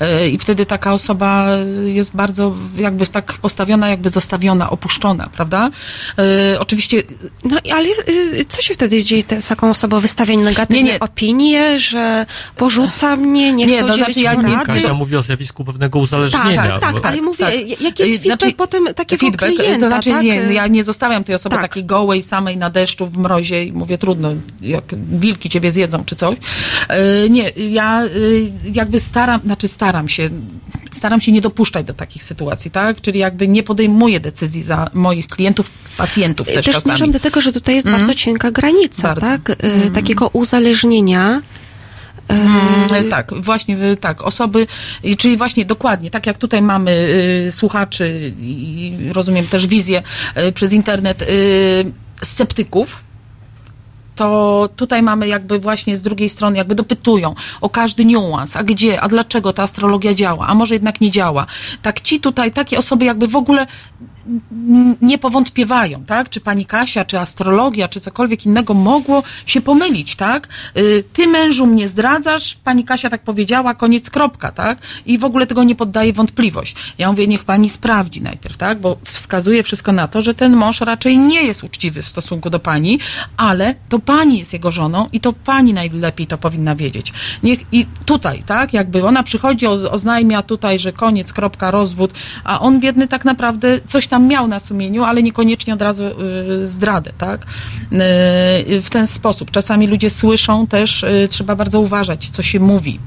[0.00, 1.46] E, I wtedy taka osoba
[1.84, 5.70] jest bardzo jakby tak postawiona, jakby zostawiona, opuszczona, prawda?
[6.18, 7.02] E, Oczywiście
[7.44, 10.00] No i ale y, co się wtedy dzieje z taką osobą?
[10.00, 11.00] Wystawia negatywne Nie, nie.
[11.00, 12.26] opinie, że
[12.56, 14.66] porzuca mnie, nie, Nie, chce to udzielić znaczy ja nie- porady?
[14.66, 16.62] Kasia mówi o zjawisku pewnego uzależnienia.
[16.62, 17.54] Tak, tak, bo- ale mówię, tak.
[17.80, 20.22] jaki jest Y, feedback znaczy, potem takiego feedback, klienta, To znaczy tak?
[20.22, 21.62] nie, ja nie zostawiam tej osoby Tak.
[21.62, 24.30] takiej gołej, samej na deszczu, w mrozie i mówię trudno,
[24.60, 26.36] jak wilki ciebie zjedzą czy coś.
[26.88, 30.30] E, Nie, ja y, jakby staram, znaczy staram się,
[30.92, 33.00] staram się nie dopuszczać do takich sytuacji, tak?
[33.00, 37.12] Czyli jakby nie podejmuję decyzji za moich klientów, pacjentów też, Też czasami.
[37.12, 38.06] do tego, że tutaj jest Mhm.
[38.06, 39.20] bardzo cienka granica, Bardzo.
[39.26, 39.50] tak?
[39.50, 39.92] Mhm.
[39.92, 41.40] Takiego uzależnienia.
[42.30, 44.66] y, Mm, Tak, właśnie, tak, osoby,
[45.18, 46.90] czyli właśnie dokładnie, tak jak tutaj mamy
[47.48, 50.02] y, słuchaczy i rozumiem też wizję
[50.48, 51.26] y, przez internet y,
[52.22, 52.96] sceptyków,
[54.22, 59.00] to tutaj mamy jakby właśnie z drugiej strony, jakby dopytują o każdy niuans, a gdzie,
[59.00, 61.46] a dlaczego ta astrologia działa, a może jednak nie działa.
[61.82, 63.66] Tak ci tutaj, takie osoby jakby w ogóle
[65.00, 66.28] nie powątpiewają, tak?
[66.28, 70.48] Czy pani Kasia, czy astrologia, czy cokolwiek innego mogło się pomylić, tak?
[70.76, 74.78] Y, Ty mężu mnie zdradzasz, pani Kasia tak powiedziała, koniec, kropka, tak?
[75.06, 76.74] I w ogóle tego nie poddaje wątpliwość.
[76.98, 78.80] Ja mówię, niech pani sprawdzi najpierw, tak?
[78.80, 82.60] Bo wskazuje wszystko na to, że ten mąż raczej nie jest uczciwy w stosunku do
[82.60, 82.98] pani,
[83.36, 87.12] ale to pani jest jego żoną i to pani najlepiej to powinna wiedzieć.
[87.42, 88.72] Niech i tutaj, tak?
[88.72, 92.12] Jakby ona przychodzi, oznajmia tutaj, że koniec, kropka, rozwód,
[92.44, 96.68] a on biedny tak naprawdę coś tam miał na sumieniu, ale niekoniecznie od razu y,
[96.68, 97.42] zdradę, tak?
[97.42, 97.46] Y,
[98.82, 99.50] w ten sposób.
[99.50, 102.98] Czasami ludzie słyszą też, y, trzeba bardzo uważać, co się mówi.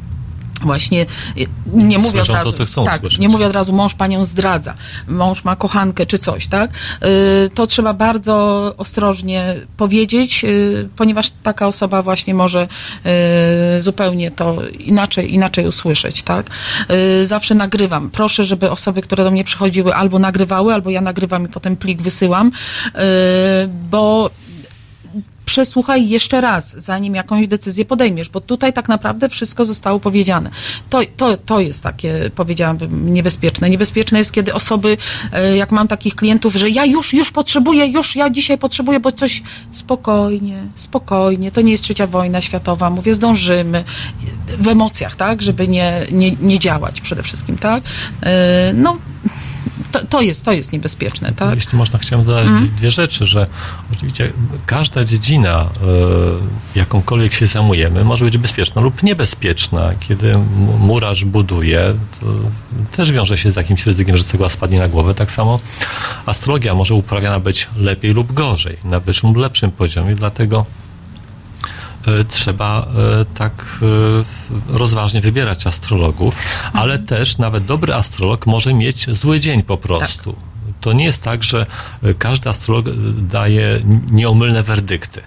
[0.62, 1.06] Właśnie
[1.38, 3.20] y, nie mówię od Słyszą to, razu, tak, słyszeć.
[3.20, 4.74] nie mówię od razu, mąż panią zdradza,
[5.08, 6.72] mąż ma kochankę czy coś, tak?
[7.46, 12.68] Y, To trzeba bardzo ostrożnie powiedzieć, y, ponieważ taka osoba właśnie może
[13.80, 16.46] zupełnie to inaczej, inaczej usłyszeć, tak?
[17.24, 18.10] Zawsze nagrywam.
[18.10, 22.02] Proszę, żeby osoby, które do mnie przychodziły, albo nagrywały, albo ja nagrywam i potem plik
[22.02, 22.52] wysyłam,
[23.90, 24.30] bo
[25.46, 30.50] przesłuchaj jeszcze raz, zanim jakąś decyzję podejmiesz, bo tutaj tak naprawdę wszystko zostało powiedziane.
[30.90, 33.70] To, to, to jest takie, powiedziałabym, niebezpieczne.
[33.70, 34.98] Niebezpieczne jest, kiedy osoby,
[35.34, 39.12] e, jak mam takich klientów, że ja już, już potrzebuję, już ja dzisiaj potrzebuję, bo
[39.12, 43.84] coś spokojnie, spokojnie, to nie jest trzecia wojna światowa, mówię, zdążymy.
[44.60, 47.84] W emocjach, tak, żeby nie, nie, nie działać przede wszystkim, tak.
[48.24, 48.98] E, No,
[49.92, 51.56] to, to jest, to jest niebezpieczne, tak.
[51.56, 52.70] Jeśli można, chciałem dodać Mhm.
[52.78, 53.48] dwie rzeczy, że
[53.94, 54.34] oczywiście
[54.66, 55.66] każda dziedzina,
[56.76, 59.92] y, jakąkolwiek się zajmujemy, może być bezpieczna lub niebezpieczna.
[60.00, 60.38] Kiedy
[60.80, 62.26] murarz buduje, to
[62.98, 65.16] też wiąże się z jakimś ryzykiem, że cegła spadnie na głowę.
[65.16, 65.60] Tak samo
[66.26, 70.66] astrologia może uprawiana być lepiej lub gorzej, na wyższym lub lepszym poziomie, dlatego
[72.30, 72.88] trzeba
[73.22, 73.80] y, tak
[74.72, 76.36] y, rozważnie wybierać astrologów,
[76.74, 80.36] ale też nawet dobry astrolog może mieć zły dzień po prostu.
[80.82, 81.66] To nie jest tak, że
[82.20, 82.86] każdy astrolog
[83.18, 85.22] daje nieomylne werdykty.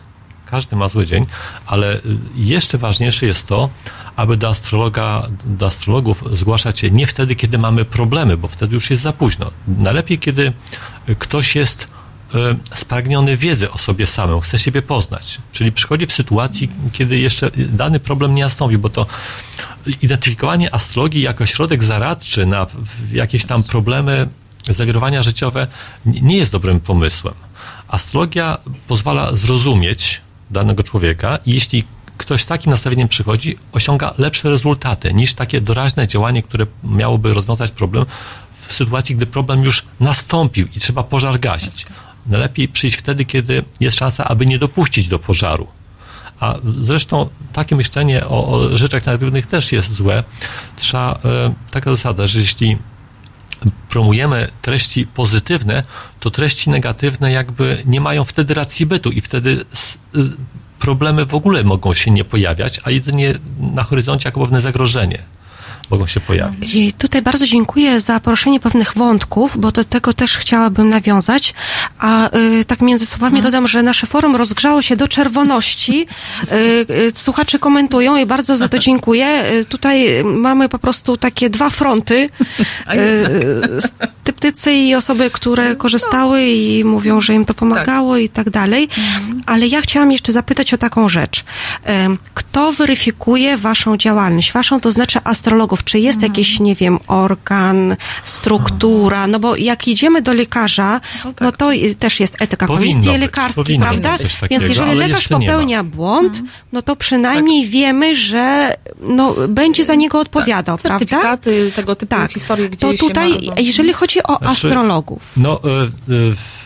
[0.47, 1.27] Każdy ma zły dzień,
[1.67, 2.01] ale
[2.35, 3.69] jeszcze ważniejsze jest to,
[4.17, 8.91] aby do astrologa, do astrologów zgłaszać się nie wtedy, kiedy mamy problemy, bo wtedy już
[8.91, 9.51] jest za późno.
[9.69, 10.53] Najlepiej, kiedy
[11.19, 11.89] ktoś jest
[12.75, 15.39] spragniony wiedzy o sobie samym, chce siebie poznać.
[15.53, 19.07] Czyli przychodzi w sytuacji, kiedy jeszcze dany problem nie nastąpi, bo to
[20.03, 22.67] identyfikowanie astrologii jako środek zaradczy na
[23.13, 24.29] jakieś tam problemy,
[24.69, 25.67] zawirowania życiowe
[26.07, 27.35] nie jest dobrym pomysłem.
[27.89, 31.85] Astrologia pozwala zrozumieć danego człowieka i jeśli
[32.19, 38.07] ktoś takim nastawieniem przychodzi, osiąga lepsze rezultaty niż takie doraźne działanie, które miałoby rozwiązać problem
[38.61, 41.87] w sytuacji, gdy problem już nastąpił i trzeba pożar gasić.
[42.29, 45.67] Najlepiej przyjść wtedy, kiedy jest szansa, aby nie dopuścić do pożaru.
[46.41, 50.25] A zresztą takie myślenie o, o rzeczach negatywnych też jest złe.
[50.77, 52.79] Trzeba, e, taka zasada, że jeśli
[53.89, 55.83] promujemy treści pozytywne,
[56.21, 60.21] to treści negatywne jakby nie mają wtedy racji bytu i wtedy y,
[60.79, 65.23] problemy w ogóle mogą się nie pojawiać, a jedynie na horyzoncie jako pewne zagrożenie
[65.91, 66.75] mogą się pojawić.
[66.75, 71.55] I tutaj bardzo dziękuję za poruszenie pewnych wątków, bo do tego też chciałabym nawiązać.
[71.99, 76.07] A y, tak między słowami dodam, że nasze forum rozgrzało się do czerwoności.
[76.53, 79.45] Y, y, słuchacze komentują i bardzo za to dziękuję.
[79.53, 82.29] Y, tutaj mamy po prostu takie dwa fronty.
[82.95, 88.89] Y, sceptycy i osoby, które korzystały i mówią, że im to pomagało i tak dalej.
[89.47, 91.45] Ale ja chciałam jeszcze zapytać o taką rzecz.
[92.35, 94.53] Kto weryfikuje waszą działalność?
[94.53, 95.78] Waszą to znaczy astrologów.
[95.85, 99.27] Czy jest jakiś, nie wiem, organ, struktura?
[99.27, 101.01] No bo jak idziemy do lekarza,
[101.41, 104.13] no to i- też jest etyka Powinno komisji być, lekarskiej, prawda?
[104.13, 106.43] być coś takiego, Więc jeżeli ale lekarz popełnia błąd,
[106.73, 107.71] no to przynajmniej Tak.
[107.73, 110.99] wiemy, że no, będzie za niego odpowiadał, prawda?
[110.99, 112.33] Certyfikaty, tego typu Tak.
[112.33, 113.53] historie, gdzie To się tutaj, ma, no.
[113.59, 115.89] jeżeli chodzi o Znaczy, astrologów, No, e, e,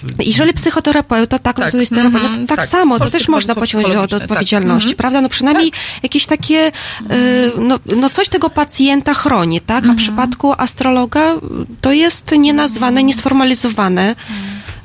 [0.03, 1.73] w- jeżeli psychoterapeuta, tak, no Tak.
[1.73, 2.69] to jest terapeuta, Mhm, no to tak, tak.
[2.69, 4.31] samo, to też można pociągnąć do, tak.
[4.31, 4.97] odpowiedzialności, Mhm.
[4.97, 5.21] prawda?
[5.21, 5.73] No przynajmniej
[6.03, 6.73] jakieś takie,
[7.11, 9.79] y, no, no coś tego pacjenta chroni, tak?
[9.79, 9.91] Mhm.
[9.91, 11.39] A w przypadku astrologa y,
[11.81, 14.15] to jest nienazwane, niesformalizowane.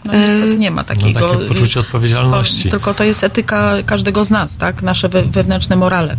[0.05, 1.19] No, niestety nie ma takiego.
[1.19, 2.63] no, takie poczucie y, odpowiedzialności.
[2.63, 4.81] to- Tylko to jest etyka każdego z nas, tak?
[4.81, 6.17] Nasze we, wewnętrzne morale.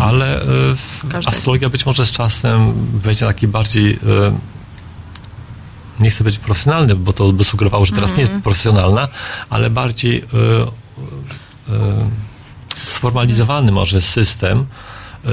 [0.00, 0.44] Ale e,
[0.76, 3.92] w- astrologia być może z czasem wejdzie na taki bardziej.
[3.94, 4.38] e,
[6.00, 8.32] Nie chcę być profesjonalny, bo to by sugerowało, że teraz nie Mhm.
[8.32, 9.08] jest profesjonalna,
[9.50, 10.24] ale bardziej e,
[12.84, 14.66] sformalizowany może system.
[15.26, 15.28] E,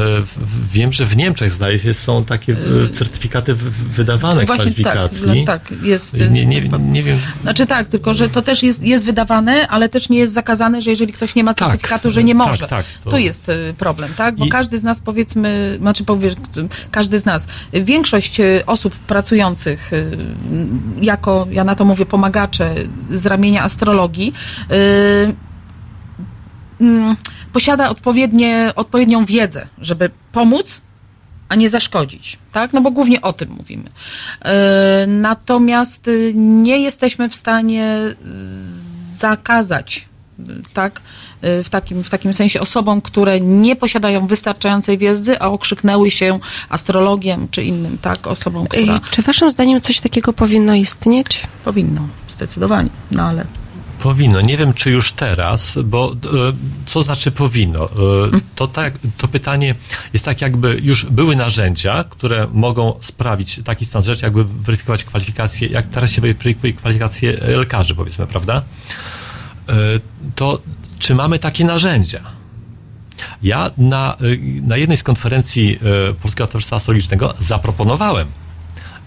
[0.74, 2.54] Wiem, że w Niemczech zdaje się są takie
[2.86, 3.54] e, certyfikaty
[3.96, 5.46] wydawane Właśnie tak, kwalifikacji.
[5.46, 6.14] tak, jest.
[6.14, 7.18] y, Nie, nie, nie wiem.
[7.42, 10.90] Znaczy tak, tylko że to też jest, jest wydawane, ale też nie jest zakazane, że
[10.90, 12.68] jeżeli ktoś nie ma certyfikatu, że nie tak, może.
[12.68, 13.10] tak, to...
[13.12, 14.36] to- jest y, problem, tak?
[14.36, 16.36] Bo I- każdy z nas powiedzmy, znaczy powie,
[16.92, 19.92] każdy z nas, większość osób pracujących
[21.02, 22.76] jako, ja na to mówię, pomagacze
[23.14, 24.34] z ramienia astrologii,
[24.72, 25.34] y,
[26.82, 27.16] mm,
[27.54, 30.82] posiada odpowiednie, odpowiednią wiedzę, żeby pomóc,
[31.50, 32.74] a nie zaszkodzić, tak?
[32.74, 33.90] No bo głównie o tym mówimy.
[34.42, 38.00] E, Natomiast y, nie jesteśmy w stanie
[39.18, 40.06] zakazać,
[40.40, 40.44] y,
[40.74, 41.02] tak?
[41.44, 46.40] Y, W takim, w takim sensie osobom, które nie posiadają wystarczającej wiedzy, a okrzyknęły się
[46.70, 48.28] astrologiem czy innym, tak?
[48.28, 51.48] Osobą, która Czy waszym zdaniem coś takiego powinno istnieć?
[51.66, 53.46] powinno, zdecydowanie, no ale
[54.00, 54.42] Powinno.
[54.42, 56.18] Nie wiem, czy już teraz, bo e,
[56.86, 57.86] co znaczy powinno?
[57.86, 57.90] E,
[58.56, 59.76] to, tak, to pytanie
[60.14, 65.68] jest tak, jakby już były narzędzia, które mogą sprawić taki stan rzeczy, jakby weryfikować kwalifikacje,
[65.68, 68.62] jak teraz się weryfikuje kwalifikacje lekarzy, powiedzmy, prawda?
[69.70, 69.74] E,
[70.36, 70.62] to
[71.00, 72.22] czy mamy takie narzędzia?
[73.44, 74.18] Ja na,
[74.62, 75.80] na jednej z konferencji
[76.22, 78.28] Polskiego Towarzystwa Astrologicznego zaproponowałem,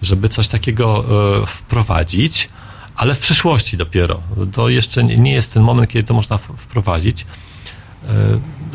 [0.02, 1.04] żeby coś takiego
[1.46, 2.48] wprowadzić,
[2.96, 4.22] ale w przyszłości dopiero.
[4.52, 7.26] To jeszcze nie, nie jest ten moment, kiedy to można wprowadzić.
[8.04, 8.06] Y,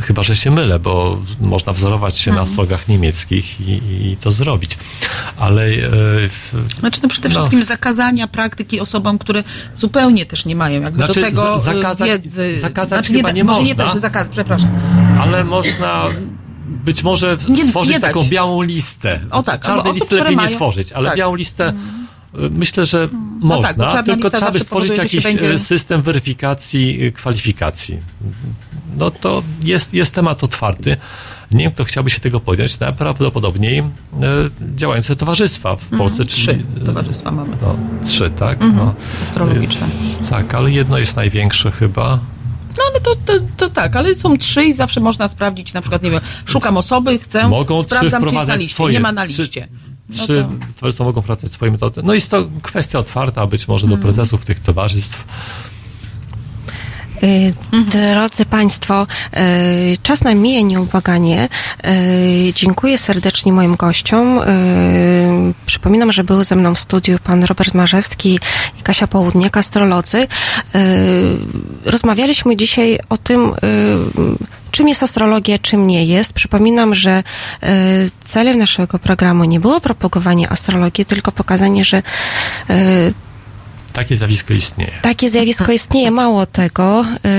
[0.01, 2.49] Chyba, że się mylę, bo można wzorować się na Mhm.
[2.49, 3.71] astrologach niemieckich i,
[4.11, 4.77] i to zrobić.
[5.37, 5.79] Ale y,
[6.29, 7.35] w, Znaczy to przede No.
[7.35, 9.43] wszystkim zakazania praktyki osobom, które
[9.75, 12.59] zupełnie też nie mają jakby Znaczy, do tego y, zakazać- wiedzy.
[12.59, 13.83] zakazać znaczy, chyba da- nie może nie można.
[13.85, 14.69] tak, że zakazać, przepraszam.
[15.21, 16.05] ale można
[16.67, 19.19] być może Nie- stworzyć nie taką białą listę.
[19.31, 21.17] O tak, Czarnej listy lepiej nie mają- tworzyć, ale tak.
[21.17, 21.73] białą listę y,
[22.51, 26.01] myślę, że No można, tak, bo czarna tylko trzeba by stworzyć jakiś będzie- y, system
[26.01, 27.97] weryfikacji y, kwalifikacji.
[28.97, 30.97] No to jest, jest temat otwarty.
[31.51, 32.79] Nie wiem, kto chciałby się tego podjąć.
[32.79, 33.83] Najprawdopodobniej y,
[34.75, 36.21] działające towarzystwa w Polsce.
[36.23, 37.57] Mhm, trzy towarzystwa mamy.
[37.61, 38.61] No, trzy, tak?
[38.61, 38.93] Mhm, No.
[39.23, 39.87] astrologiczne.
[40.29, 42.19] Tak, ale jedno jest największe chyba.
[42.77, 46.03] No ale to, to, to tak, ale są trzy i zawsze można sprawdzić, na przykład,
[46.03, 48.93] nie wiem, szukam osoby, chcę, Mogą trzy sprawdzam, czy jest na liście, swoje.
[48.93, 49.67] nie ma na Trzy- liście.
[49.71, 52.01] No Czy to- towarzystwa mogą wprowadzać swoje metody?
[52.03, 54.13] No jest to kwestia otwarta, być może do Mhm.
[54.13, 55.25] prezesów tych towarzystw.
[57.23, 59.07] Y, Drodzy Państwo,
[59.37, 61.49] y, czas nam mija nieubłaganie.
[61.87, 64.39] Y, Dziękuję serdecznie moim gościom.
[65.65, 68.39] Przypominam, że był ze mną w studiu pan Robert Marzewski
[68.79, 70.27] i Kasia Południak, astrolodzy.
[71.85, 73.53] Rozmawialiśmy dzisiaj o tym,
[74.71, 76.33] czym jest astrologia, czym nie jest.
[76.33, 77.23] Przypominam, że
[78.23, 82.03] celem naszego programu nie było propagowanie astrologii, tylko pokazanie, że
[83.97, 84.91] Takie zjawisko istnieje.
[85.01, 87.05] takie zjawisko istnieje, mało tego.
[87.23, 87.31] Yy,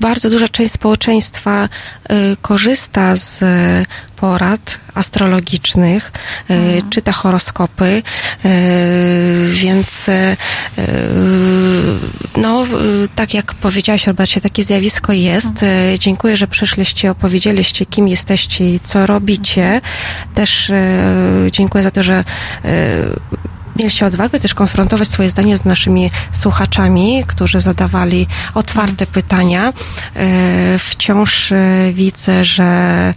[0.00, 1.68] bardzo duża część społeczeństwa
[2.10, 3.48] yy, korzysta z yy,
[4.16, 6.12] porad astrologicznych,
[6.48, 8.02] yy, czyta horoskopy,
[9.52, 10.06] więc
[12.36, 12.66] no,
[13.16, 15.54] tak jak powiedziałaś Robercie, takie zjawisko jest.
[15.98, 19.80] Dziękuję, że przyszliście, opowiedzieliście, kim jesteście i co robicie.
[20.34, 20.72] Też
[21.52, 22.24] dziękuję za to, że
[23.80, 29.72] mieliście odwagę też konfrontować swoje zdanie z naszymi słuchaczami, którzy zadawali otwarte pytania.
[30.16, 33.14] E, Wciąż e, widzę, że e,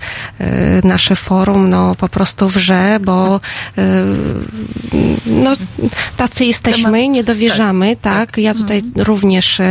[0.84, 3.40] nasze forum no, po prostu wrze, bo
[5.26, 5.53] no,
[6.18, 8.38] tacy jesteśmy, nie dowierzamy, tak?
[8.38, 9.61] Ja tutaj również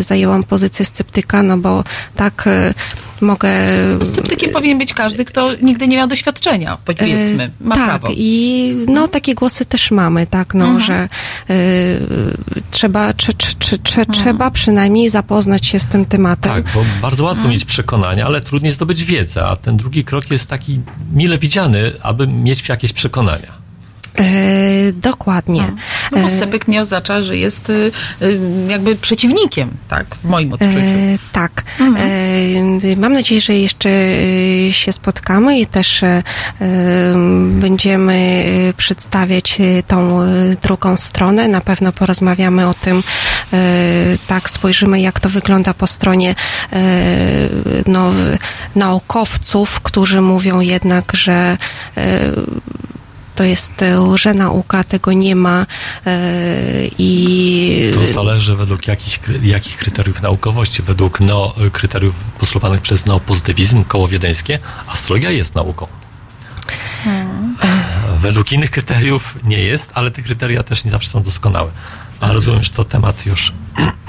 [0.00, 1.84] zajęłam pozycję sceptyka, no bo
[2.16, 2.48] tak
[3.22, 3.50] mogę...
[4.02, 7.44] Sceptykiem powinien być każdy, kto nigdy nie miał doświadczenia, powiedzmy.
[7.44, 8.14] E, Ma tak, prawo.
[8.16, 10.80] i no takie głosy też mamy, tak, no, Mhm.
[10.84, 11.08] że e,
[12.70, 14.12] trzeba, czy, czy, czy, czy, Mhm.
[14.18, 16.52] trzeba przynajmniej zapoznać się z tym tematem.
[16.52, 17.50] Tak, bo bardzo łatwo Mhm.
[17.52, 20.80] mieć przekonania, ale trudniej zdobyć wiedzę, a ten drugi krok jest taki
[21.14, 23.59] mile widziany, aby mieć jakieś przekonania.
[24.18, 25.72] E, dokładnie.
[26.12, 27.92] No bo E, sceptyk nie oznacza, że jest y,
[28.22, 30.78] y, jakby przeciwnikiem, tak, w moim odczuciu.
[30.78, 31.64] E, tak.
[31.80, 36.00] E, mam nadzieję, że jeszcze e, się spotkamy i też
[37.50, 38.44] będziemy
[38.76, 40.20] przedstawiać tą
[40.62, 41.48] drugą stronę.
[41.48, 43.02] Na pewno porozmawiamy o tym,
[44.26, 46.34] tak, spojrzymy jak to wygląda po stronie
[47.86, 48.12] no,
[48.76, 51.56] naukowców, którzy mówią jednak, że
[53.40, 55.66] to jest łże-nauka, tego nie ma
[56.06, 56.16] e,
[56.98, 57.90] i...
[57.94, 60.82] To zależy według jakich, jakich kryteriów naukowości.
[60.82, 65.86] Według neo, kryteriów postulowanych przez neopozytywizm, koło wiedeńskie, astrologia jest nauką.
[68.18, 71.70] Według innych kryteriów nie jest, ale te kryteria też nie zawsze są doskonałe.
[72.20, 73.92] A rozumiem, że to temat już E,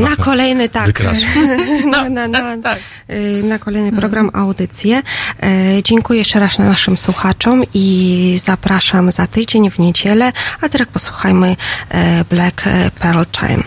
[0.00, 1.02] Na trochę kolejny, tak.
[1.92, 5.02] na, na, na, e, na kolejny program, audycję.
[5.42, 11.56] E, Dziękuję jeszcze raz naszym słuchaczom i zapraszam za tydzień w niedzielę, a teraz posłuchajmy
[11.88, 12.64] e, Black
[13.00, 13.62] Pearl Time.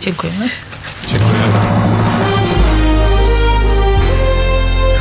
[0.00, 0.48] Dziękujemy.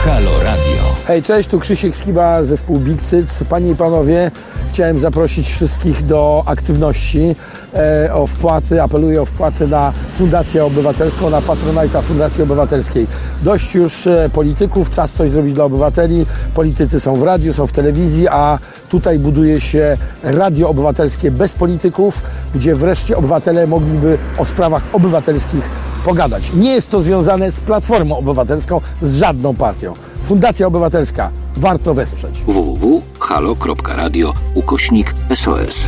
[0.05, 0.95] Halo Radio.
[1.07, 3.43] Hej, cześć, tu Krzysiek Skiba, zespół Big Cyc.
[3.49, 4.31] Panie i panowie,
[4.77, 7.35] chciałem zaprosić wszystkich do aktywności,
[7.73, 13.07] e, o wpłaty, apeluję o wpłaty na Fundację Obywatelską, na Patronajta Fundacji Obywatelskiej.
[13.43, 16.25] Dość już e, polityków, czas coś zrobić dla obywateli.
[16.53, 18.59] Politycy są w radiu, są w telewizji, a
[18.89, 22.23] tutaj buduje się radio obywatelskie bez polityków,
[22.55, 25.69] gdzie wreszcie obywatele mogliby o sprawach obywatelskich
[26.05, 26.51] pogadać.
[26.53, 29.93] Nie jest to związane z Platformą Obywatelską, z żadną partią.
[30.23, 31.31] Fundacja Obywatelska.
[31.57, 32.41] Warto wesprzeć.
[32.47, 35.87] www.halo.radio ukośnik SOS.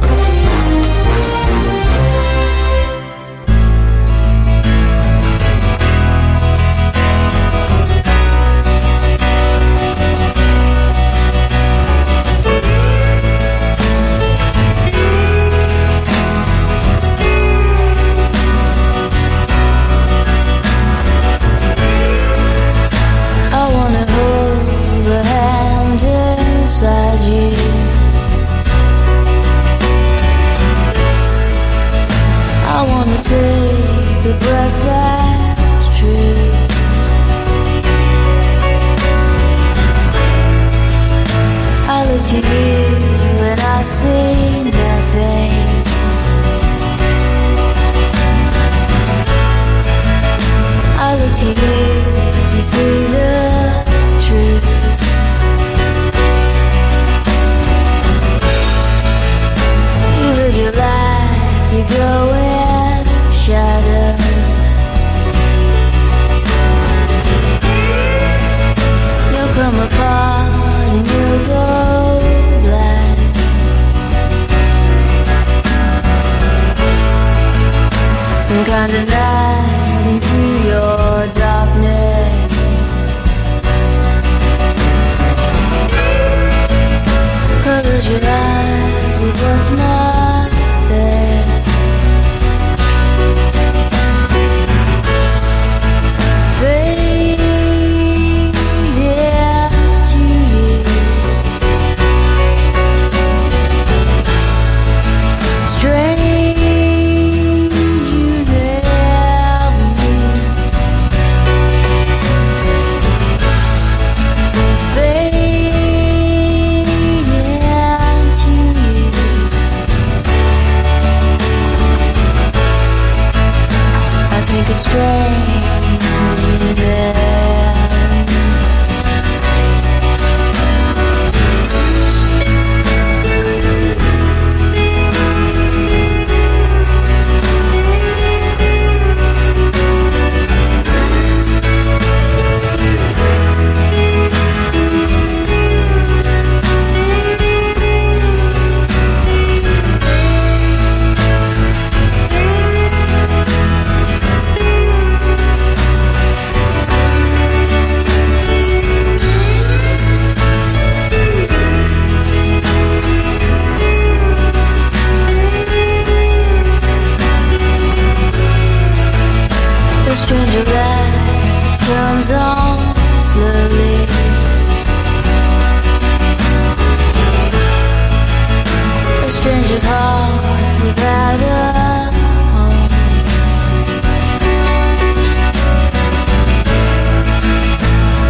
[179.69, 180.49] just hold.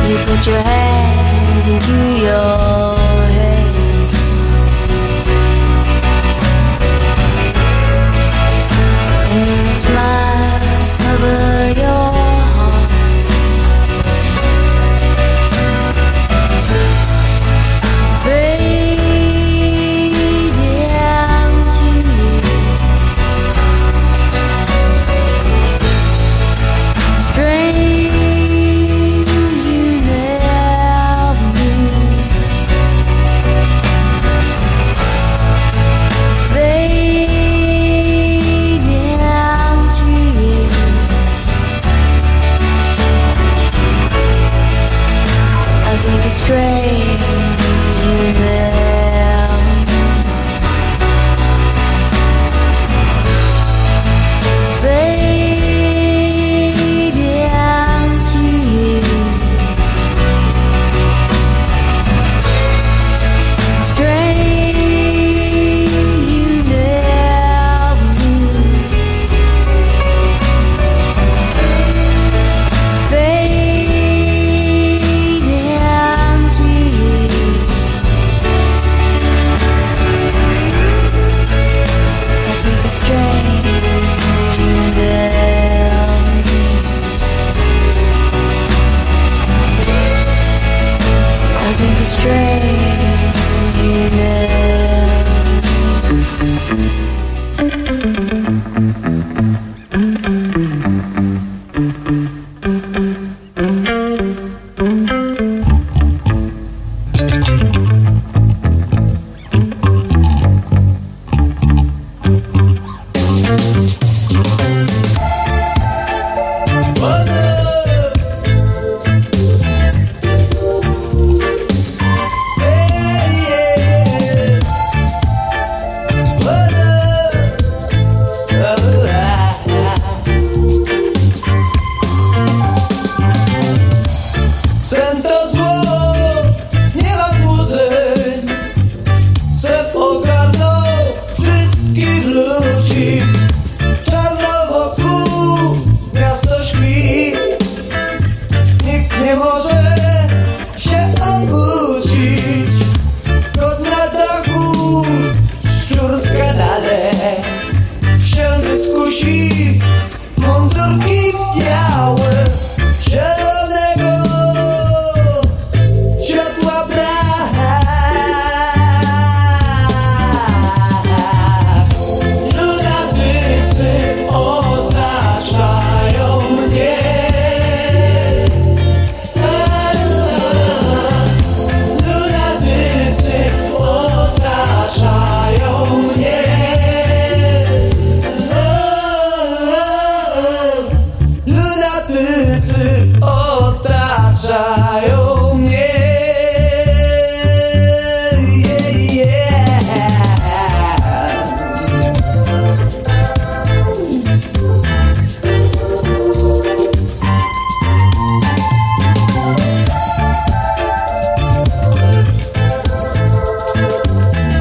[0.10, 2.79] You put your hands into your